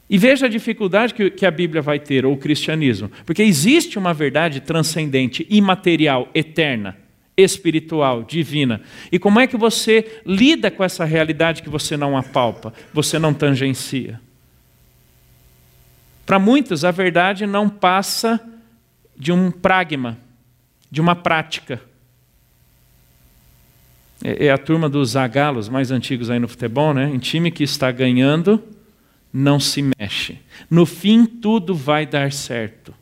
E 0.10 0.18
veja 0.18 0.48
a 0.48 0.50
dificuldade 0.50 1.14
que, 1.14 1.46
a 1.46 1.52
Bíblia 1.52 1.82
vai 1.82 2.00
ter, 2.00 2.26
ou 2.26 2.34
o 2.34 2.38
cristianismo, 2.38 3.12
porque 3.26 3.44
existe 3.44 3.98
uma 3.98 4.14
verdade 4.14 4.60
transcendente, 4.60 5.46
imaterial, 5.50 6.28
eterna, 6.34 6.98
espiritual, 7.38 8.24
divina. 8.24 8.82
E 9.12 9.20
como 9.20 9.40
é 9.40 9.46
que 9.46 9.56
você 9.56 10.22
lida 10.26 10.72
com 10.72 10.84
essa 10.84 11.06
realidade 11.06 11.62
que 11.62 11.70
você 11.70 11.96
não 11.96 12.18
apalpa, 12.18 12.74
você 12.92 13.20
não 13.20 13.34
tangencia? 13.34 14.20
Para 16.26 16.40
muitos, 16.40 16.84
a 16.84 16.92
verdade 16.92 17.46
não 17.46 17.70
passa 17.70 18.40
de 19.18 19.32
um 19.32 19.52
pragma, 19.52 20.18
de 20.90 21.02
uma 21.02 21.16
prática. 21.16 21.82
É, 24.24 24.48
é 24.48 24.52
a 24.52 24.58
turma 24.58 24.90
dos 24.90 25.12
zagalos 25.12 25.70
mais 25.70 25.92
antigos 25.92 26.30
aí 26.30 26.40
no 26.40 26.48
futebol, 26.48 26.94
né? 26.94 27.10
Em 27.10 27.20
time 27.20 27.52
que 27.52 27.64
está 27.64 27.92
ganhando, 27.92 28.62
não 29.32 29.60
se 29.60 29.82
mexe. 29.82 30.40
No 30.70 30.86
fim, 30.86 31.26
tudo 31.26 31.74
vai 31.74 32.06
dar 32.06 32.32
certo. 32.32 32.94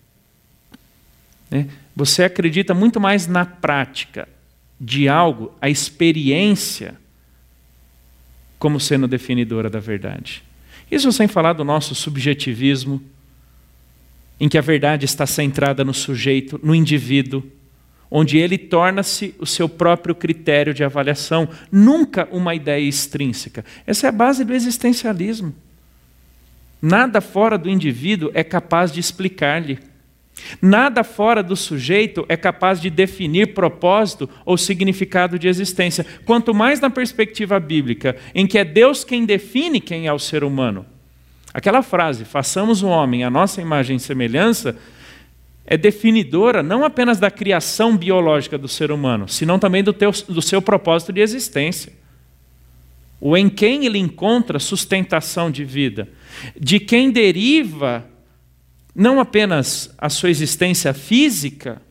Né? 1.49 1.67
Você 1.95 2.23
acredita 2.23 2.73
muito 2.73 2.99
mais 2.99 3.27
na 3.27 3.45
prática 3.45 4.27
de 4.79 5.09
algo, 5.09 5.55
a 5.59 5.69
experiência, 5.69 6.95
como 8.59 8.79
sendo 8.79 9.07
definidora 9.07 9.69
da 9.69 9.79
verdade. 9.79 10.43
Isso 10.91 11.11
sem 11.11 11.27
falar 11.27 11.53
do 11.53 11.63
nosso 11.63 11.95
subjetivismo, 11.95 13.01
em 14.39 14.47
que 14.47 14.57
a 14.57 14.61
verdade 14.61 15.05
está 15.05 15.25
centrada 15.25 15.83
no 15.83 15.93
sujeito, 15.93 16.59
no 16.63 16.75
indivíduo, 16.75 17.43
onde 18.09 18.37
ele 18.37 18.57
torna-se 18.57 19.35
o 19.39 19.45
seu 19.45 19.67
próprio 19.67 20.15
critério 20.15 20.73
de 20.73 20.83
avaliação, 20.83 21.47
nunca 21.71 22.27
uma 22.31 22.55
ideia 22.55 22.87
extrínseca. 22.87 23.65
Essa 23.85 24.07
é 24.07 24.09
a 24.09 24.13
base 24.13 24.43
do 24.43 24.53
existencialismo. 24.53 25.53
Nada 26.81 27.21
fora 27.21 27.57
do 27.57 27.69
indivíduo 27.69 28.31
é 28.33 28.43
capaz 28.43 28.91
de 28.91 28.99
explicar-lhe. 28.99 29.79
Nada 30.61 31.03
fora 31.03 31.41
do 31.41 31.55
sujeito 31.55 32.25
é 32.29 32.37
capaz 32.37 32.79
de 32.79 32.89
definir 32.89 33.53
propósito 33.53 34.29
ou 34.45 34.57
significado 34.57 35.39
de 35.39 35.47
existência, 35.47 36.05
quanto 36.25 36.53
mais 36.53 36.79
na 36.79 36.89
perspectiva 36.89 37.59
bíblica, 37.59 38.15
em 38.33 38.45
que 38.45 38.57
é 38.59 38.63
Deus 38.63 39.03
quem 39.03 39.25
define 39.25 39.81
quem 39.81 40.07
é 40.07 40.13
o 40.13 40.19
ser 40.19 40.43
humano. 40.43 40.85
Aquela 41.53 41.81
frase, 41.81 42.23
façamos 42.23 42.83
o 42.83 42.87
homem 42.87 43.23
a 43.23 43.31
nossa 43.31 43.61
imagem 43.61 43.97
e 43.97 43.99
semelhança, 43.99 44.77
é 45.69 45.75
definidora 45.75 46.63
não 46.63 46.85
apenas 46.85 47.19
da 47.19 47.29
criação 47.29 47.97
biológica 47.97 48.57
do 48.57 48.69
ser 48.69 48.89
humano, 48.89 49.27
senão 49.27 49.59
também 49.59 49.83
do, 49.83 49.91
teu, 49.91 50.11
do 50.29 50.41
seu 50.41 50.61
propósito 50.61 51.11
de 51.11 51.19
existência. 51.19 51.91
O 53.19 53.35
em 53.35 53.49
quem 53.49 53.85
ele 53.85 53.97
encontra 53.97 54.59
sustentação 54.59 55.51
de 55.51 55.65
vida, 55.65 56.07
de 56.57 56.79
quem 56.79 57.11
deriva 57.11 58.05
não 58.95 59.19
apenas 59.19 59.93
a 59.97 60.09
sua 60.09 60.29
existência 60.29 60.93
física, 60.93 61.81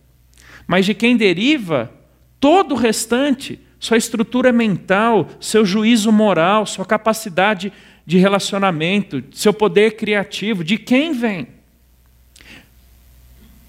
mas 0.67 0.87
de 0.87 0.95
quem 0.95 1.17
deriva 1.17 1.93
todo 2.41 2.73
o 2.73 2.79
restante, 2.79 3.61
sua 3.79 3.99
estrutura 3.99 4.53
mental, 4.53 5.29
seu 5.39 5.67
juízo 5.67 6.11
moral, 6.11 6.65
sua 6.65 6.87
capacidade 6.87 7.71
de 8.07 8.17
relacionamento, 8.17 9.23
seu 9.33 9.53
poder 9.53 9.97
criativo, 9.97 10.65
de 10.65 10.79
quem 10.79 11.12
vem? 11.12 11.56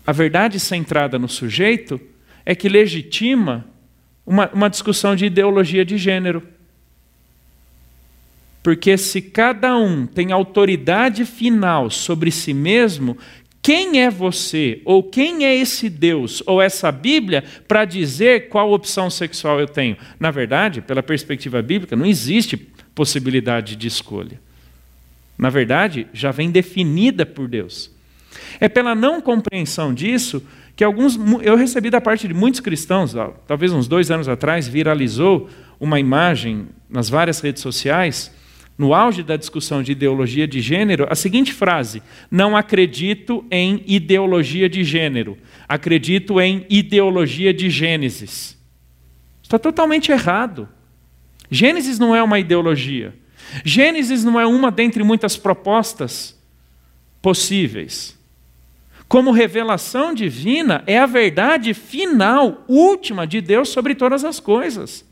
A 0.08 0.14
verdade 0.14 0.58
centrada 0.58 1.20
no 1.20 1.28
sujeito 1.28 2.00
é 2.46 2.56
que 2.56 2.70
legitima 2.70 3.66
uma, 4.26 4.50
uma 4.54 4.70
discussão 4.70 5.14
de 5.18 5.26
ideologia 5.26 5.84
de 5.84 5.98
gênero. 5.98 6.42
Porque 8.64 8.98
se 8.98 9.22
cada 9.22 9.76
um 9.78 10.08
tem 10.08 10.32
autoridade 10.32 11.26
final 11.26 11.90
sobre 11.90 12.32
si 12.32 12.54
mesmo, 12.54 13.18
quem 13.62 14.02
é 14.02 14.10
você, 14.10 14.82
ou 14.86 15.04
quem 15.04 15.44
é 15.44 15.54
esse 15.54 15.90
Deus, 15.90 16.42
ou 16.46 16.62
essa 16.62 16.90
Bíblia, 16.90 17.44
para 17.68 17.84
dizer 17.84 18.48
qual 18.48 18.72
opção 18.72 19.10
sexual 19.10 19.60
eu 19.60 19.68
tenho? 19.68 19.98
Na 20.18 20.32
verdade, 20.32 20.80
pela 20.80 21.04
perspectiva 21.04 21.62
bíblica, 21.62 21.98
não 21.98 22.06
existe 22.06 22.56
possibilidade 22.96 23.76
de 23.76 23.88
escolha. 23.88 24.40
Na 25.38 25.50
verdade, 25.50 26.08
já 26.14 26.32
vem 26.32 26.50
definida 26.50 27.26
por 27.26 27.50
Deus. 27.50 27.97
É 28.60 28.68
pela 28.68 28.96
não 28.96 29.22
compreensão 29.22 29.94
disso 29.94 30.44
que 30.76 30.84
alguns, 30.84 31.18
eu 31.42 31.56
recebi 31.56 31.90
da 31.90 32.00
parte 32.00 32.28
de 32.28 32.34
muitos 32.36 32.60
cristãos, 32.60 33.16
talvez 33.48 33.74
uns 33.74 33.88
dois 33.88 34.12
anos 34.12 34.30
atrás, 34.30 34.68
viralizou 34.68 35.50
uma 35.80 36.00
imagem 36.00 36.68
nas 36.88 37.10
várias 37.10 37.40
redes 37.40 37.64
sociais, 37.64 38.32
no 38.78 38.94
auge 38.94 39.24
da 39.24 39.36
discussão 39.36 39.82
de 39.82 39.94
ideologia 39.94 40.48
de 40.48 40.62
gênero, 40.62 41.08
a 41.10 41.16
seguinte 41.16 41.52
frase: 41.52 42.04
Não 42.30 42.56
acredito 42.56 43.44
em 43.50 43.84
ideologia 43.88 44.70
de 44.70 44.84
gênero, 44.84 45.36
acredito 45.68 46.40
em 46.40 46.64
ideologia 46.70 47.52
de 47.52 47.72
Gênesis. 47.72 48.56
Está 49.42 49.58
totalmente 49.58 50.12
errado. 50.12 50.70
Gênesis 51.50 51.98
não 51.98 52.16
é 52.16 52.22
uma 52.22 52.38
ideologia. 52.38 53.16
Gênesis 53.64 54.24
não 54.24 54.40
é 54.40 54.46
uma 54.46 54.70
dentre 54.70 55.04
muitas 55.04 55.38
propostas 55.38 56.38
possíveis. 57.22 58.17
Como 59.08 59.32
revelação 59.32 60.14
divina, 60.14 60.84
é 60.86 60.98
a 60.98 61.06
verdade 61.06 61.74
final, 61.74 62.64
última 62.68 63.26
de 63.26 63.40
Deus 63.40 63.70
sobre 63.70 63.96
todas 63.96 64.26
as 64.26 64.40
coisas. 64.40 65.06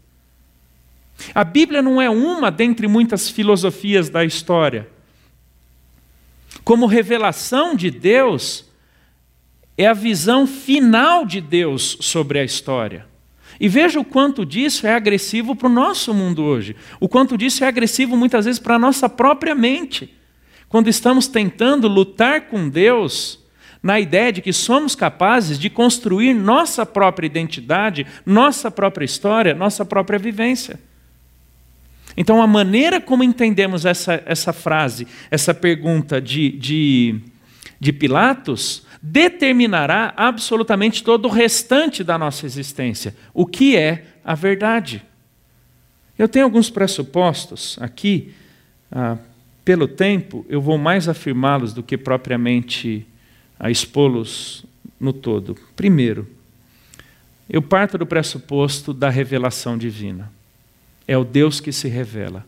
A 1.33 1.45
Bíblia 1.45 1.81
não 1.81 2.01
é 2.01 2.09
uma 2.09 2.51
dentre 2.51 2.87
muitas 2.87 3.29
filosofias 3.29 4.09
da 4.09 4.25
história. 4.25 4.89
Como 6.63 6.87
revelação 6.87 7.73
de 7.73 7.89
Deus, 7.89 8.65
é 9.77 9.87
a 9.87 9.93
visão 9.93 10.45
final 10.45 11.25
de 11.25 11.39
Deus 11.39 11.97
sobre 12.01 12.39
a 12.39 12.43
história. 12.43 13.07
E 13.57 13.69
veja 13.69 13.97
o 13.97 14.03
quanto 14.03 14.45
disso 14.45 14.85
é 14.85 14.93
agressivo 14.93 15.55
para 15.55 15.67
o 15.67 15.71
nosso 15.71 16.13
mundo 16.13 16.43
hoje. 16.43 16.75
O 16.99 17.07
quanto 17.07 17.37
disso 17.37 17.63
é 17.63 17.67
agressivo 17.67 18.17
muitas 18.17 18.43
vezes 18.43 18.59
para 18.59 18.75
a 18.75 18.79
nossa 18.79 19.07
própria 19.07 19.55
mente. 19.55 20.13
Quando 20.67 20.89
estamos 20.89 21.27
tentando 21.27 21.87
lutar 21.87 22.47
com 22.47 22.67
Deus 22.67 23.44
na 23.85 23.99
ideia 23.99 24.33
de 24.33 24.41
que 24.41 24.51
somos 24.51 24.95
capazes 24.95 25.59
de 25.59 25.69
construir 25.69 26.33
nossa 26.33 26.87
própria 26.87 27.27
identidade, 27.27 28.03
nossa 28.25 28.71
própria 28.71 29.05
história, 29.05 29.53
nossa 29.53 29.85
própria 29.85 30.17
vivência. 30.17 30.79
Então, 32.17 32.41
a 32.41 32.47
maneira 32.47 32.99
como 32.99 33.23
entendemos 33.23 33.85
essa, 33.85 34.23
essa 34.25 34.51
frase, 34.51 35.07
essa 35.29 35.53
pergunta 35.53 36.19
de, 36.19 36.49
de, 36.49 37.19
de 37.79 37.93
Pilatos, 37.93 38.87
determinará 38.99 40.15
absolutamente 40.17 41.03
todo 41.03 41.27
o 41.27 41.31
restante 41.31 42.03
da 42.03 42.17
nossa 42.17 42.47
existência. 42.47 43.15
O 43.35 43.45
que 43.45 43.77
é 43.77 44.05
a 44.23 44.33
verdade? 44.33 45.03
Eu 46.17 46.27
tenho 46.27 46.45
alguns 46.45 46.71
pressupostos 46.71 47.77
aqui, 47.79 48.33
ah, 48.91 49.15
pelo 49.63 49.87
tempo, 49.87 50.43
eu 50.49 50.59
vou 50.59 50.75
mais 50.75 51.07
afirmá-los 51.07 51.71
do 51.71 51.83
que 51.83 51.95
propriamente 51.99 53.05
a 53.59 53.69
expô-los 53.69 54.65
no 54.99 55.13
todo. 55.13 55.55
Primeiro, 55.75 56.27
eu 57.49 57.61
parto 57.61 57.97
do 57.97 58.05
pressuposto 58.05 58.93
da 58.93 59.09
revelação 59.09 59.77
divina. 59.77 60.31
É 61.07 61.17
o 61.17 61.23
Deus 61.23 61.59
que 61.59 61.71
se 61.71 61.87
revela. 61.87 62.45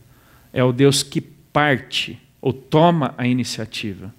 É 0.52 0.62
o 0.62 0.72
Deus 0.72 1.02
que 1.02 1.20
parte 1.20 2.20
ou 2.40 2.52
toma 2.52 3.14
a 3.16 3.26
iniciativa. 3.26 4.14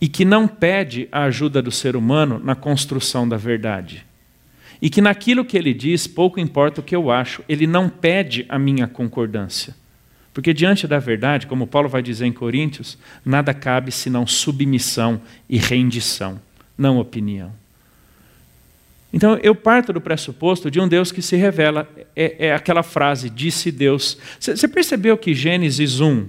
E 0.00 0.08
que 0.08 0.24
não 0.24 0.46
pede 0.46 1.08
a 1.10 1.24
ajuda 1.24 1.60
do 1.60 1.70
ser 1.70 1.96
humano 1.96 2.40
na 2.42 2.54
construção 2.54 3.28
da 3.28 3.36
verdade. 3.36 4.04
E 4.80 4.88
que 4.88 5.00
naquilo 5.00 5.44
que 5.44 5.56
ele 5.56 5.74
diz, 5.74 6.06
pouco 6.06 6.38
importa 6.38 6.80
o 6.80 6.84
que 6.84 6.94
eu 6.94 7.10
acho, 7.10 7.42
ele 7.48 7.66
não 7.66 7.88
pede 7.88 8.46
a 8.48 8.58
minha 8.58 8.86
concordância. 8.86 9.74
Porque 10.32 10.54
diante 10.54 10.86
da 10.86 10.98
verdade, 10.98 11.46
como 11.46 11.66
Paulo 11.66 11.88
vai 11.88 12.02
dizer 12.02 12.26
em 12.26 12.32
Coríntios, 12.32 12.96
nada 13.24 13.52
cabe 13.52 13.90
senão 13.90 14.26
submissão 14.26 15.20
e 15.48 15.58
rendição, 15.58 16.40
não 16.76 16.98
opinião. 16.98 17.52
Então 19.12 19.38
eu 19.42 19.54
parto 19.54 19.92
do 19.92 20.00
pressuposto 20.00 20.70
de 20.70 20.78
um 20.78 20.86
Deus 20.86 21.10
que 21.10 21.22
se 21.22 21.36
revela. 21.36 21.88
É, 22.14 22.48
é 22.48 22.54
aquela 22.54 22.82
frase, 22.82 23.30
disse 23.30 23.72
Deus. 23.72 24.18
Você 24.38 24.68
percebeu 24.68 25.16
que 25.16 25.34
Gênesis 25.34 26.00
1, 26.00 26.26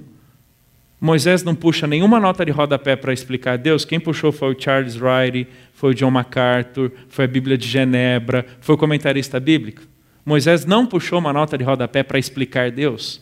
Moisés 1.02 1.44
não 1.44 1.56
puxa 1.56 1.88
nenhuma 1.88 2.20
nota 2.20 2.46
de 2.46 2.52
rodapé 2.52 2.96
para 2.96 3.14
explicar 3.14 3.58
Deus? 3.58 3.86
Quem 3.86 4.00
puxou 4.00 4.32
foi 4.32 4.54
o 4.54 4.60
Charles 4.60 4.96
Riley, 4.96 5.48
foi 5.74 5.92
o 5.92 5.96
John 5.96 6.12
MacArthur, 6.12 6.92
foi 7.08 7.26
a 7.26 7.28
Bíblia 7.28 7.58
de 7.58 7.68
Genebra, 7.68 8.46
foi 8.60 8.76
o 8.76 8.78
comentarista 8.78 9.40
bíblico. 9.40 9.82
Moisés 10.26 10.66
não 10.66 10.86
puxou 10.86 11.20
uma 11.20 11.32
nota 11.32 11.58
de 11.58 11.64
rodapé 11.64 12.04
para 12.04 12.20
explicar 12.20 12.70
Deus. 12.70 13.22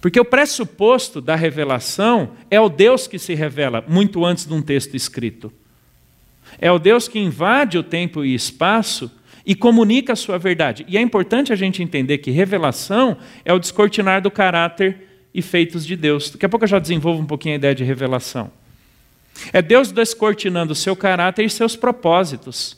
Porque 0.00 0.18
o 0.18 0.24
pressuposto 0.24 1.20
da 1.20 1.36
revelação 1.36 2.30
é 2.50 2.60
o 2.60 2.68
Deus 2.68 3.06
que 3.06 3.18
se 3.18 3.34
revela 3.34 3.84
muito 3.86 4.24
antes 4.24 4.46
de 4.46 4.54
um 4.54 4.62
texto 4.62 4.94
escrito. 4.96 5.52
É 6.58 6.72
o 6.72 6.78
Deus 6.78 7.06
que 7.06 7.18
invade 7.18 7.76
o 7.76 7.82
tempo 7.82 8.24
e 8.24 8.34
espaço 8.34 9.10
e 9.44 9.54
comunica 9.54 10.12
a 10.12 10.16
sua 10.16 10.38
verdade. 10.38 10.84
E 10.88 10.96
é 10.96 11.00
importante 11.00 11.52
a 11.52 11.56
gente 11.56 11.82
entender 11.82 12.18
que 12.18 12.30
revelação 12.30 13.16
é 13.44 13.52
o 13.52 13.58
descortinar 13.58 14.22
do 14.22 14.30
caráter 14.30 15.08
e 15.34 15.42
feitos 15.42 15.86
de 15.86 15.96
Deus. 15.96 16.30
Daqui 16.30 16.46
a 16.46 16.48
pouco 16.48 16.64
eu 16.64 16.68
já 16.68 16.78
desenvolvo 16.78 17.22
um 17.22 17.26
pouquinho 17.26 17.54
a 17.54 17.58
ideia 17.58 17.74
de 17.74 17.84
revelação. 17.84 18.50
É 19.52 19.62
Deus 19.62 19.92
descortinando 19.92 20.72
o 20.72 20.76
seu 20.76 20.96
caráter 20.96 21.44
e 21.44 21.50
seus 21.50 21.76
propósitos, 21.76 22.76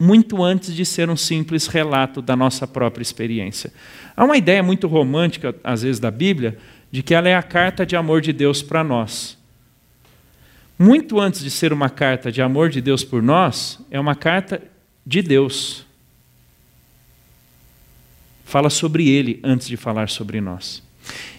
muito 0.00 0.42
antes 0.42 0.74
de 0.74 0.84
ser 0.84 1.10
um 1.10 1.16
simples 1.16 1.66
relato 1.66 2.22
da 2.22 2.34
nossa 2.34 2.66
própria 2.66 3.02
experiência. 3.02 3.72
Há 4.16 4.24
uma 4.24 4.36
ideia 4.36 4.62
muito 4.62 4.88
romântica, 4.88 5.54
às 5.62 5.82
vezes, 5.82 6.00
da 6.00 6.10
Bíblia, 6.10 6.58
de 6.90 7.02
que 7.02 7.14
ela 7.14 7.28
é 7.28 7.36
a 7.36 7.42
carta 7.42 7.84
de 7.84 7.94
amor 7.94 8.20
de 8.20 8.32
Deus 8.32 8.62
para 8.62 8.82
nós 8.82 9.38
muito 10.80 11.20
antes 11.20 11.42
de 11.42 11.50
ser 11.50 11.74
uma 11.74 11.90
carta 11.90 12.32
de 12.32 12.40
amor 12.40 12.70
de 12.70 12.80
Deus 12.80 13.04
por 13.04 13.22
nós, 13.22 13.78
é 13.90 14.00
uma 14.00 14.14
carta 14.14 14.62
de 15.04 15.20
Deus. 15.20 15.84
Fala 18.46 18.70
sobre 18.70 19.06
Ele 19.06 19.38
antes 19.44 19.68
de 19.68 19.76
falar 19.76 20.08
sobre 20.08 20.40
nós. 20.40 20.82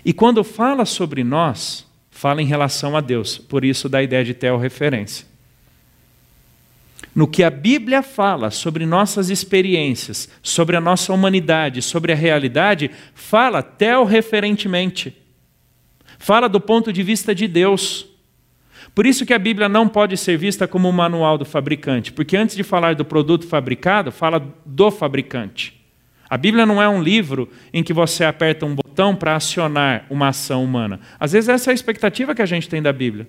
E 0.06 0.14
quando 0.14 0.44
fala 0.44 0.86
sobre 0.86 1.24
nós, 1.24 1.88
fala 2.12 2.40
em 2.40 2.46
relação 2.46 2.96
a 2.96 3.02
Deus, 3.02 3.40
por 3.40 3.66
isso 3.66 3.90
dá 3.90 3.98
a 3.98 4.04
ideia 4.04 4.24
de 4.24 4.36
referência. 4.60 5.26
No 7.14 7.28
que 7.28 7.44
a 7.44 7.50
Bíblia 7.50 8.02
fala 8.02 8.50
sobre 8.50 8.86
nossas 8.86 9.30
experiências, 9.30 10.30
sobre 10.42 10.78
a 10.78 10.82
nossa 10.82 11.12
humanidade, 11.12 11.82
sobre 11.82 12.14
a 12.14 12.16
realidade, 12.16 12.90
fala 13.14 13.66
referentemente. 14.08 15.16
Fala 16.18 16.48
do 16.48 16.62
ponto 16.62 16.94
de 16.94 17.04
vista 17.04 17.36
de 17.36 17.48
Deus. 17.48 18.06
Por 18.96 19.06
isso 19.06 19.26
que 19.26 19.34
a 19.34 19.40
Bíblia 19.40 19.68
não 19.68 19.88
pode 19.88 20.16
ser 20.18 20.38
vista 20.38 20.68
como 20.68 20.88
um 20.88 20.92
manual 20.92 21.38
do 21.38 21.46
fabricante, 21.46 22.12
porque 22.12 22.38
antes 22.38 22.56
de 22.56 22.64
falar 22.64 22.96
do 22.96 23.06
produto 23.06 23.48
fabricado, 23.48 24.12
fala 24.12 24.46
do 24.66 24.92
fabricante. 24.92 25.82
A 26.30 26.38
Bíblia 26.38 26.66
não 26.66 26.82
é 26.82 26.88
um 26.88 27.04
livro 27.04 27.50
em 27.74 27.84
que 27.84 27.92
você 27.92 28.24
aperta 28.24 28.66
um 28.66 28.74
botão 28.74 29.16
para 29.16 29.36
acionar 29.36 30.06
uma 30.10 30.30
ação 30.30 30.64
humana. 30.64 31.00
Às 31.20 31.34
vezes 31.34 31.50
essa 31.50 31.70
é 31.70 31.72
a 31.72 31.76
expectativa 31.76 32.34
que 32.34 32.42
a 32.42 32.46
gente 32.46 32.70
tem 32.70 32.82
da 32.82 32.94
Bíblia. 32.94 33.28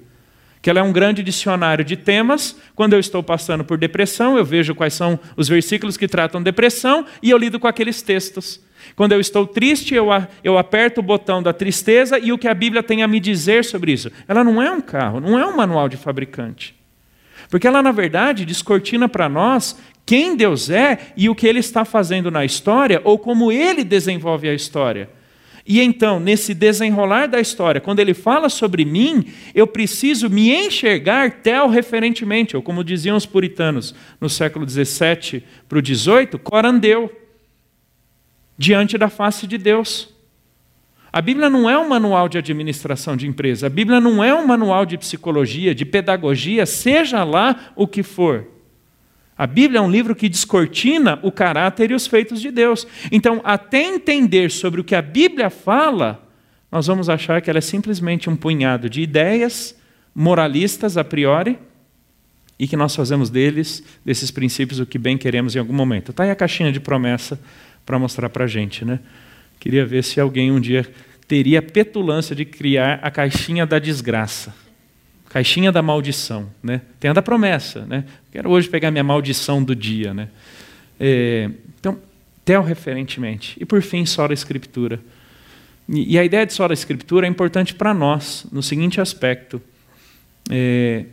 Que 0.62 0.70
ela 0.70 0.80
é 0.80 0.82
um 0.82 0.92
grande 0.92 1.22
dicionário 1.22 1.84
de 1.84 1.96
temas. 1.96 2.56
Quando 2.74 2.94
eu 2.94 3.00
estou 3.00 3.22
passando 3.22 3.64
por 3.64 3.76
depressão, 3.76 4.38
eu 4.38 4.44
vejo 4.44 4.74
quais 4.74 4.94
são 4.94 5.18
os 5.36 5.48
versículos 5.48 5.96
que 5.96 6.08
tratam 6.08 6.42
depressão 6.42 7.04
e 7.20 7.30
eu 7.30 7.36
lido 7.36 7.60
com 7.60 7.66
aqueles 7.66 8.00
textos. 8.00 8.60
Quando 8.96 9.12
eu 9.12 9.20
estou 9.20 9.46
triste, 9.46 9.94
eu, 9.94 10.08
eu 10.42 10.56
aperto 10.56 11.00
o 11.00 11.02
botão 11.02 11.42
da 11.42 11.52
tristeza 11.52 12.18
e 12.18 12.32
o 12.32 12.38
que 12.38 12.48
a 12.48 12.54
Bíblia 12.54 12.82
tem 12.82 13.02
a 13.02 13.08
me 13.08 13.20
dizer 13.20 13.64
sobre 13.64 13.92
isso. 13.92 14.10
Ela 14.28 14.44
não 14.44 14.62
é 14.62 14.70
um 14.70 14.80
carro, 14.80 15.20
não 15.20 15.38
é 15.38 15.46
um 15.46 15.56
manual 15.56 15.88
de 15.88 15.96
fabricante. 15.96 16.74
Porque 17.50 17.66
ela, 17.66 17.82
na 17.82 17.92
verdade, 17.92 18.44
descortina 18.44 19.08
para 19.08 19.28
nós 19.28 19.78
quem 20.06 20.36
Deus 20.36 20.70
é 20.70 21.12
e 21.16 21.28
o 21.28 21.34
que 21.34 21.46
Ele 21.46 21.58
está 21.58 21.84
fazendo 21.84 22.30
na 22.30 22.44
história 22.44 23.00
ou 23.04 23.18
como 23.18 23.52
Ele 23.52 23.84
desenvolve 23.84 24.48
a 24.48 24.54
história. 24.54 25.08
E 25.66 25.80
então, 25.80 26.18
nesse 26.18 26.54
desenrolar 26.54 27.26
da 27.26 27.40
história, 27.40 27.80
quando 27.80 28.00
ele 28.00 28.14
fala 28.14 28.48
sobre 28.48 28.84
mim, 28.84 29.26
eu 29.54 29.66
preciso 29.66 30.28
me 30.28 30.52
enxergar 30.52 31.42
tel 31.42 31.68
referentemente, 31.68 32.56
ou 32.56 32.62
como 32.62 32.82
diziam 32.82 33.16
os 33.16 33.26
puritanos 33.26 33.94
no 34.20 34.28
século 34.28 34.68
XVII 34.68 35.44
para 35.68 35.78
o 35.78 35.84
XVIII, 35.84 36.38
corandeu 36.42 37.10
diante 38.58 38.98
da 38.98 39.08
face 39.08 39.46
de 39.46 39.56
Deus. 39.56 40.12
A 41.12 41.20
Bíblia 41.20 41.48
não 41.48 41.68
é 41.68 41.78
um 41.78 41.88
manual 41.88 42.28
de 42.28 42.38
administração 42.38 43.16
de 43.16 43.26
empresa, 43.26 43.66
a 43.66 43.70
Bíblia 43.70 44.00
não 44.00 44.24
é 44.24 44.34
um 44.34 44.46
manual 44.46 44.84
de 44.84 44.98
psicologia, 44.98 45.74
de 45.74 45.84
pedagogia, 45.84 46.64
seja 46.66 47.22
lá 47.22 47.72
o 47.76 47.86
que 47.86 48.02
for. 48.02 48.46
A 49.42 49.46
Bíblia 49.48 49.80
é 49.80 49.82
um 49.82 49.90
livro 49.90 50.14
que 50.14 50.28
descortina 50.28 51.18
o 51.20 51.32
caráter 51.32 51.90
e 51.90 51.94
os 51.94 52.06
feitos 52.06 52.40
de 52.40 52.52
Deus. 52.52 52.86
Então, 53.10 53.40
até 53.42 53.82
entender 53.82 54.52
sobre 54.52 54.80
o 54.80 54.84
que 54.84 54.94
a 54.94 55.02
Bíblia 55.02 55.50
fala, 55.50 56.24
nós 56.70 56.86
vamos 56.86 57.08
achar 57.08 57.42
que 57.42 57.50
ela 57.50 57.58
é 57.58 57.60
simplesmente 57.60 58.30
um 58.30 58.36
punhado 58.36 58.88
de 58.88 59.02
ideias 59.02 59.76
moralistas 60.14 60.96
a 60.96 61.02
priori 61.02 61.58
e 62.56 62.68
que 62.68 62.76
nós 62.76 62.94
fazemos 62.94 63.30
deles, 63.30 63.82
desses 64.04 64.30
princípios, 64.30 64.78
o 64.78 64.86
que 64.86 64.96
bem 64.96 65.18
queremos 65.18 65.56
em 65.56 65.58
algum 65.58 65.74
momento. 65.74 66.12
Está 66.12 66.22
aí 66.22 66.30
a 66.30 66.36
caixinha 66.36 66.70
de 66.70 66.78
promessa 66.78 67.36
para 67.84 67.98
mostrar 67.98 68.28
para 68.28 68.44
a 68.44 68.46
gente. 68.46 68.84
Né? 68.84 69.00
Queria 69.58 69.84
ver 69.84 70.04
se 70.04 70.20
alguém 70.20 70.52
um 70.52 70.60
dia 70.60 70.88
teria 71.26 71.58
a 71.58 71.62
petulância 71.62 72.36
de 72.36 72.44
criar 72.44 73.00
a 73.02 73.10
caixinha 73.10 73.66
da 73.66 73.80
desgraça. 73.80 74.54
Caixinha 75.32 75.72
da 75.72 75.80
maldição. 75.80 76.50
Né? 76.62 76.82
Tem 77.00 77.10
a 77.10 77.14
da 77.14 77.22
promessa. 77.22 77.86
Né? 77.86 78.04
Quero 78.30 78.50
hoje 78.50 78.68
pegar 78.68 78.90
minha 78.90 79.02
maldição 79.02 79.64
do 79.64 79.74
dia. 79.74 80.12
Né? 80.12 80.28
É, 81.00 81.50
então, 81.80 81.98
tel 82.44 82.62
referentemente. 82.62 83.56
E 83.58 83.64
por 83.64 83.80
fim, 83.80 84.04
sola 84.04 84.34
escritura. 84.34 85.00
E, 85.88 86.14
e 86.14 86.18
a 86.18 86.24
ideia 86.24 86.44
de 86.44 86.52
sola 86.52 86.74
escritura 86.74 87.26
é 87.26 87.30
importante 87.30 87.74
para 87.74 87.94
nós, 87.94 88.46
no 88.52 88.62
seguinte 88.62 89.00
aspecto. 89.00 89.60
É, 90.50 91.06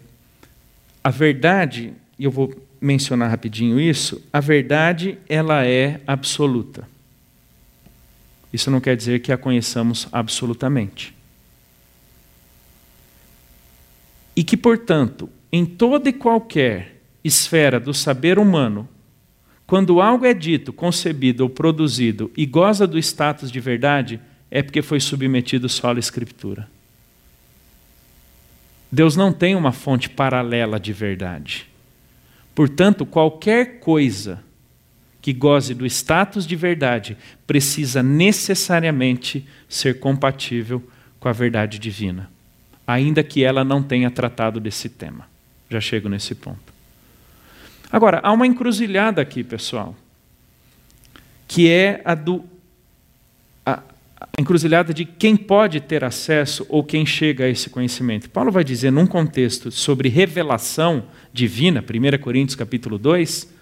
a 1.02 1.10
verdade, 1.10 1.94
e 2.18 2.26
eu 2.26 2.32
vou 2.32 2.54
mencionar 2.82 3.30
rapidinho 3.30 3.80
isso, 3.80 4.22
a 4.34 4.42
verdade 4.42 5.18
ela 5.30 5.66
é 5.66 6.02
absoluta. 6.06 6.86
Isso 8.52 8.70
não 8.70 8.82
quer 8.82 8.98
dizer 8.98 9.22
que 9.22 9.32
a 9.32 9.38
conheçamos 9.38 10.10
absolutamente. 10.12 11.14
E 14.40 14.44
que, 14.46 14.56
portanto, 14.56 15.30
em 15.52 15.66
toda 15.66 16.08
e 16.08 16.14
qualquer 16.14 17.02
esfera 17.22 17.78
do 17.78 17.94
saber 17.94 18.40
humano, 18.40 18.88
quando 19.68 20.00
algo 20.00 20.26
é 20.26 20.34
dito, 20.34 20.72
concebido 20.72 21.44
ou 21.44 21.50
produzido 21.50 22.32
e 22.38 22.46
goza 22.46 22.88
do 22.88 22.98
status 22.98 23.52
de 23.52 23.60
verdade, 23.60 24.18
é 24.50 24.64
porque 24.64 24.82
foi 24.82 25.02
submetido 25.02 25.68
só 25.68 25.94
à 25.94 26.00
Escritura. 26.00 26.70
Deus 28.90 29.18
não 29.18 29.34
tem 29.34 29.58
uma 29.58 29.74
fonte 29.74 30.10
paralela 30.10 30.80
de 30.80 30.94
verdade. 30.94 31.68
Portanto, 32.56 33.06
qualquer 33.06 33.82
coisa 33.82 34.42
que 35.22 35.34
goze 35.34 35.74
do 35.74 35.86
status 35.86 36.48
de 36.48 36.56
verdade 36.56 37.18
precisa 37.46 38.02
necessariamente 38.02 39.46
ser 39.68 40.00
compatível 40.00 40.82
com 41.20 41.28
a 41.28 41.34
verdade 41.34 41.78
divina, 41.78 42.32
ainda 42.90 43.22
que 43.24 43.44
ela 43.44 43.64
não 43.64 43.84
tenha 43.84 44.10
tratado 44.10 44.60
desse 44.60 44.90
tema. 44.90 45.28
Já 45.70 45.80
chego 45.80 46.10
nesse 46.10 46.34
ponto. 46.34 46.74
Agora, 47.92 48.20
há 48.24 48.32
uma 48.32 48.48
encruzilhada 48.48 49.22
aqui, 49.22 49.44
pessoal, 49.44 49.96
que 51.48 51.70
é 51.70 52.02
a 52.04 52.16
do 52.16 52.44
a, 53.64 53.84
encruzilhada 54.40 54.92
de 54.92 55.06
quem 55.06 55.38
pode 55.38 55.80
ter 55.80 56.04
acesso 56.04 56.66
ou 56.68 56.84
quem 56.84 57.06
chega 57.06 57.46
a 57.46 57.48
esse 57.48 57.70
conhecimento. 57.70 58.28
Paulo 58.28 58.52
vai 58.52 58.64
dizer 58.64 58.92
num 58.92 59.06
contexto 59.06 59.70
sobre 59.70 60.10
revelação 60.10 61.04
divina, 61.32 61.84
1 61.84 62.18
Coríntios 62.18 62.56
capítulo 62.56 62.98
2, 62.98 63.54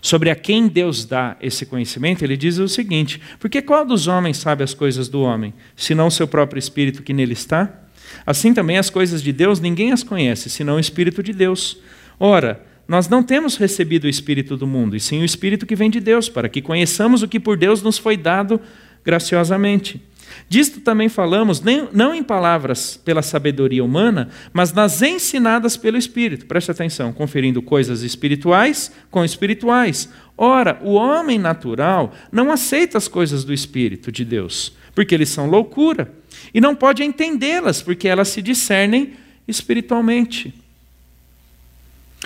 sobre 0.00 0.30
a 0.30 0.34
quem 0.34 0.66
Deus 0.66 1.04
dá 1.04 1.36
esse 1.42 1.66
conhecimento, 1.66 2.24
ele 2.24 2.38
diz 2.38 2.56
o 2.56 2.66
seguinte: 2.66 3.20
Porque 3.38 3.60
qual 3.60 3.84
dos 3.84 4.06
homens 4.06 4.38
sabe 4.38 4.64
as 4.64 4.72
coisas 4.72 5.10
do 5.10 5.20
homem, 5.20 5.52
senão 5.76 6.06
o 6.06 6.10
seu 6.10 6.26
próprio 6.26 6.58
espírito 6.58 7.02
que 7.02 7.12
nele 7.12 7.34
está? 7.34 7.82
Assim 8.24 8.54
também 8.54 8.78
as 8.78 8.90
coisas 8.90 9.22
de 9.22 9.32
Deus 9.32 9.60
ninguém 9.60 9.92
as 9.92 10.02
conhece, 10.02 10.50
senão 10.50 10.76
o 10.76 10.80
espírito 10.80 11.22
de 11.22 11.32
Deus. 11.32 11.78
Ora, 12.18 12.64
nós 12.86 13.08
não 13.08 13.22
temos 13.22 13.56
recebido 13.56 14.04
o 14.04 14.08
Espírito 14.08 14.56
do 14.56 14.66
mundo, 14.66 14.96
e 14.96 15.00
sim 15.00 15.22
o 15.22 15.24
Espírito 15.24 15.64
que 15.64 15.76
vem 15.76 15.88
de 15.88 16.00
Deus, 16.00 16.28
para 16.28 16.48
que 16.48 16.60
conheçamos 16.60 17.22
o 17.22 17.28
que 17.28 17.40
por 17.40 17.56
Deus 17.56 17.80
nos 17.80 17.96
foi 17.96 18.16
dado 18.16 18.60
graciosamente. 19.04 20.02
Disto 20.48 20.80
também 20.80 21.08
falamos, 21.08 21.62
não 21.92 22.14
em 22.14 22.22
palavras 22.22 22.96
pela 22.96 23.22
sabedoria 23.22 23.84
humana, 23.84 24.28
mas 24.52 24.72
nas 24.72 25.02
ensinadas 25.02 25.76
pelo 25.76 25.96
Espírito. 25.96 26.46
Preste 26.46 26.70
atenção, 26.70 27.12
conferindo 27.12 27.62
coisas 27.62 28.02
espirituais 28.02 28.92
com 29.10 29.24
espirituais. 29.24 30.08
Ora, 30.36 30.78
o 30.82 30.92
homem 30.92 31.38
natural 31.38 32.12
não 32.30 32.50
aceita 32.50 32.98
as 32.98 33.08
coisas 33.08 33.44
do 33.44 33.52
Espírito 33.52 34.10
de 34.10 34.24
Deus, 34.24 34.76
porque 34.94 35.14
eles 35.14 35.28
são 35.28 35.48
loucura, 35.48 36.12
e 36.52 36.60
não 36.60 36.74
pode 36.74 37.02
entendê-las, 37.02 37.82
porque 37.82 38.08
elas 38.08 38.28
se 38.28 38.42
discernem 38.42 39.14
espiritualmente. 39.46 40.54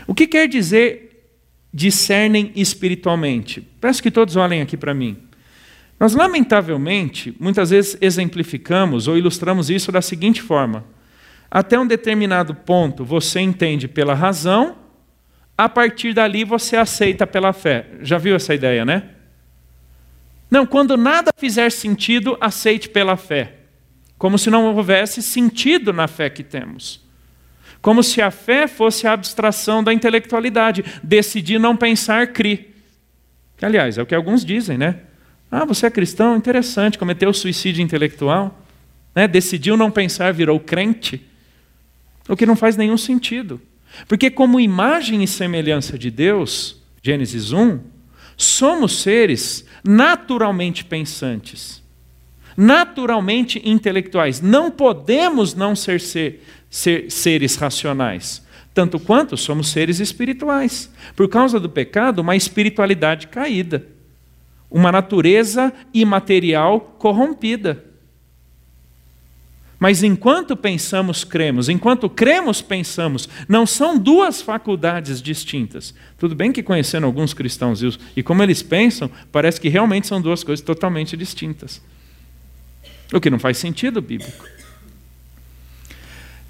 O 0.07 0.15
que 0.15 0.27
quer 0.27 0.49
dizer 0.49 1.31
discernem 1.73 2.53
espiritualmente? 2.55 3.61
Peço 3.81 4.03
que 4.03 4.11
todos 4.11 4.37
olhem 4.37 4.63
aqui 4.63 4.77
para 4.77 4.95
mim. 4.95 5.17
Nós, 5.99 6.15
lamentavelmente, 6.15 7.35
muitas 7.41 7.71
vezes 7.71 7.97
exemplificamos 8.01 9.09
ou 9.09 9.17
ilustramos 9.17 9.71
isso 9.71 9.91
da 9.91 10.03
seguinte 10.03 10.43
forma: 10.43 10.85
até 11.51 11.79
um 11.79 11.87
determinado 11.87 12.55
ponto 12.55 13.05
você 13.05 13.41
entende 13.41 13.89
pela 13.89 14.15
razão, 14.15 14.77
a 15.57 15.69
partir 15.69 16.13
dali 16.13 16.45
você 16.45 16.77
aceita 16.77 17.27
pela 17.27 17.53
fé. 17.53 17.87
Já 18.03 18.19
viu 18.19 18.37
essa 18.37 18.55
ideia, 18.55 18.85
né? 18.85 19.11
Não, 20.51 20.67
quando 20.67 20.97
nada 20.97 21.33
fizer 21.37 21.73
sentido, 21.73 22.37
aceite 22.41 22.89
pela 22.89 23.17
fé. 23.17 23.55
Como 24.19 24.39
se 24.39 24.51
não 24.51 24.75
houvesse 24.75 25.23
sentido 25.23 25.93
na 25.93 26.09
fé 26.09 26.31
que 26.31 26.43
temos. 26.43 27.05
Como 27.83 28.03
se 28.03 28.21
a 28.21 28.31
fé 28.31 28.67
fosse 28.67 29.07
a 29.07 29.13
abstração 29.13 29.83
da 29.85 29.93
intelectualidade. 29.93 30.85
Decidir 31.03 31.59
não 31.59 31.77
pensar, 31.77 32.27
cri. 32.29 32.75
Que, 33.57 33.65
aliás, 33.65 33.99
é 33.99 34.03
o 34.03 34.07
que 34.07 34.15
alguns 34.15 34.45
dizem, 34.45 34.77
né? 34.77 35.01
Ah, 35.51 35.65
você 35.65 35.87
é 35.87 35.91
cristão? 35.91 36.37
Interessante, 36.37 36.99
cometeu 36.99 37.33
suicídio 37.33 37.83
intelectual. 37.83 38.61
Né? 39.15 39.29
Decidiu 39.29 39.77
não 39.77 39.91
pensar, 39.91 40.33
virou 40.33 40.59
crente. 40.59 41.25
O 42.29 42.37
que 42.37 42.45
não 42.45 42.57
faz 42.57 42.77
nenhum 42.77 42.97
sentido. 42.97 43.61
Porque, 44.09 44.31
como 44.31 44.61
imagem 44.61 45.23
e 45.23 45.29
semelhança 45.29 45.99
de 45.99 46.11
Deus, 46.11 46.83
Gênesis 47.03 47.53
1, 47.53 47.81
somos 48.37 49.01
seres 49.01 49.65
naturalmente 49.85 50.85
pensantes, 50.85 51.83
naturalmente 52.57 53.61
intelectuais. 53.65 54.41
Não 54.41 54.71
podemos 54.71 55.55
não 55.55 55.77
ser, 55.77 56.01
ser, 56.01 56.43
ser 56.71 57.11
seres 57.11 57.57
racionais, 57.57 58.43
tanto 58.73 58.99
quanto 58.99 59.37
somos 59.37 59.69
seres 59.69 60.01
espirituais. 60.01 60.91
Por 61.15 61.29
causa 61.29 61.61
do 61.61 61.69
pecado, 61.69 62.21
uma 62.21 62.37
espiritualidade 62.37 63.27
caída, 63.27 63.87
uma 64.71 64.91
natureza 64.91 65.73
imaterial 65.93 66.81
corrompida. 66.99 67.85
Mas 69.79 70.03
enquanto 70.03 70.57
pensamos, 70.57 71.23
cremos. 71.23 71.69
Enquanto 71.69 72.09
cremos, 72.09 72.63
pensamos. 72.63 73.29
Não 73.47 73.67
são 73.67 73.99
duas 73.99 74.41
faculdades 74.41 75.21
distintas. 75.21 75.95
Tudo 76.19 76.35
bem 76.35 76.51
que 76.51 76.63
conhecendo 76.63 77.05
alguns 77.05 77.35
cristãos 77.35 77.83
e 78.17 78.23
como 78.23 78.43
eles 78.43 78.63
pensam, 78.63 79.11
parece 79.31 79.61
que 79.61 79.69
realmente 79.69 80.07
são 80.07 80.21
duas 80.21 80.43
coisas 80.43 80.65
totalmente 80.65 81.15
distintas. 81.15 81.83
O 83.13 83.21
que 83.21 83.31
não 83.31 83.39
faz 83.39 83.59
sentido 83.59 84.01
bíblico. 84.01 84.45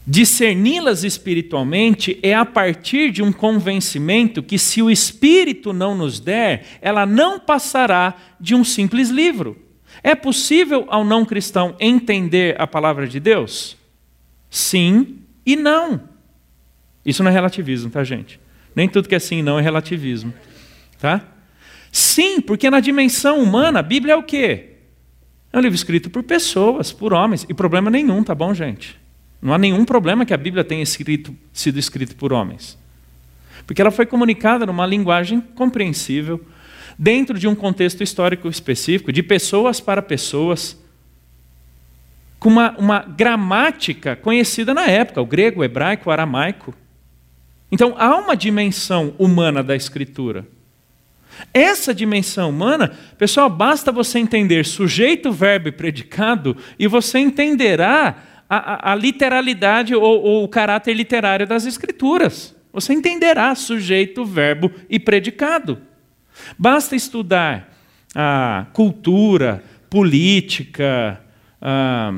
Discerni-las 0.06 1.02
espiritualmente 1.02 2.18
é 2.22 2.32
a 2.32 2.44
partir 2.44 3.10
de 3.10 3.22
um 3.22 3.32
convencimento 3.32 4.40
que, 4.40 4.56
se 4.56 4.80
o 4.80 4.88
Espírito 4.88 5.72
não 5.72 5.96
nos 5.96 6.20
der, 6.20 6.64
ela 6.80 7.04
não 7.04 7.40
passará 7.40 8.14
de 8.40 8.54
um 8.54 8.62
simples 8.62 9.10
livro. 9.10 9.60
É 10.04 10.14
possível 10.14 10.86
ao 10.88 11.04
não 11.04 11.24
cristão 11.24 11.74
entender 11.80 12.54
a 12.60 12.68
palavra 12.68 13.08
de 13.08 13.18
Deus? 13.18 13.76
Sim 14.48 15.18
e 15.44 15.56
não. 15.56 16.00
Isso 17.04 17.24
não 17.24 17.30
é 17.30 17.34
relativismo, 17.34 17.90
tá, 17.90 18.04
gente? 18.04 18.38
Nem 18.76 18.88
tudo 18.88 19.08
que 19.08 19.14
é 19.14 19.18
sim 19.18 19.38
e 19.38 19.42
não 19.42 19.58
é 19.58 19.62
relativismo. 19.62 20.32
Tá? 21.00 21.26
Sim, 21.90 22.40
porque 22.40 22.70
na 22.70 22.78
dimensão 22.78 23.40
humana, 23.40 23.80
a 23.80 23.82
Bíblia 23.82 24.14
é 24.14 24.16
o 24.16 24.22
quê? 24.22 24.75
É 25.56 25.58
um 25.58 25.62
livro 25.62 25.74
escrito 25.74 26.10
por 26.10 26.22
pessoas, 26.22 26.92
por 26.92 27.14
homens, 27.14 27.46
e 27.48 27.54
problema 27.54 27.90
nenhum, 27.90 28.22
tá 28.22 28.34
bom, 28.34 28.52
gente? 28.52 29.00
Não 29.40 29.54
há 29.54 29.58
nenhum 29.58 29.86
problema 29.86 30.26
que 30.26 30.34
a 30.34 30.36
Bíblia 30.36 30.62
tenha 30.62 30.82
escrito, 30.82 31.34
sido 31.50 31.78
escrita 31.78 32.14
por 32.14 32.30
homens. 32.30 32.78
Porque 33.66 33.80
ela 33.80 33.90
foi 33.90 34.04
comunicada 34.04 34.66
numa 34.66 34.84
linguagem 34.84 35.40
compreensível, 35.40 36.44
dentro 36.98 37.38
de 37.38 37.48
um 37.48 37.54
contexto 37.54 38.02
histórico 38.02 38.48
específico, 38.48 39.10
de 39.10 39.22
pessoas 39.22 39.80
para 39.80 40.02
pessoas, 40.02 40.78
com 42.38 42.50
uma, 42.50 42.76
uma 42.76 42.98
gramática 42.98 44.14
conhecida 44.14 44.74
na 44.74 44.86
época, 44.86 45.22
o 45.22 45.26
grego, 45.26 45.62
o 45.62 45.64
hebraico, 45.64 46.10
o 46.10 46.12
aramaico. 46.12 46.74
Então 47.72 47.94
há 47.96 48.14
uma 48.14 48.36
dimensão 48.36 49.14
humana 49.18 49.62
da 49.62 49.74
escritura. 49.74 50.46
Essa 51.52 51.94
dimensão 51.94 52.50
humana, 52.50 52.92
pessoal, 53.18 53.48
basta 53.48 53.90
você 53.92 54.18
entender 54.18 54.64
sujeito, 54.64 55.32
verbo 55.32 55.68
e 55.68 55.72
predicado 55.72 56.56
e 56.78 56.86
você 56.86 57.18
entenderá 57.18 58.16
a, 58.48 58.92
a, 58.92 58.94
literalidade 58.94 59.94
ou, 59.94 60.02
ou 60.02 60.44
o 60.44 60.48
caráter 60.48 60.94
literário 60.94 61.46
das 61.46 61.66
Escrituras. 61.66 62.54
Você 62.72 62.92
entenderá 62.92 63.54
sujeito, 63.54 64.24
verbo 64.24 64.70
e 64.88 64.98
predicado. 64.98 65.78
Basta 66.58 66.94
estudar 66.94 67.74
a 68.14 68.66
cultura, 68.72 69.64
política, 69.88 71.20
a 71.60 72.12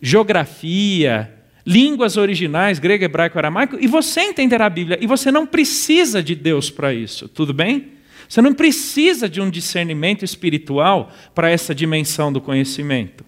geografia, 0.00 1.32
línguas 1.66 2.16
originais, 2.16 2.78
grego, 2.78 3.04
hebraico, 3.04 3.38
aramaico, 3.38 3.76
e 3.78 3.86
você 3.86 4.22
entenderá 4.22 4.66
a 4.66 4.70
Bíblia. 4.70 4.98
E 5.00 5.06
você 5.06 5.30
não 5.30 5.46
precisa 5.46 6.22
de 6.22 6.34
Deus 6.34 6.70
para 6.70 6.94
isso, 6.94 7.28
tudo 7.28 7.52
bem? 7.52 7.97
Você 8.28 8.42
não 8.42 8.52
precisa 8.52 9.28
de 9.28 9.40
um 9.40 9.48
discernimento 9.48 10.24
espiritual 10.24 11.10
para 11.34 11.50
essa 11.50 11.74
dimensão 11.74 12.32
do 12.32 12.40
conhecimento. 12.40 13.24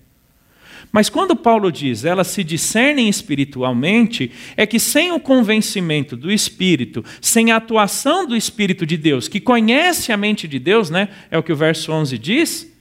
Mas 0.93 1.09
quando 1.09 1.37
Paulo 1.37 1.71
diz 1.71 2.05
elas 2.05 2.27
se 2.27 2.43
discernem 2.43 3.09
espiritualmente, 3.09 4.33
é 4.57 4.67
que 4.67 4.81
sem 4.81 5.13
o 5.13 5.21
convencimento 5.21 6.17
do 6.17 6.31
Espírito, 6.31 7.05
sem 7.21 7.53
a 7.53 7.57
atuação 7.57 8.27
do 8.27 8.37
Espírito 8.37 8.85
de 8.85 8.97
Deus, 8.97 9.29
que 9.29 9.41
conhece 9.41 10.13
a 10.13 10.17
mente 10.17 10.49
de 10.49 10.59
Deus, 10.59 10.91
né, 10.91 11.09
é 11.31 11.39
o 11.39 11.43
que 11.43 11.53
o 11.53 11.57
verso 11.57 11.93
11 11.93 12.19
diz, 12.19 12.73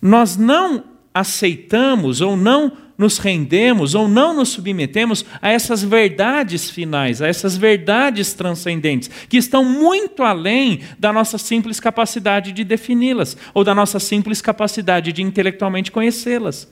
nós 0.00 0.36
não 0.36 0.84
aceitamos 1.14 2.20
ou 2.20 2.36
não 2.36 2.72
nos 2.96 3.18
rendemos 3.18 3.94
ou 3.94 4.06
não 4.06 4.34
nos 4.34 4.50
submetemos 4.50 5.24
a 5.40 5.50
essas 5.50 5.82
verdades 5.82 6.70
finais, 6.70 7.20
a 7.20 7.26
essas 7.26 7.56
verdades 7.56 8.34
transcendentes, 8.34 9.10
que 9.28 9.36
estão 9.36 9.64
muito 9.64 10.22
além 10.22 10.80
da 10.98 11.12
nossa 11.12 11.38
simples 11.38 11.80
capacidade 11.80 12.52
de 12.52 12.64
defini-las 12.64 13.36
ou 13.54 13.64
da 13.64 13.74
nossa 13.74 13.98
simples 13.98 14.40
capacidade 14.40 15.12
de 15.12 15.22
intelectualmente 15.22 15.90
conhecê-las. 15.90 16.70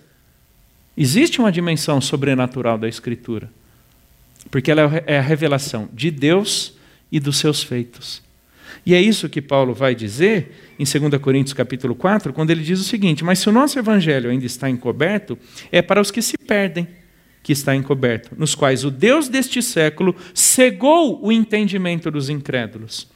Existe 0.96 1.40
uma 1.40 1.52
dimensão 1.52 2.00
sobrenatural 2.00 2.76
da 2.76 2.88
Escritura. 2.88 3.50
porque 4.50 4.70
ela 4.70 5.02
é 5.06 5.18
a 5.18 5.22
revelação 5.22 5.88
de 5.92 6.10
Deus 6.10 6.74
e 7.12 7.20
dos 7.20 7.36
seus 7.36 7.62
feitos. 7.62 8.22
E 8.84 8.94
é 8.94 9.00
isso 9.00 9.28
que 9.28 9.42
Paulo 9.42 9.74
vai 9.74 9.94
dizer 9.94 10.74
em 10.78 10.84
2 10.84 11.20
Coríntios 11.20 11.52
capítulo 11.52 11.94
4, 11.94 12.32
quando 12.32 12.50
ele 12.50 12.62
diz 12.62 12.80
o 12.80 12.84
seguinte: 12.84 13.24
"Mas 13.24 13.38
se 13.38 13.48
o 13.48 13.52
nosso 13.52 13.78
evangelho 13.78 14.30
ainda 14.30 14.46
está 14.46 14.68
encoberto, 14.68 15.38
é 15.70 15.82
para 15.82 16.00
os 16.00 16.10
que 16.10 16.22
se 16.22 16.36
perdem 16.38 16.88
que 17.42 17.52
está 17.52 17.74
encoberto, 17.74 18.32
nos 18.36 18.54
quais 18.54 18.84
o 18.84 18.90
Deus 18.90 19.28
deste 19.28 19.62
século 19.62 20.14
cegou 20.34 21.24
o 21.24 21.32
entendimento 21.32 22.10
dos 22.10 22.28
incrédulos, 22.28 23.08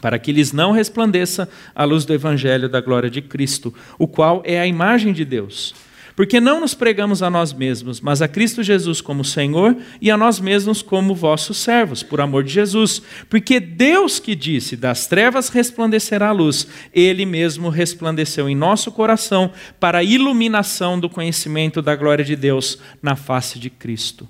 para 0.00 0.18
que 0.18 0.32
lhes 0.32 0.52
não 0.52 0.72
resplandeça 0.72 1.48
a 1.74 1.84
luz 1.84 2.04
do 2.04 2.14
evangelho 2.14 2.68
da 2.68 2.80
glória 2.80 3.10
de 3.10 3.20
Cristo, 3.20 3.74
o 3.98 4.06
qual 4.06 4.42
é 4.46 4.58
a 4.60 4.66
imagem 4.66 5.12
de 5.12 5.24
Deus." 5.24 5.74
Porque 6.20 6.38
não 6.38 6.60
nos 6.60 6.74
pregamos 6.74 7.22
a 7.22 7.30
nós 7.30 7.50
mesmos, 7.50 7.98
mas 7.98 8.20
a 8.20 8.28
Cristo 8.28 8.62
Jesus 8.62 9.00
como 9.00 9.24
Senhor 9.24 9.74
e 10.02 10.10
a 10.10 10.18
nós 10.18 10.38
mesmos 10.38 10.82
como 10.82 11.14
vossos 11.14 11.56
servos, 11.56 12.02
por 12.02 12.20
amor 12.20 12.44
de 12.44 12.52
Jesus. 12.52 13.00
Porque 13.30 13.58
Deus 13.58 14.18
que 14.18 14.34
disse: 14.34 14.76
Das 14.76 15.06
trevas 15.06 15.48
resplandecerá 15.48 16.28
a 16.28 16.32
luz, 16.32 16.66
Ele 16.92 17.24
mesmo 17.24 17.70
resplandeceu 17.70 18.50
em 18.50 18.54
nosso 18.54 18.92
coração 18.92 19.50
para 19.80 20.00
a 20.00 20.04
iluminação 20.04 21.00
do 21.00 21.08
conhecimento 21.08 21.80
da 21.80 21.96
glória 21.96 22.22
de 22.22 22.36
Deus 22.36 22.78
na 23.02 23.16
face 23.16 23.58
de 23.58 23.70
Cristo. 23.70 24.28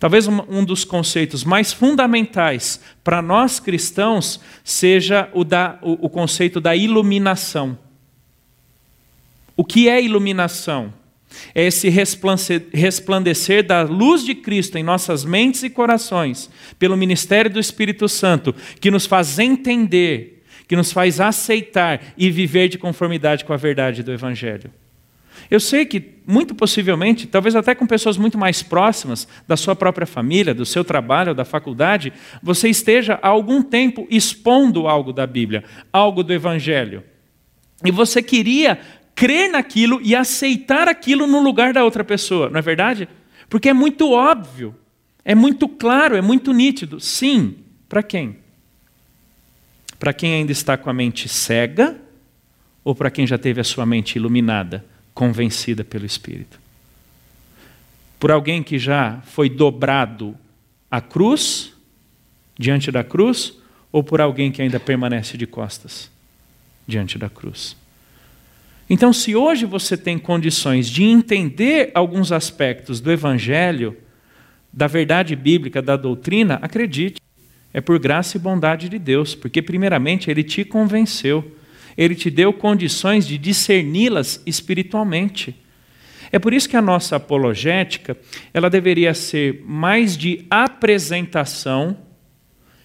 Talvez 0.00 0.26
um 0.26 0.64
dos 0.64 0.84
conceitos 0.84 1.44
mais 1.44 1.72
fundamentais 1.72 2.80
para 3.04 3.22
nós 3.22 3.60
cristãos 3.60 4.40
seja 4.64 5.30
o, 5.32 5.44
da, 5.44 5.78
o, 5.80 6.06
o 6.06 6.10
conceito 6.10 6.60
da 6.60 6.74
iluminação. 6.74 7.78
O 9.58 9.64
que 9.64 9.88
é 9.88 10.00
iluminação? 10.00 10.94
É 11.52 11.64
esse 11.64 11.88
resplandecer 11.88 13.66
da 13.66 13.82
luz 13.82 14.24
de 14.24 14.32
Cristo 14.32 14.78
em 14.78 14.84
nossas 14.84 15.24
mentes 15.24 15.64
e 15.64 15.68
corações, 15.68 16.48
pelo 16.78 16.96
ministério 16.96 17.50
do 17.50 17.58
Espírito 17.58 18.08
Santo, 18.08 18.54
que 18.80 18.88
nos 18.88 19.04
faz 19.04 19.36
entender, 19.36 20.44
que 20.68 20.76
nos 20.76 20.92
faz 20.92 21.20
aceitar 21.20 22.00
e 22.16 22.30
viver 22.30 22.68
de 22.68 22.78
conformidade 22.78 23.44
com 23.44 23.52
a 23.52 23.56
verdade 23.56 24.04
do 24.04 24.12
Evangelho. 24.12 24.70
Eu 25.50 25.58
sei 25.58 25.84
que, 25.84 26.20
muito 26.24 26.54
possivelmente, 26.54 27.26
talvez 27.26 27.56
até 27.56 27.74
com 27.74 27.84
pessoas 27.84 28.16
muito 28.16 28.38
mais 28.38 28.62
próximas 28.62 29.26
da 29.48 29.56
sua 29.56 29.74
própria 29.74 30.06
família, 30.06 30.54
do 30.54 30.64
seu 30.64 30.84
trabalho, 30.84 31.34
da 31.34 31.44
faculdade, 31.44 32.12
você 32.40 32.68
esteja 32.68 33.18
há 33.20 33.26
algum 33.26 33.60
tempo 33.60 34.06
expondo 34.08 34.86
algo 34.86 35.12
da 35.12 35.26
Bíblia, 35.26 35.64
algo 35.92 36.22
do 36.22 36.32
Evangelho. 36.32 37.02
E 37.84 37.92
você 37.92 38.20
queria 38.20 38.80
crer 39.18 39.50
naquilo 39.50 40.00
e 40.00 40.14
aceitar 40.14 40.86
aquilo 40.86 41.26
no 41.26 41.40
lugar 41.40 41.72
da 41.72 41.82
outra 41.82 42.04
pessoa, 42.04 42.48
não 42.48 42.60
é 42.60 42.62
verdade? 42.62 43.08
Porque 43.50 43.68
é 43.68 43.72
muito 43.72 44.12
óbvio, 44.12 44.72
é 45.24 45.34
muito 45.34 45.68
claro, 45.68 46.14
é 46.14 46.22
muito 46.22 46.52
nítido. 46.52 47.00
Sim, 47.00 47.56
para 47.88 48.00
quem? 48.00 48.36
Para 49.98 50.12
quem 50.12 50.34
ainda 50.34 50.52
está 50.52 50.76
com 50.76 50.88
a 50.88 50.92
mente 50.92 51.28
cega 51.28 52.00
ou 52.84 52.94
para 52.94 53.10
quem 53.10 53.26
já 53.26 53.36
teve 53.36 53.60
a 53.60 53.64
sua 53.64 53.84
mente 53.84 54.14
iluminada, 54.14 54.84
convencida 55.12 55.82
pelo 55.82 56.06
Espírito? 56.06 56.60
Por 58.20 58.30
alguém 58.30 58.62
que 58.62 58.78
já 58.78 59.20
foi 59.24 59.50
dobrado 59.50 60.36
à 60.88 61.00
cruz, 61.00 61.74
diante 62.56 62.92
da 62.92 63.02
cruz, 63.02 63.58
ou 63.90 64.04
por 64.04 64.20
alguém 64.20 64.52
que 64.52 64.62
ainda 64.62 64.78
permanece 64.78 65.36
de 65.36 65.44
costas 65.44 66.08
diante 66.86 67.18
da 67.18 67.28
cruz? 67.28 67.76
Então, 68.90 69.12
se 69.12 69.36
hoje 69.36 69.66
você 69.66 69.96
tem 69.96 70.18
condições 70.18 70.88
de 70.88 71.04
entender 71.04 71.90
alguns 71.94 72.32
aspectos 72.32 73.00
do 73.00 73.12
Evangelho, 73.12 73.96
da 74.72 74.86
verdade 74.86 75.36
bíblica, 75.36 75.82
da 75.82 75.96
doutrina, 75.96 76.58
acredite, 76.62 77.20
é 77.72 77.80
por 77.80 77.98
graça 77.98 78.36
e 78.36 78.40
bondade 78.40 78.88
de 78.88 78.98
Deus, 78.98 79.34
porque, 79.34 79.60
primeiramente, 79.60 80.30
Ele 80.30 80.42
te 80.42 80.64
convenceu, 80.64 81.54
Ele 81.96 82.14
te 82.14 82.30
deu 82.30 82.52
condições 82.52 83.26
de 83.26 83.36
discerni-las 83.36 84.42
espiritualmente. 84.46 85.54
É 86.32 86.38
por 86.38 86.52
isso 86.52 86.68
que 86.68 86.76
a 86.76 86.82
nossa 86.82 87.16
apologética 87.16 88.16
ela 88.52 88.68
deveria 88.70 89.14
ser 89.14 89.62
mais 89.66 90.16
de 90.16 90.46
apresentação, 90.50 91.96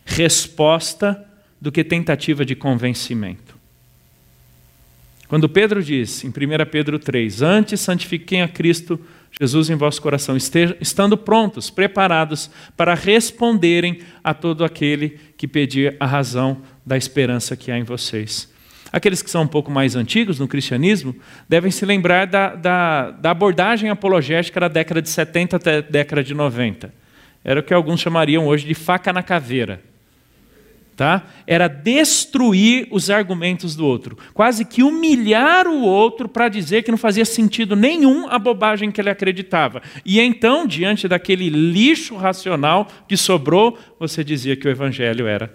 resposta, 0.05 1.25
do 1.61 1.71
que 1.71 1.83
tentativa 1.83 2.43
de 2.43 2.55
convencimento. 2.55 3.42
Quando 5.33 5.49
Pedro 5.49 5.81
diz, 5.81 6.23
em 6.23 6.27
1 6.27 6.31
Pedro 6.69 6.99
3, 6.99 7.41
antes 7.41 7.81
santifiquem 7.81 8.43
a 8.43 8.47
Cristo 8.47 8.99
Jesus 9.41 9.67
em 9.71 9.75
vosso 9.75 9.99
coração, 9.99 10.37
estando 10.37 11.17
prontos, 11.17 11.71
preparados 11.71 12.51
para 12.77 12.93
responderem 12.93 14.01
a 14.23 14.35
todo 14.35 14.63
aquele 14.63 15.17
que 15.35 15.47
pedir 15.47 15.97
a 15.99 16.05
razão 16.05 16.61
da 16.85 16.95
esperança 16.95 17.55
que 17.55 17.71
há 17.71 17.79
em 17.79 17.81
vocês. 17.81 18.47
Aqueles 18.91 19.23
que 19.23 19.31
são 19.31 19.41
um 19.41 19.47
pouco 19.47 19.71
mais 19.71 19.95
antigos 19.95 20.37
no 20.37 20.47
cristianismo 20.47 21.15
devem 21.49 21.71
se 21.71 21.83
lembrar 21.83 22.27
da, 22.27 22.53
da, 22.53 23.09
da 23.09 23.31
abordagem 23.31 23.89
apologética 23.89 24.59
da 24.59 24.67
década 24.67 25.01
de 25.01 25.09
70 25.09 25.55
até 25.55 25.77
a 25.77 25.81
década 25.81 26.23
de 26.23 26.35
90. 26.35 26.93
Era 27.43 27.59
o 27.59 27.63
que 27.63 27.73
alguns 27.73 28.01
chamariam 28.01 28.45
hoje 28.45 28.67
de 28.67 28.75
faca 28.75 29.11
na 29.11 29.23
caveira 29.23 29.81
tá? 30.95 31.23
era 31.45 31.67
destruir 31.67 32.87
os 32.91 33.09
argumentos 33.09 33.75
do 33.75 33.85
outro, 33.85 34.17
quase 34.33 34.65
que 34.65 34.83
humilhar 34.83 35.67
o 35.67 35.81
outro 35.81 36.27
para 36.29 36.49
dizer 36.49 36.83
que 36.83 36.91
não 36.91 36.97
fazia 36.97 37.25
sentido 37.25 37.75
nenhum 37.75 38.27
a 38.29 38.37
bobagem 38.37 38.91
que 38.91 39.01
ele 39.01 39.09
acreditava. 39.09 39.81
E 40.05 40.19
então, 40.19 40.67
diante 40.67 41.07
daquele 41.07 41.49
lixo 41.49 42.15
racional 42.15 42.87
que 43.07 43.17
sobrou, 43.17 43.77
você 43.99 44.23
dizia 44.23 44.55
que 44.55 44.67
o 44.67 44.71
evangelho 44.71 45.27
era 45.27 45.53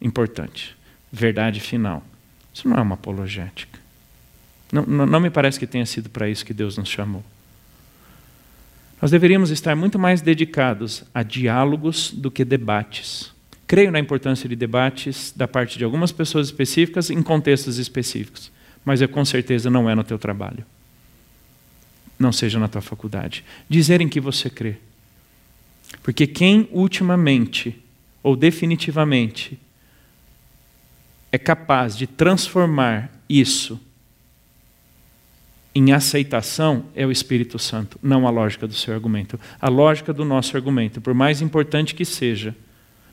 importante, 0.00 0.76
verdade 1.12 1.60
final. 1.60 2.02
Isso 2.52 2.68
não 2.68 2.76
é 2.76 2.80
uma 2.80 2.94
apologética. 2.94 3.78
Não, 4.72 4.84
não, 4.84 5.06
não 5.06 5.20
me 5.20 5.30
parece 5.30 5.58
que 5.58 5.66
tenha 5.66 5.86
sido 5.86 6.10
para 6.10 6.28
isso 6.28 6.44
que 6.44 6.52
Deus 6.52 6.76
nos 6.76 6.88
chamou. 6.88 7.24
Nós 9.00 9.10
deveríamos 9.10 9.50
estar 9.50 9.76
muito 9.76 9.98
mais 9.98 10.20
dedicados 10.20 11.04
a 11.14 11.22
diálogos 11.22 12.10
do 12.12 12.30
que 12.30 12.44
debates. 12.44 13.32
Creio 13.68 13.92
na 13.92 14.00
importância 14.00 14.48
de 14.48 14.56
debates 14.56 15.30
da 15.36 15.46
parte 15.46 15.76
de 15.76 15.84
algumas 15.84 16.10
pessoas 16.10 16.46
específicas 16.46 17.10
em 17.10 17.22
contextos 17.22 17.76
específicos, 17.76 18.50
mas 18.82 19.02
eu 19.02 19.08
com 19.10 19.22
certeza 19.26 19.68
não 19.68 19.90
é 19.90 19.94
no 19.94 20.02
teu 20.02 20.18
trabalho. 20.18 20.64
Não 22.18 22.32
seja 22.32 22.58
na 22.58 22.66
tua 22.66 22.80
faculdade. 22.80 23.44
Dizer 23.68 24.00
em 24.00 24.08
que 24.08 24.20
você 24.20 24.48
crê. 24.48 24.76
Porque 26.02 26.26
quem 26.26 26.66
ultimamente 26.72 27.78
ou 28.22 28.34
definitivamente 28.34 29.60
é 31.30 31.36
capaz 31.36 31.94
de 31.94 32.06
transformar 32.06 33.12
isso 33.28 33.78
em 35.74 35.92
aceitação 35.92 36.86
é 36.94 37.06
o 37.06 37.12
Espírito 37.12 37.58
Santo, 37.58 37.98
não 38.02 38.26
a 38.26 38.30
lógica 38.30 38.66
do 38.66 38.72
seu 38.72 38.94
argumento. 38.94 39.38
A 39.60 39.68
lógica 39.68 40.12
do 40.12 40.24
nosso 40.24 40.56
argumento, 40.56 41.02
por 41.02 41.12
mais 41.12 41.42
importante 41.42 41.94
que 41.94 42.06
seja, 42.06 42.56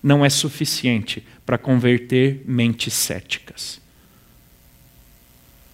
não 0.06 0.24
é 0.24 0.30
suficiente 0.30 1.26
para 1.43 1.58
converter 1.58 2.43
mentes 2.45 2.93
céticas. 2.93 3.82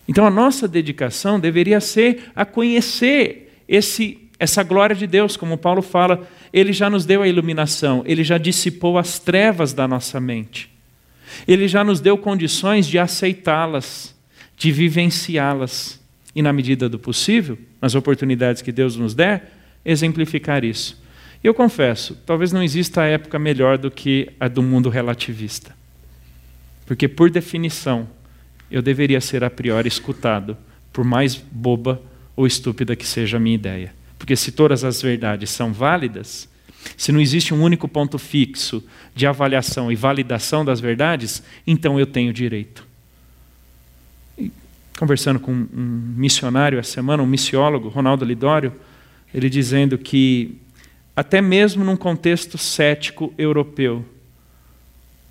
Então 0.08 0.26
a 0.26 0.30
nossa 0.30 0.70
dedicação 0.70 1.38
deveria 1.38 1.82
ser 1.82 2.32
a 2.34 2.46
conhecer 2.46 3.62
esse, 3.68 4.30
essa 4.40 4.64
glória 4.64 4.96
de 4.96 5.06
Deus, 5.06 5.36
como 5.36 5.58
Paulo 5.58 5.82
fala, 5.82 6.26
ele 6.54 6.72
já 6.72 6.90
nos 6.90 7.06
deu 7.06 7.22
a 7.22 7.28
iluminação, 7.28 8.04
ele 8.06 8.24
já 8.24 8.38
dissipou 8.38 8.98
as 8.98 9.20
trevas 9.20 9.74
da 9.74 9.86
nossa 9.86 10.18
mente. 10.22 10.72
Ele 11.46 11.68
já 11.68 11.84
nos 11.84 12.00
deu 12.00 12.18
condições 12.18 12.88
de 12.88 12.98
aceitá-las, 12.98 14.16
de 14.56 14.72
vivenciá-las 14.72 16.00
e, 16.34 16.42
na 16.42 16.54
medida 16.54 16.88
do 16.88 16.98
possível, 16.98 17.58
nas 17.82 17.96
oportunidades 17.96 18.62
que 18.62 18.72
Deus 18.72 18.96
nos 18.96 19.14
der, 19.14 19.52
exemplificar 19.84 20.64
isso. 20.64 21.02
E 21.44 21.48
eu 21.48 21.54
confesso, 21.54 22.16
talvez 22.26 22.52
não 22.52 22.62
exista 22.62 23.04
época 23.04 23.40
melhor 23.40 23.78
do 23.78 23.90
que 23.90 24.30
a 24.40 24.48
do 24.48 24.62
mundo 24.62 24.90
relativista. 24.90 25.76
Porque, 26.86 27.08
por 27.08 27.32
definição, 27.32 28.08
eu 28.70 28.82
deveria 28.82 29.20
ser 29.20 29.44
a 29.44 29.50
priori 29.50 29.88
escutado, 29.88 30.56
por 30.94 31.04
mais 31.04 31.36
boba 31.36 32.02
ou 32.36 32.46
estúpida 32.46 32.96
que 32.96 33.06
seja 33.06 33.38
a 33.38 33.40
minha 33.40 33.56
ideia. 33.56 33.94
Porque 34.20 34.36
se 34.36 34.52
todas 34.52 34.84
as 34.84 35.02
verdades 35.02 35.50
são 35.50 35.74
válidas, 35.74 36.48
se 36.96 37.12
não 37.12 37.20
existe 37.20 37.54
um 37.54 37.62
único 37.62 37.88
ponto 37.88 38.18
fixo 38.18 38.84
de 39.16 39.26
avaliação 39.26 39.92
e 39.92 39.96
validação 39.96 40.64
das 40.64 40.80
verdades, 40.80 41.44
então 41.66 42.00
eu 42.00 42.06
tenho 42.06 42.32
direito. 42.32 42.86
E, 44.38 44.52
conversando 44.98 45.40
com 45.40 45.52
um 45.52 46.14
missionário 46.16 46.78
essa 46.78 46.92
semana, 46.92 47.24
um 47.24 47.28
missiólogo, 47.28 47.90
Ronaldo 47.90 48.26
Lidório, 48.26 48.74
ele 49.34 49.50
dizendo 49.50 49.98
que 49.98 50.58
até 51.16 51.42
mesmo 51.42 51.84
num 51.84 51.98
contexto 51.98 52.58
cético 52.58 53.34
europeu. 53.38 54.06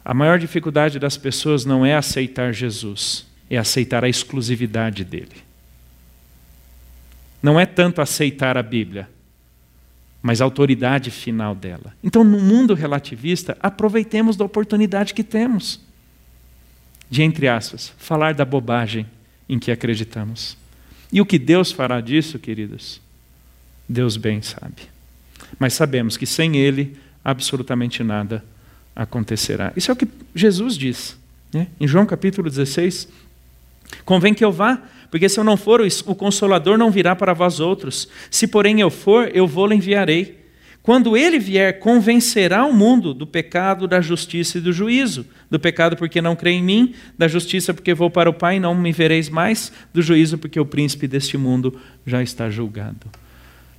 A 0.05 0.15
maior 0.15 0.39
dificuldade 0.39 0.99
das 0.99 1.17
pessoas 1.17 1.65
não 1.65 1.85
é 1.85 1.95
aceitar 1.95 2.53
Jesus, 2.53 3.27
é 3.49 3.57
aceitar 3.57 4.05
a 4.05 4.09
exclusividade 4.09 5.05
dele. 5.05 5.37
Não 7.43 7.59
é 7.59 7.65
tanto 7.65 8.03
aceitar 8.03 8.57
a 8.57 8.63
Bíblia, 8.63 9.09
mas 10.23 10.41
a 10.41 10.45
autoridade 10.45 11.11
final 11.11 11.55
dela. 11.55 11.95
Então, 12.05 12.23
no 12.23 12.39
mundo 12.39 12.75
relativista, 12.75 13.57
aproveitemos 13.61 14.37
da 14.37 14.45
oportunidade 14.45 15.15
que 15.15 15.25
temos 15.25 15.81
de, 17.09 17.23
entre 17.23 17.49
aspas, 17.49 17.93
falar 17.99 18.35
da 18.35 18.45
bobagem 18.45 19.07
em 19.49 19.59
que 19.59 19.73
acreditamos. 19.73 20.57
E 21.13 21.21
o 21.21 21.27
que 21.27 21.39
Deus 21.39 21.73
fará 21.73 22.01
disso, 22.01 22.39
queridos? 22.39 23.01
Deus 23.89 24.17
bem 24.17 24.41
sabe. 24.41 24.83
Mas 25.59 25.75
sabemos 25.75 26.17
que 26.17 26.27
sem 26.27 26.57
Ele, 26.57 26.97
absolutamente 27.25 28.03
nada 28.03 28.45
acontecerá. 28.95 29.73
Isso 29.77 29.91
é 29.91 29.95
o 29.95 29.97
que 29.97 30.09
Jesus 30.35 30.77
diz. 30.77 31.19
Né? 31.53 31.69
Em 31.81 31.87
João 31.87 32.07
capítulo 32.07 32.49
16, 32.49 33.09
convém 34.05 34.35
que 34.35 34.45
eu 34.45 34.53
vá, 34.53 34.83
porque 35.11 35.29
se 35.29 35.39
eu 35.41 35.45
não 35.45 35.57
for, 35.57 35.81
o 35.81 36.15
Consolador 36.15 36.79
não 36.79 36.91
virá 36.91 37.17
para 37.17 37.35
vós 37.35 37.59
outros. 37.59 38.09
Se, 38.31 38.47
porém, 38.47 38.81
eu 38.81 38.91
for, 38.91 39.31
eu 39.35 39.47
vou-lhe 39.47 39.75
enviarei. 39.75 40.39
Quando 40.83 41.17
ele 41.17 41.39
vier, 41.39 41.79
convencerá 41.79 42.65
o 42.65 42.73
mundo 42.73 43.13
do 43.13 43.27
pecado, 43.27 43.87
da 43.87 44.01
justiça 44.01 44.59
e 44.59 44.61
do 44.61 44.73
juízo. 44.73 45.27
Do 45.51 45.59
pecado, 45.59 45.97
porque 45.97 46.23
não 46.23 46.37
crê 46.37 46.53
em 46.53 46.63
mim, 46.63 46.95
da 47.19 47.29
justiça, 47.29 47.75
porque 47.75 47.93
vou 47.93 48.09
para 48.09 48.31
o 48.31 48.35
Pai 48.35 48.57
e 48.57 48.61
não 48.61 48.75
me 48.75 48.93
vereis 48.93 49.29
mais, 49.29 49.73
do 49.93 50.01
juízo, 50.01 50.39
porque 50.39 50.59
o 50.59 50.65
príncipe 50.65 51.07
deste 51.07 51.37
mundo 51.37 51.79
já 52.07 52.23
está 52.23 52.49
julgado. 52.49 53.07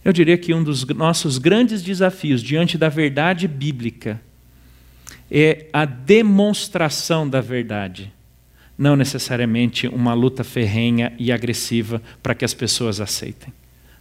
Eu 0.04 0.12
diria 0.12 0.38
que 0.38 0.54
um 0.54 0.64
dos 0.64 0.86
nossos 0.86 1.38
grandes 1.38 1.84
desafios 1.84 2.42
diante 2.42 2.78
da 2.78 2.90
verdade 2.90 3.48
bíblica 3.48 4.20
é 5.30 5.68
a 5.72 5.86
demonstração 5.86 7.30
da 7.30 7.40
verdade, 7.40 8.12
não 8.78 8.96
necessariamente 8.96 9.88
uma 9.88 10.14
luta 10.14 10.44
ferrenha 10.44 11.14
e 11.18 11.32
agressiva 11.32 12.02
para 12.22 12.34
que 12.34 12.44
as 12.44 12.54
pessoas 12.54 13.00
aceitem. 13.00 13.54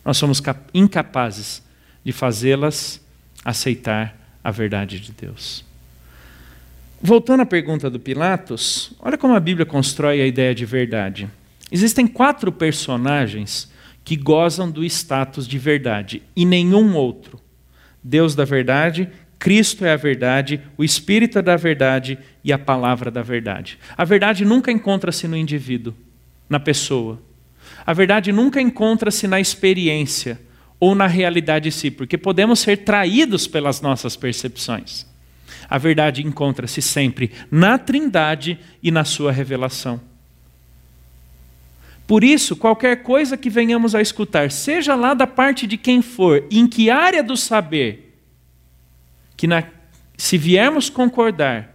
Nós 0.04 0.16
somos 0.16 0.42
incapazes 0.72 1.62
de 2.02 2.12
fazê-las 2.12 3.00
aceitar 3.44 4.16
a 4.42 4.50
verdade 4.50 4.98
de 4.98 5.12
Deus. 5.12 5.64
Voltando 7.02 7.40
à 7.40 7.46
pergunta 7.46 7.88
do 7.88 8.00
Pilatos, 8.00 8.92
olha 9.00 9.16
como 9.16 9.34
a 9.34 9.40
Bíblia 9.40 9.64
constrói 9.64 10.20
a 10.20 10.26
ideia 10.26 10.54
de 10.54 10.66
verdade. 10.66 11.28
Existem 11.70 12.06
quatro 12.06 12.50
personagens 12.50 13.69
que 14.10 14.16
gozam 14.16 14.68
do 14.68 14.82
status 14.82 15.46
de 15.46 15.56
verdade 15.56 16.20
e 16.34 16.44
nenhum 16.44 16.96
outro. 16.96 17.38
Deus 18.02 18.34
da 18.34 18.44
verdade, 18.44 19.08
Cristo 19.38 19.84
é 19.84 19.92
a 19.92 19.96
verdade, 19.96 20.60
o 20.76 20.82
Espírito 20.82 21.38
é 21.38 21.42
da 21.42 21.54
verdade 21.54 22.18
e 22.42 22.52
a 22.52 22.58
palavra 22.58 23.08
da 23.08 23.22
verdade. 23.22 23.78
A 23.96 24.04
verdade 24.04 24.44
nunca 24.44 24.72
encontra-se 24.72 25.28
no 25.28 25.36
indivíduo, 25.36 25.94
na 26.48 26.58
pessoa. 26.58 27.22
A 27.86 27.92
verdade 27.92 28.32
nunca 28.32 28.60
encontra-se 28.60 29.28
na 29.28 29.38
experiência 29.38 30.40
ou 30.80 30.92
na 30.96 31.06
realidade 31.06 31.68
em 31.68 31.70
si, 31.70 31.88
porque 31.88 32.18
podemos 32.18 32.58
ser 32.58 32.78
traídos 32.78 33.46
pelas 33.46 33.80
nossas 33.80 34.16
percepções. 34.16 35.06
A 35.68 35.78
verdade 35.78 36.26
encontra-se 36.26 36.82
sempre 36.82 37.30
na 37.48 37.78
Trindade 37.78 38.58
e 38.82 38.90
na 38.90 39.04
sua 39.04 39.30
revelação. 39.30 40.00
Por 42.10 42.24
isso, 42.24 42.56
qualquer 42.56 43.04
coisa 43.04 43.36
que 43.36 43.48
venhamos 43.48 43.94
a 43.94 44.02
escutar, 44.02 44.50
seja 44.50 44.96
lá 44.96 45.14
da 45.14 45.28
parte 45.28 45.64
de 45.64 45.76
quem 45.76 46.02
for, 46.02 46.44
em 46.50 46.66
que 46.66 46.90
área 46.90 47.22
do 47.22 47.36
saber, 47.36 48.16
que 49.36 49.46
na, 49.46 49.62
se 50.16 50.36
viermos 50.36 50.90
concordar 50.90 51.72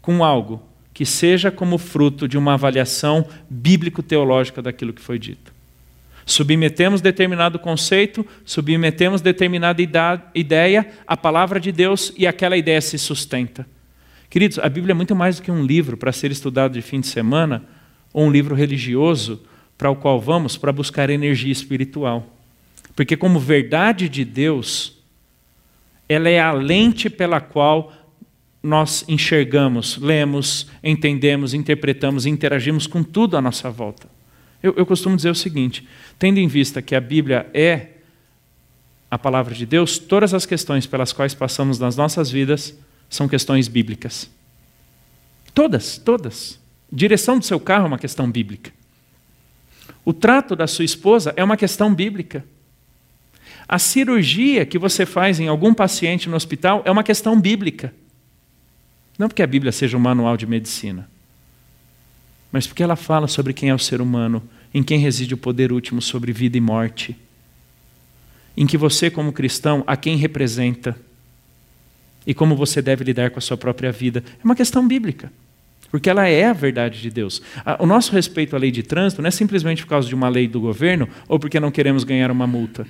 com 0.00 0.22
algo, 0.22 0.62
que 0.94 1.04
seja 1.04 1.50
como 1.50 1.78
fruto 1.78 2.28
de 2.28 2.38
uma 2.38 2.54
avaliação 2.54 3.26
bíblico-teológica 3.50 4.62
daquilo 4.62 4.92
que 4.92 5.02
foi 5.02 5.18
dito. 5.18 5.52
Submetemos 6.24 7.00
determinado 7.00 7.58
conceito, 7.58 8.24
submetemos 8.44 9.20
determinada 9.20 9.82
ideia 10.32 10.92
à 11.08 11.16
palavra 11.16 11.58
de 11.58 11.72
Deus 11.72 12.12
e 12.16 12.24
aquela 12.24 12.56
ideia 12.56 12.80
se 12.80 13.00
sustenta. 13.00 13.66
Queridos, 14.30 14.60
a 14.60 14.68
Bíblia 14.68 14.92
é 14.92 14.94
muito 14.94 15.16
mais 15.16 15.40
do 15.40 15.42
que 15.42 15.50
um 15.50 15.66
livro 15.66 15.96
para 15.96 16.12
ser 16.12 16.30
estudado 16.30 16.74
de 16.74 16.82
fim 16.82 17.00
de 17.00 17.08
semana 17.08 17.64
ou 18.12 18.26
um 18.26 18.30
livro 18.30 18.54
religioso 18.54 19.42
para 19.76 19.90
o 19.90 19.96
qual 19.96 20.20
vamos 20.20 20.56
para 20.56 20.72
buscar 20.72 21.10
energia 21.10 21.52
espiritual. 21.52 22.26
Porque, 22.94 23.16
como 23.16 23.38
verdade 23.38 24.08
de 24.08 24.24
Deus, 24.24 24.96
ela 26.08 26.28
é 26.28 26.40
a 26.40 26.52
lente 26.52 27.10
pela 27.10 27.40
qual 27.40 27.92
nós 28.62 29.04
enxergamos, 29.06 29.96
lemos, 29.98 30.66
entendemos, 30.82 31.54
interpretamos 31.54 32.26
e 32.26 32.30
interagimos 32.30 32.86
com 32.86 33.02
tudo 33.02 33.36
à 33.36 33.40
nossa 33.42 33.70
volta. 33.70 34.08
Eu, 34.62 34.74
eu, 34.76 34.86
costumo 34.86 35.14
dizer 35.14 35.30
o 35.30 35.34
seguinte: 35.34 35.86
tendo 36.18 36.38
em 36.38 36.48
vista 36.48 36.82
que 36.82 36.94
a 36.94 37.00
Bíblia 37.00 37.48
é 37.54 37.88
a 39.10 39.18
palavra 39.18 39.54
de 39.54 39.64
Deus, 39.64 39.98
todas 39.98 40.34
as 40.34 40.44
questões 40.44 40.86
pelas 40.86 41.12
quais 41.12 41.34
passamos 41.34 41.78
nas 41.78 41.96
nossas 41.96 42.30
vidas 42.30 42.76
são 43.08 43.28
questões 43.28 43.68
bíblicas. 43.68 44.28
Todas, 45.54 45.96
todas. 45.98 46.58
Direção 46.90 47.38
do 47.38 47.44
seu 47.44 47.60
carro 47.60 47.84
é 47.84 47.88
uma 47.88 47.98
questão 47.98 48.30
bíblica. 48.30 48.72
O 50.06 50.12
trato 50.12 50.54
da 50.54 50.68
sua 50.68 50.84
esposa 50.84 51.34
é 51.36 51.42
uma 51.42 51.56
questão 51.56 51.92
bíblica. 51.92 52.44
A 53.66 53.76
cirurgia 53.76 54.64
que 54.64 54.78
você 54.78 55.04
faz 55.04 55.40
em 55.40 55.48
algum 55.48 55.74
paciente 55.74 56.28
no 56.28 56.36
hospital 56.36 56.80
é 56.84 56.90
uma 56.92 57.02
questão 57.02 57.40
bíblica. 57.40 57.92
Não 59.18 59.26
porque 59.26 59.42
a 59.42 59.46
Bíblia 59.48 59.72
seja 59.72 59.96
um 59.96 60.00
manual 60.00 60.36
de 60.36 60.46
medicina, 60.46 61.10
mas 62.52 62.68
porque 62.68 62.84
ela 62.84 62.94
fala 62.94 63.26
sobre 63.26 63.52
quem 63.52 63.70
é 63.70 63.74
o 63.74 63.80
ser 63.80 64.00
humano, 64.00 64.40
em 64.72 64.80
quem 64.80 65.00
reside 65.00 65.34
o 65.34 65.38
poder 65.38 65.72
último 65.72 66.00
sobre 66.00 66.32
vida 66.32 66.56
e 66.56 66.60
morte. 66.60 67.16
Em 68.56 68.64
que 68.64 68.78
você, 68.78 69.10
como 69.10 69.32
cristão, 69.32 69.82
a 69.88 69.96
quem 69.96 70.16
representa 70.16 70.96
e 72.24 72.32
como 72.32 72.54
você 72.54 72.80
deve 72.80 73.02
lidar 73.02 73.30
com 73.30 73.40
a 73.40 73.42
sua 73.42 73.56
própria 73.56 73.90
vida. 73.90 74.22
É 74.40 74.44
uma 74.44 74.54
questão 74.54 74.86
bíblica. 74.86 75.32
Porque 75.90 76.10
ela 76.10 76.26
é 76.28 76.44
a 76.46 76.52
verdade 76.52 77.00
de 77.00 77.10
Deus. 77.10 77.40
O 77.78 77.86
nosso 77.86 78.12
respeito 78.12 78.56
à 78.56 78.58
lei 78.58 78.70
de 78.70 78.82
trânsito 78.82 79.22
não 79.22 79.28
é 79.28 79.30
simplesmente 79.30 79.82
por 79.82 79.90
causa 79.90 80.08
de 80.08 80.14
uma 80.14 80.28
lei 80.28 80.48
do 80.48 80.60
governo 80.60 81.08
ou 81.28 81.38
porque 81.38 81.60
não 81.60 81.70
queremos 81.70 82.04
ganhar 82.04 82.30
uma 82.30 82.46
multa 82.46 82.86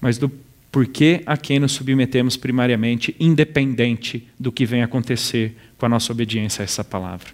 mas 0.00 0.18
do 0.18 0.30
porquê 0.70 1.22
a 1.26 1.36
quem 1.36 1.58
nos 1.58 1.72
submetemos 1.72 2.36
primariamente, 2.36 3.16
independente 3.18 4.28
do 4.38 4.52
que 4.52 4.66
vem 4.66 4.82
acontecer 4.82 5.56
com 5.78 5.86
a 5.86 5.88
nossa 5.88 6.12
obediência 6.12 6.62
a 6.62 6.64
essa 6.64 6.84
palavra. 6.84 7.28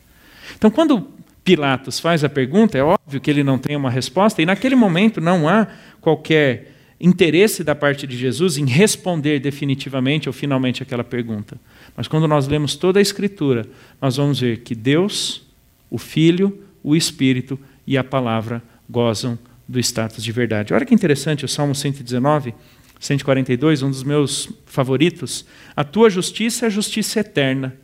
Então, 0.57 0.71
quando 0.71 1.09
Pilatos 1.45 1.99
faz 1.99 2.23
a 2.23 2.29
pergunta, 2.29 2.79
é 2.79 2.83
óbvio 2.83 3.21
que 3.21 3.31
ele 3.31 3.43
não 3.43 3.59
tem 3.59 3.75
uma 3.75 3.91
resposta, 3.91 4.41
e 4.41 4.47
naquele 4.47 4.77
momento 4.77 5.21
não 5.21 5.49
há 5.49 5.67
qualquer 6.01 6.72
interesse 7.03 7.65
da 7.65 7.75
parte 7.75 8.07
de 8.07 8.17
Jesus 8.17 8.57
em 8.57 8.65
responder 8.65 9.41
definitivamente 9.41 10.29
ou 10.29 10.33
finalmente 10.33 10.85
aquela 10.85 11.03
pergunta. 11.03 11.61
Mas 11.97 12.07
quando 12.07 12.29
nós 12.29 12.47
lemos 12.47 12.77
toda 12.77 13.01
a 13.01 13.03
Escritura, 13.03 13.67
nós 14.01 14.17
vamos 14.17 14.39
ver 14.39 14.59
que 14.59 14.73
Deus, 14.73 15.43
o 15.91 15.99
Filho, 15.99 16.63
o 16.81 16.95
Espírito 16.95 17.59
e 17.85 17.99
a 17.99 18.05
palavra 18.05 18.63
gozam 18.89 19.37
do 19.67 19.81
status 19.81 20.23
de 20.23 20.31
verdade. 20.31 20.73
Olha 20.73 20.87
que 20.87 20.95
interessante 20.95 21.45
o 21.45 21.49
Salmo 21.49 21.75
119, 21.75 22.55
142, 23.01 23.83
um 23.83 23.91
dos 23.91 24.05
meus 24.05 24.49
favoritos. 24.65 25.45
A 25.75 25.83
tua 25.83 26.09
justiça 26.09 26.67
é 26.67 26.71
justiça 26.71 27.19
eterna, 27.19 27.75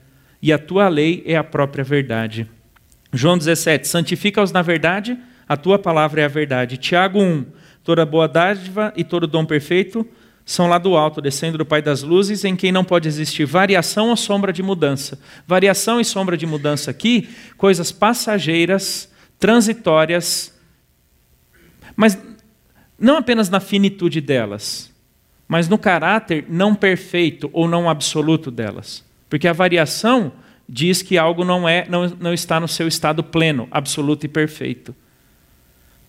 e 0.40 0.52
a 0.52 0.58
tua 0.58 0.88
lei 0.88 1.24
é 1.26 1.36
a 1.36 1.42
própria 1.42 1.82
verdade. 1.82 2.46
João 3.12 3.36
17, 3.36 3.88
santifica-os 3.88 4.52
na 4.52 4.62
verdade, 4.62 5.18
a 5.48 5.56
tua 5.56 5.78
palavra 5.78 6.20
é 6.20 6.24
a 6.24 6.28
verdade. 6.28 6.76
Tiago 6.76 7.20
1, 7.20 7.46
toda 7.88 8.04
boa 8.04 8.28
dádiva 8.28 8.92
e 8.94 9.02
todo 9.02 9.26
dom 9.26 9.46
perfeito 9.46 10.06
são 10.44 10.68
lá 10.68 10.76
do 10.76 10.94
alto, 10.94 11.22
descendo 11.22 11.56
do 11.56 11.64
Pai 11.64 11.80
das 11.80 12.02
luzes, 12.02 12.44
em 12.44 12.54
quem 12.54 12.70
não 12.70 12.84
pode 12.84 13.08
existir 13.08 13.46
variação 13.46 14.10
ou 14.10 14.16
sombra 14.16 14.52
de 14.52 14.62
mudança. 14.62 15.18
Variação 15.46 15.98
e 15.98 16.04
sombra 16.04 16.36
de 16.36 16.44
mudança 16.44 16.90
aqui, 16.90 17.30
coisas 17.56 17.90
passageiras, 17.90 19.10
transitórias, 19.38 20.54
mas 21.96 22.18
não 22.98 23.16
apenas 23.16 23.48
na 23.48 23.58
finitude 23.58 24.20
delas, 24.20 24.92
mas 25.48 25.66
no 25.66 25.78
caráter 25.78 26.44
não 26.46 26.74
perfeito 26.74 27.48
ou 27.54 27.66
não 27.66 27.88
absoluto 27.88 28.50
delas. 28.50 29.02
Porque 29.30 29.48
a 29.48 29.54
variação 29.54 30.30
diz 30.68 31.00
que 31.00 31.16
algo 31.16 31.42
não, 31.42 31.66
é, 31.66 31.86
não, 31.88 32.06
não 32.20 32.34
está 32.34 32.60
no 32.60 32.68
seu 32.68 32.86
estado 32.86 33.24
pleno, 33.24 33.66
absoluto 33.70 34.26
e 34.26 34.28
perfeito. 34.28 34.94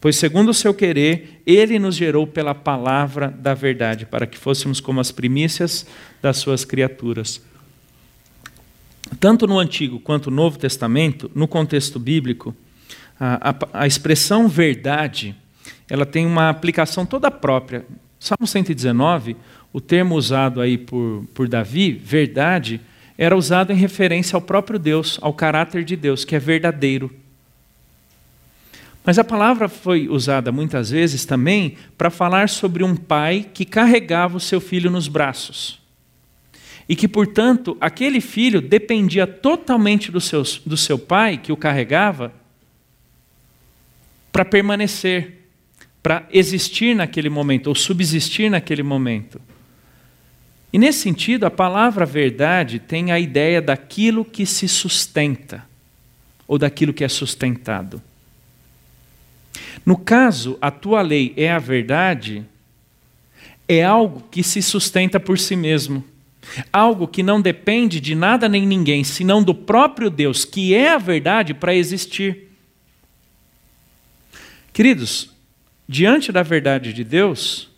Pois, 0.02 0.16
segundo 0.16 0.50
o 0.50 0.54
seu 0.54 0.74
querer, 0.74 1.42
ele 1.46 1.78
nos 1.78 1.96
gerou 1.96 2.26
pela 2.26 2.56
palavra 2.56 3.30
da 3.30 3.54
verdade, 3.54 4.06
para 4.06 4.26
que 4.26 4.38
fôssemos 4.38 4.80
como 4.80 5.00
as 5.00 5.12
primícias 5.12 5.86
das 6.22 6.38
suas 6.38 6.64
criaturas. 6.64 7.42
Tanto 9.20 9.46
no 9.46 9.60
Antigo 9.60 10.00
quanto 10.00 10.30
no 10.30 10.38
Novo 10.38 10.58
Testamento, 10.58 11.30
no 11.36 11.48
contexto 11.48 12.00
bíblico, 12.00 12.56
a, 13.20 13.50
a, 13.50 13.82
a 13.82 13.88
expressão 13.88 14.48
verdade 14.48 15.36
ela 15.90 16.06
tem 16.06 16.26
uma 16.26 16.50
aplicação 16.50 17.06
toda 17.06 17.32
própria. 17.32 17.86
Salmo 18.20 18.46
119, 18.46 19.36
o 19.74 19.82
termo 19.82 20.16
usado 20.16 20.62
aí 20.62 20.78
por, 20.78 21.26
por 21.34 21.48
Davi, 21.48 21.92
verdade, 21.92 22.80
era 23.18 23.36
usado 23.36 23.74
em 23.74 23.76
referência 23.76 24.38
ao 24.38 24.42
próprio 24.42 24.78
Deus, 24.78 25.18
ao 25.22 25.34
caráter 25.34 25.84
de 25.84 25.96
Deus, 25.96 26.24
que 26.24 26.36
é 26.36 26.40
verdadeiro. 26.40 27.12
Mas 29.10 29.18
a 29.18 29.24
palavra 29.24 29.68
foi 29.68 30.08
usada 30.08 30.52
muitas 30.52 30.92
vezes 30.92 31.26
também 31.26 31.76
para 31.98 32.12
falar 32.12 32.48
sobre 32.48 32.84
um 32.84 32.96
pai 32.96 33.44
que 33.52 33.66
carregava 33.66 34.38
o 34.38 34.40
seu 34.40 34.62
filho 34.62 34.92
nos 34.92 35.08
braços. 35.08 35.80
E 36.88 36.96
que, 36.96 37.08
portanto, 37.08 37.76
aquele 37.82 38.22
filho 38.22 38.62
dependia 38.62 39.26
totalmente 39.26 40.12
do 40.12 40.22
seu, 40.22 40.44
do 40.64 40.78
seu 40.78 41.00
pai, 41.00 41.40
que 41.40 41.52
o 41.52 41.58
carregava, 41.58 42.32
para 44.32 44.46
permanecer, 44.46 45.40
para 46.04 46.28
existir 46.32 46.96
naquele 46.96 47.30
momento, 47.32 47.66
ou 47.66 47.74
subsistir 47.74 48.48
naquele 48.48 48.84
momento. 48.84 49.42
E 50.72 50.78
nesse 50.78 51.00
sentido, 51.00 51.48
a 51.48 51.50
palavra 51.50 52.06
verdade 52.06 52.78
tem 52.78 53.12
a 53.12 53.20
ideia 53.20 53.60
daquilo 53.60 54.24
que 54.24 54.46
se 54.46 54.68
sustenta, 54.68 55.66
ou 56.48 56.60
daquilo 56.60 56.94
que 56.94 57.04
é 57.04 57.10
sustentado. 57.10 58.00
No 59.86 59.98
caso, 59.98 60.58
a 60.62 60.72
tua 60.72 61.02
lei 61.02 61.34
é 61.36 61.52
a 61.52 61.60
verdade, 61.60 62.46
é 63.68 63.84
algo 63.84 64.24
que 64.32 64.44
se 64.44 64.62
sustenta 64.62 65.20
por 65.20 65.38
si 65.38 65.56
mesmo. 65.56 66.04
Algo 66.74 67.08
que 67.08 67.22
não 67.22 67.42
depende 67.42 68.00
de 68.00 68.16
nada 68.16 68.50
nem 68.50 68.66
ninguém, 68.66 69.04
senão 69.04 69.44
do 69.44 69.54
próprio 69.54 70.10
Deus, 70.10 70.46
que 70.46 70.74
é 70.74 70.90
a 70.90 70.98
verdade 70.98 71.54
para 71.54 71.76
existir. 71.76 72.50
Queridos, 74.74 75.30
diante 75.88 76.32
da 76.32 76.42
verdade 76.42 76.94
de 76.94 77.04
Deus, 77.04 77.70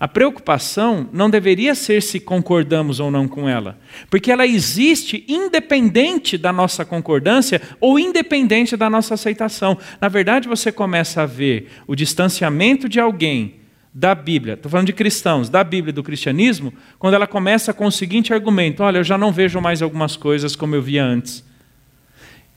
a 0.00 0.06
preocupação 0.06 1.08
não 1.12 1.28
deveria 1.28 1.74
ser 1.74 2.02
se 2.02 2.20
concordamos 2.20 3.00
ou 3.00 3.10
não 3.10 3.26
com 3.26 3.48
ela, 3.48 3.76
porque 4.08 4.30
ela 4.30 4.46
existe 4.46 5.24
independente 5.26 6.38
da 6.38 6.52
nossa 6.52 6.84
concordância 6.84 7.60
ou 7.80 7.98
independente 7.98 8.76
da 8.76 8.88
nossa 8.88 9.14
aceitação. 9.14 9.76
Na 10.00 10.08
verdade, 10.08 10.46
você 10.46 10.70
começa 10.70 11.22
a 11.22 11.26
ver 11.26 11.68
o 11.86 11.96
distanciamento 11.96 12.88
de 12.88 13.00
alguém 13.00 13.56
da 13.92 14.14
Bíblia, 14.14 14.54
estou 14.54 14.70
falando 14.70 14.86
de 14.86 14.92
cristãos, 14.92 15.48
da 15.48 15.64
Bíblia 15.64 15.90
e 15.90 15.94
do 15.94 16.04
cristianismo, 16.04 16.72
quando 17.00 17.14
ela 17.14 17.26
começa 17.26 17.72
com 17.72 17.86
o 17.86 17.92
seguinte 17.92 18.32
argumento: 18.32 18.84
olha, 18.84 18.98
eu 18.98 19.04
já 19.04 19.18
não 19.18 19.32
vejo 19.32 19.60
mais 19.60 19.82
algumas 19.82 20.16
coisas 20.16 20.54
como 20.54 20.76
eu 20.76 20.82
via 20.82 21.04
antes. 21.04 21.44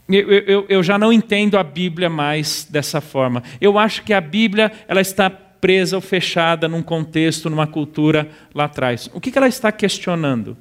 Eu, 0.07 0.29
eu, 0.29 0.65
eu 0.67 0.83
já 0.83 0.99
não 0.99 1.11
entendo 1.11 1.57
a 1.57 1.63
Bíblia 1.63 2.09
mais 2.09 2.67
dessa 2.69 3.01
forma. 3.01 3.41
Eu 3.59 3.79
acho 3.79 4.03
que 4.03 4.13
a 4.13 4.21
Bíblia 4.21 4.71
ela 4.87 5.01
está 5.01 5.31
presa 5.61 5.95
ou 5.95 6.01
fechada 6.01 6.67
num 6.67 6.81
contexto, 6.81 7.49
numa 7.49 7.67
cultura 7.67 8.29
lá 8.53 8.65
atrás. 8.65 9.09
O 9.13 9.21
que 9.21 9.37
ela 9.37 9.47
está 9.47 9.71
questionando? 9.71 10.57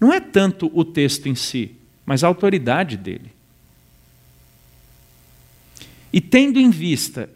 Não 0.00 0.12
é 0.12 0.18
tanto 0.18 0.70
o 0.74 0.84
texto 0.84 1.28
em 1.28 1.34
si, 1.34 1.76
mas 2.04 2.24
a 2.24 2.26
autoridade 2.26 2.96
dele. 2.96 3.32
E 6.12 6.20
tendo 6.20 6.58
em 6.58 6.70
vista 6.70 7.30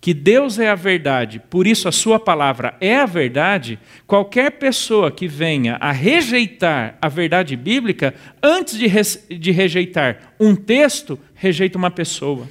que 0.00 0.14
Deus 0.14 0.58
é 0.58 0.70
a 0.70 0.74
verdade, 0.74 1.42
por 1.50 1.66
isso 1.66 1.86
a 1.86 1.92
sua 1.92 2.18
palavra 2.18 2.74
é 2.80 2.96
a 2.96 3.06
verdade, 3.06 3.78
qualquer 4.06 4.52
pessoa 4.52 5.10
que 5.10 5.28
venha 5.28 5.76
a 5.76 5.92
rejeitar 5.92 6.96
a 7.02 7.08
verdade 7.08 7.54
bíblica, 7.54 8.14
antes 8.42 8.78
de, 8.78 9.36
de 9.36 9.50
rejeitar 9.50 10.34
um 10.38 10.54
texto, 10.54 11.18
rejeita 11.34 11.76
uma 11.76 11.90
pessoa. 11.90 12.48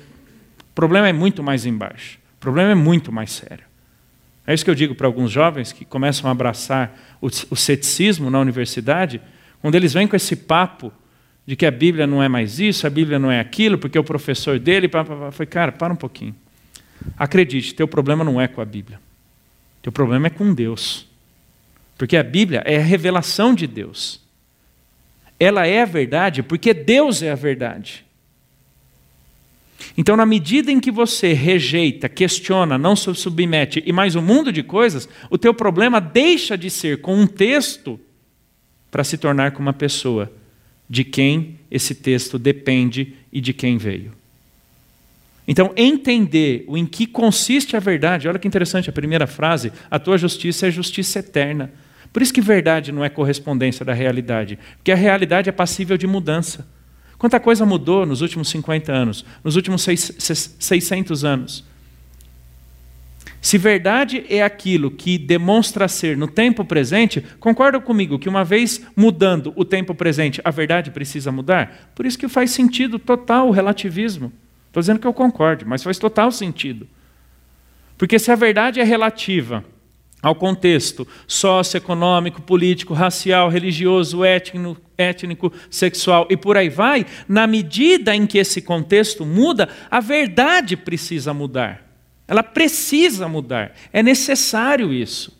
O 0.59 0.73
problema 0.75 1.09
é 1.09 1.13
muito 1.13 1.41
mais 1.41 1.65
embaixo. 1.65 2.19
O 2.37 2.39
problema 2.39 2.71
é 2.71 2.75
muito 2.75 3.11
mais 3.11 3.31
sério. 3.31 3.68
É 4.49 4.53
isso 4.55 4.65
que 4.65 4.71
eu 4.71 4.75
digo 4.75 4.95
para 4.95 5.05
alguns 5.05 5.29
jovens 5.29 5.71
que 5.71 5.85
começam 5.85 6.27
a 6.27 6.31
abraçar 6.31 6.99
o, 7.21 7.27
o 7.27 7.55
ceticismo 7.55 8.31
na 8.31 8.39
universidade, 8.39 9.21
quando 9.61 9.75
eles 9.75 9.93
vêm 9.93 10.07
com 10.07 10.15
esse 10.15 10.35
papo 10.35 10.91
de 11.45 11.55
que 11.55 11.67
a 11.67 11.71
Bíblia 11.71 12.07
não 12.07 12.23
é 12.23 12.27
mais 12.27 12.59
isso, 12.59 12.87
a 12.87 12.89
Bíblia 12.89 13.19
não 13.19 13.31
é 13.31 13.39
aquilo, 13.39 13.77
porque 13.77 13.99
o 13.99 14.03
professor 14.03 14.57
dele. 14.57 14.89
Foi, 15.33 15.45
cara, 15.45 15.71
para 15.71 15.93
um 15.93 15.95
pouquinho. 15.95 16.35
Acredite, 17.15 17.75
teu 17.75 17.87
problema 17.87 18.23
não 18.23 18.41
é 18.41 18.47
com 18.47 18.59
a 18.59 18.65
Bíblia. 18.65 18.99
Teu 19.83 19.91
problema 19.91 20.25
é 20.25 20.29
com 20.31 20.51
Deus. 20.51 21.07
Porque 21.95 22.17
a 22.17 22.23
Bíblia 22.23 22.63
é 22.65 22.77
a 22.77 22.83
revelação 22.83 23.53
de 23.53 23.67
Deus. 23.67 24.19
Ela 25.39 25.67
é 25.67 25.83
a 25.83 25.85
verdade 25.85 26.41
porque 26.41 26.73
Deus 26.73 27.21
é 27.21 27.29
a 27.29 27.35
verdade. 27.35 28.03
Então, 29.97 30.15
na 30.15 30.25
medida 30.25 30.71
em 30.71 30.79
que 30.79 30.91
você 30.91 31.33
rejeita, 31.33 32.09
questiona, 32.09 32.77
não 32.77 32.95
se 32.95 33.13
submete 33.15 33.83
e 33.85 33.91
mais 33.91 34.15
um 34.15 34.21
mundo 34.21 34.51
de 34.51 34.63
coisas, 34.63 35.07
o 35.29 35.37
teu 35.37 35.53
problema 35.53 35.99
deixa 35.99 36.57
de 36.57 36.69
ser 36.69 37.01
com 37.01 37.15
um 37.15 37.27
texto 37.27 37.99
para 38.91 39.03
se 39.03 39.17
tornar 39.17 39.51
com 39.51 39.61
uma 39.61 39.73
pessoa 39.73 40.31
de 40.89 41.03
quem 41.03 41.59
esse 41.69 41.93
texto 41.93 42.39
depende 42.39 43.13
e 43.31 43.39
de 43.39 43.53
quem 43.53 43.77
veio. 43.77 44.11
Então, 45.47 45.73
entender 45.75 46.63
o 46.67 46.77
em 46.77 46.85
que 46.85 47.07
consiste 47.07 47.75
a 47.75 47.79
verdade, 47.79 48.27
olha 48.27 48.37
que 48.37 48.47
interessante 48.47 48.89
a 48.89 48.93
primeira 48.93 49.25
frase: 49.25 49.71
a 49.89 49.97
tua 49.97 50.17
justiça 50.17 50.67
é 50.67 50.71
justiça 50.71 51.19
eterna. 51.19 51.71
Por 52.13 52.21
isso 52.21 52.33
que 52.33 52.41
verdade 52.41 52.91
não 52.91 53.03
é 53.03 53.09
correspondência 53.09 53.85
da 53.85 53.93
realidade, 53.93 54.57
porque 54.77 54.91
a 54.91 54.95
realidade 54.95 55.49
é 55.49 55.51
passível 55.51 55.97
de 55.97 56.07
mudança. 56.07 56.67
Quanta 57.19 57.39
coisa 57.39 57.65
mudou 57.65 58.05
nos 58.05 58.21
últimos 58.21 58.47
50 58.47 58.91
anos, 58.93 59.25
nos 59.43 59.57
últimos 59.57 59.83
600 59.83 61.25
anos. 61.25 61.65
Se 63.41 63.57
verdade 63.57 64.25
é 64.29 64.41
aquilo 64.41 64.89
que 64.89 65.17
demonstra 65.17 65.87
ser 65.89 66.17
no 66.17 66.27
tempo 66.27 66.63
presente, 66.63 67.23
concorda 67.39 67.79
comigo 67.79 68.17
que 68.17 68.29
uma 68.29 68.43
vez 68.45 68.85
mudando 68.95 69.53
o 69.57 69.65
tempo 69.65 69.93
presente, 69.93 70.41
a 70.43 70.49
verdade 70.49 70.91
precisa 70.91 71.31
mudar? 71.31 71.91
Por 71.93 72.05
isso 72.05 72.17
que 72.17 72.27
faz 72.29 72.51
sentido 72.51 72.97
total 72.97 73.49
o 73.49 73.51
relativismo. 73.51 74.31
Estou 74.67 74.81
dizendo 74.81 74.99
que 74.99 75.07
eu 75.07 75.13
concorde, 75.13 75.65
mas 75.65 75.83
faz 75.83 75.97
total 75.97 76.31
sentido. 76.31 76.87
Porque 77.97 78.17
se 78.17 78.31
a 78.31 78.35
verdade 78.35 78.79
é 78.79 78.83
relativa, 78.83 79.63
ao 80.21 80.35
contexto 80.35 81.07
socioeconômico, 81.27 82.41
político, 82.41 82.93
racial, 82.93 83.49
religioso, 83.49 84.23
étnico, 84.23 84.77
étnico, 84.97 85.53
sexual 85.69 86.27
e 86.29 86.35
por 86.35 86.57
aí 86.57 86.69
vai, 86.69 87.05
na 87.27 87.47
medida 87.47 88.13
em 88.13 88.27
que 88.27 88.37
esse 88.37 88.61
contexto 88.61 89.25
muda, 89.25 89.69
a 89.89 89.99
verdade 89.99 90.75
precisa 90.75 91.33
mudar. 91.33 91.85
Ela 92.27 92.43
precisa 92.43 93.27
mudar. 93.27 93.73
É 93.93 94.03
necessário 94.03 94.93
isso. 94.93 95.35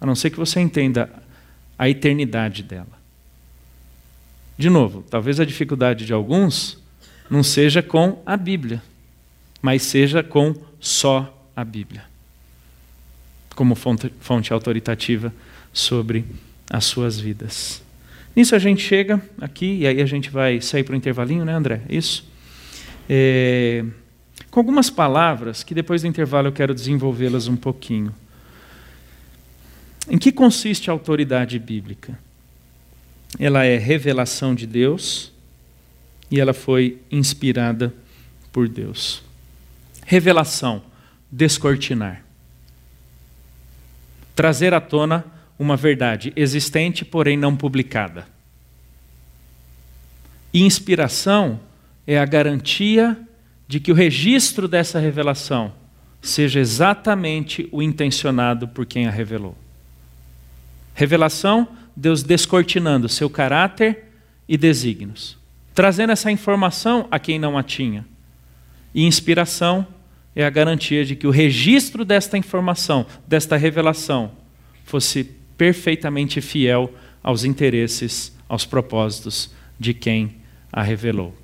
A 0.00 0.06
não 0.06 0.14
ser 0.14 0.30
que 0.30 0.38
você 0.38 0.60
entenda 0.60 1.10
a 1.76 1.88
eternidade 1.88 2.62
dela. 2.62 3.00
De 4.56 4.70
novo, 4.70 5.04
talvez 5.10 5.40
a 5.40 5.44
dificuldade 5.44 6.06
de 6.06 6.12
alguns 6.12 6.78
não 7.28 7.42
seja 7.42 7.82
com 7.82 8.22
a 8.24 8.36
Bíblia, 8.36 8.82
mas 9.60 9.82
seja 9.82 10.22
com 10.22 10.54
só 10.78 11.50
a 11.54 11.64
Bíblia 11.64 12.09
como 13.60 13.74
fonte, 13.74 14.10
fonte 14.20 14.54
autoritativa 14.54 15.30
sobre 15.70 16.24
as 16.70 16.86
suas 16.86 17.20
vidas. 17.20 17.82
Nisso 18.34 18.56
a 18.56 18.58
gente 18.58 18.80
chega 18.80 19.20
aqui, 19.38 19.80
e 19.80 19.86
aí 19.86 20.00
a 20.00 20.06
gente 20.06 20.30
vai 20.30 20.62
sair 20.62 20.82
para 20.82 20.94
o 20.94 20.96
intervalinho, 20.96 21.44
né, 21.44 21.52
André? 21.52 21.82
Isso? 21.86 22.26
É, 23.06 23.84
com 24.50 24.60
algumas 24.60 24.88
palavras 24.88 25.62
que 25.62 25.74
depois 25.74 26.00
do 26.00 26.08
intervalo 26.08 26.48
eu 26.48 26.52
quero 26.52 26.74
desenvolvê-las 26.74 27.48
um 27.48 27.56
pouquinho. 27.56 28.14
Em 30.08 30.16
que 30.16 30.32
consiste 30.32 30.88
a 30.88 30.94
autoridade 30.94 31.58
bíblica? 31.58 32.18
Ela 33.38 33.66
é 33.66 33.76
revelação 33.76 34.54
de 34.54 34.66
Deus 34.66 35.34
e 36.30 36.40
ela 36.40 36.54
foi 36.54 36.96
inspirada 37.12 37.92
por 38.50 38.66
Deus. 38.70 39.22
Revelação, 40.06 40.82
descortinar 41.30 42.29
trazer 44.40 44.72
à 44.72 44.80
tona 44.80 45.22
uma 45.58 45.76
verdade 45.76 46.32
existente, 46.34 47.04
porém 47.04 47.36
não 47.36 47.54
publicada. 47.54 48.26
Inspiração 50.54 51.60
é 52.06 52.18
a 52.18 52.24
garantia 52.24 53.20
de 53.68 53.78
que 53.78 53.92
o 53.92 53.94
registro 53.94 54.66
dessa 54.66 54.98
revelação 54.98 55.74
seja 56.22 56.58
exatamente 56.58 57.68
o 57.70 57.82
intencionado 57.82 58.66
por 58.66 58.86
quem 58.86 59.06
a 59.06 59.10
revelou. 59.10 59.54
Revelação, 60.94 61.68
Deus 61.94 62.22
descortinando 62.22 63.10
seu 63.10 63.28
caráter 63.28 64.06
e 64.48 64.56
desígnios, 64.56 65.36
trazendo 65.74 66.12
essa 66.12 66.30
informação 66.30 67.06
a 67.10 67.18
quem 67.18 67.38
não 67.38 67.58
a 67.58 67.62
tinha. 67.62 68.06
E 68.94 69.04
inspiração, 69.04 69.86
é 70.34 70.44
a 70.44 70.50
garantia 70.50 71.04
de 71.04 71.16
que 71.16 71.26
o 71.26 71.30
registro 71.30 72.04
desta 72.04 72.38
informação, 72.38 73.06
desta 73.26 73.56
revelação, 73.56 74.32
fosse 74.84 75.24
perfeitamente 75.56 76.40
fiel 76.40 76.92
aos 77.22 77.44
interesses, 77.44 78.36
aos 78.48 78.64
propósitos 78.64 79.50
de 79.78 79.92
quem 79.92 80.36
a 80.72 80.82
revelou. 80.82 81.34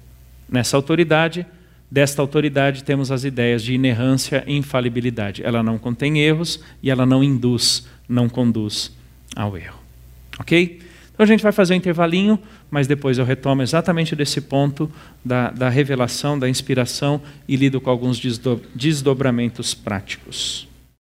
Nessa 0.49 0.77
autoridade, 0.77 1.47
desta 1.91 2.23
autoridade, 2.23 2.85
temos 2.85 3.11
as 3.11 3.25
ideias 3.25 3.63
de 3.63 3.75
inerrância 3.75 4.45
e 4.47 4.57
infalibilidade. 4.57 5.43
Ela 5.43 5.63
não 5.63 5.79
contém 5.79 6.21
erros 6.21 6.61
e 6.83 6.91
ela 6.91 7.05
não 7.05 7.23
induz, 7.23 7.87
não 8.09 8.29
conduz 8.29 8.95
ao 9.35 9.57
erro. 9.57 9.81
Ok? 10.39 10.81
Então 11.17 11.25
a 11.25 11.27
gente 11.27 11.43
vai 11.43 11.51
fazer 11.51 11.73
um 11.73 11.79
intervalinho, 11.79 12.39
mas 12.71 12.87
depois 12.87 13.17
eu 13.17 13.25
retomo 13.25 13.63
exatamente 13.63 14.15
desse 14.15 14.39
ponto 14.39 14.93
da, 15.25 15.51
da 15.51 15.71
revelação, 15.71 16.39
da 16.39 16.47
inspiração 16.47 17.23
e 17.49 17.57
lido 17.57 17.81
com 17.81 17.89
alguns 17.89 18.21
desdobramentos 18.75 19.73
práticos. 19.73 20.66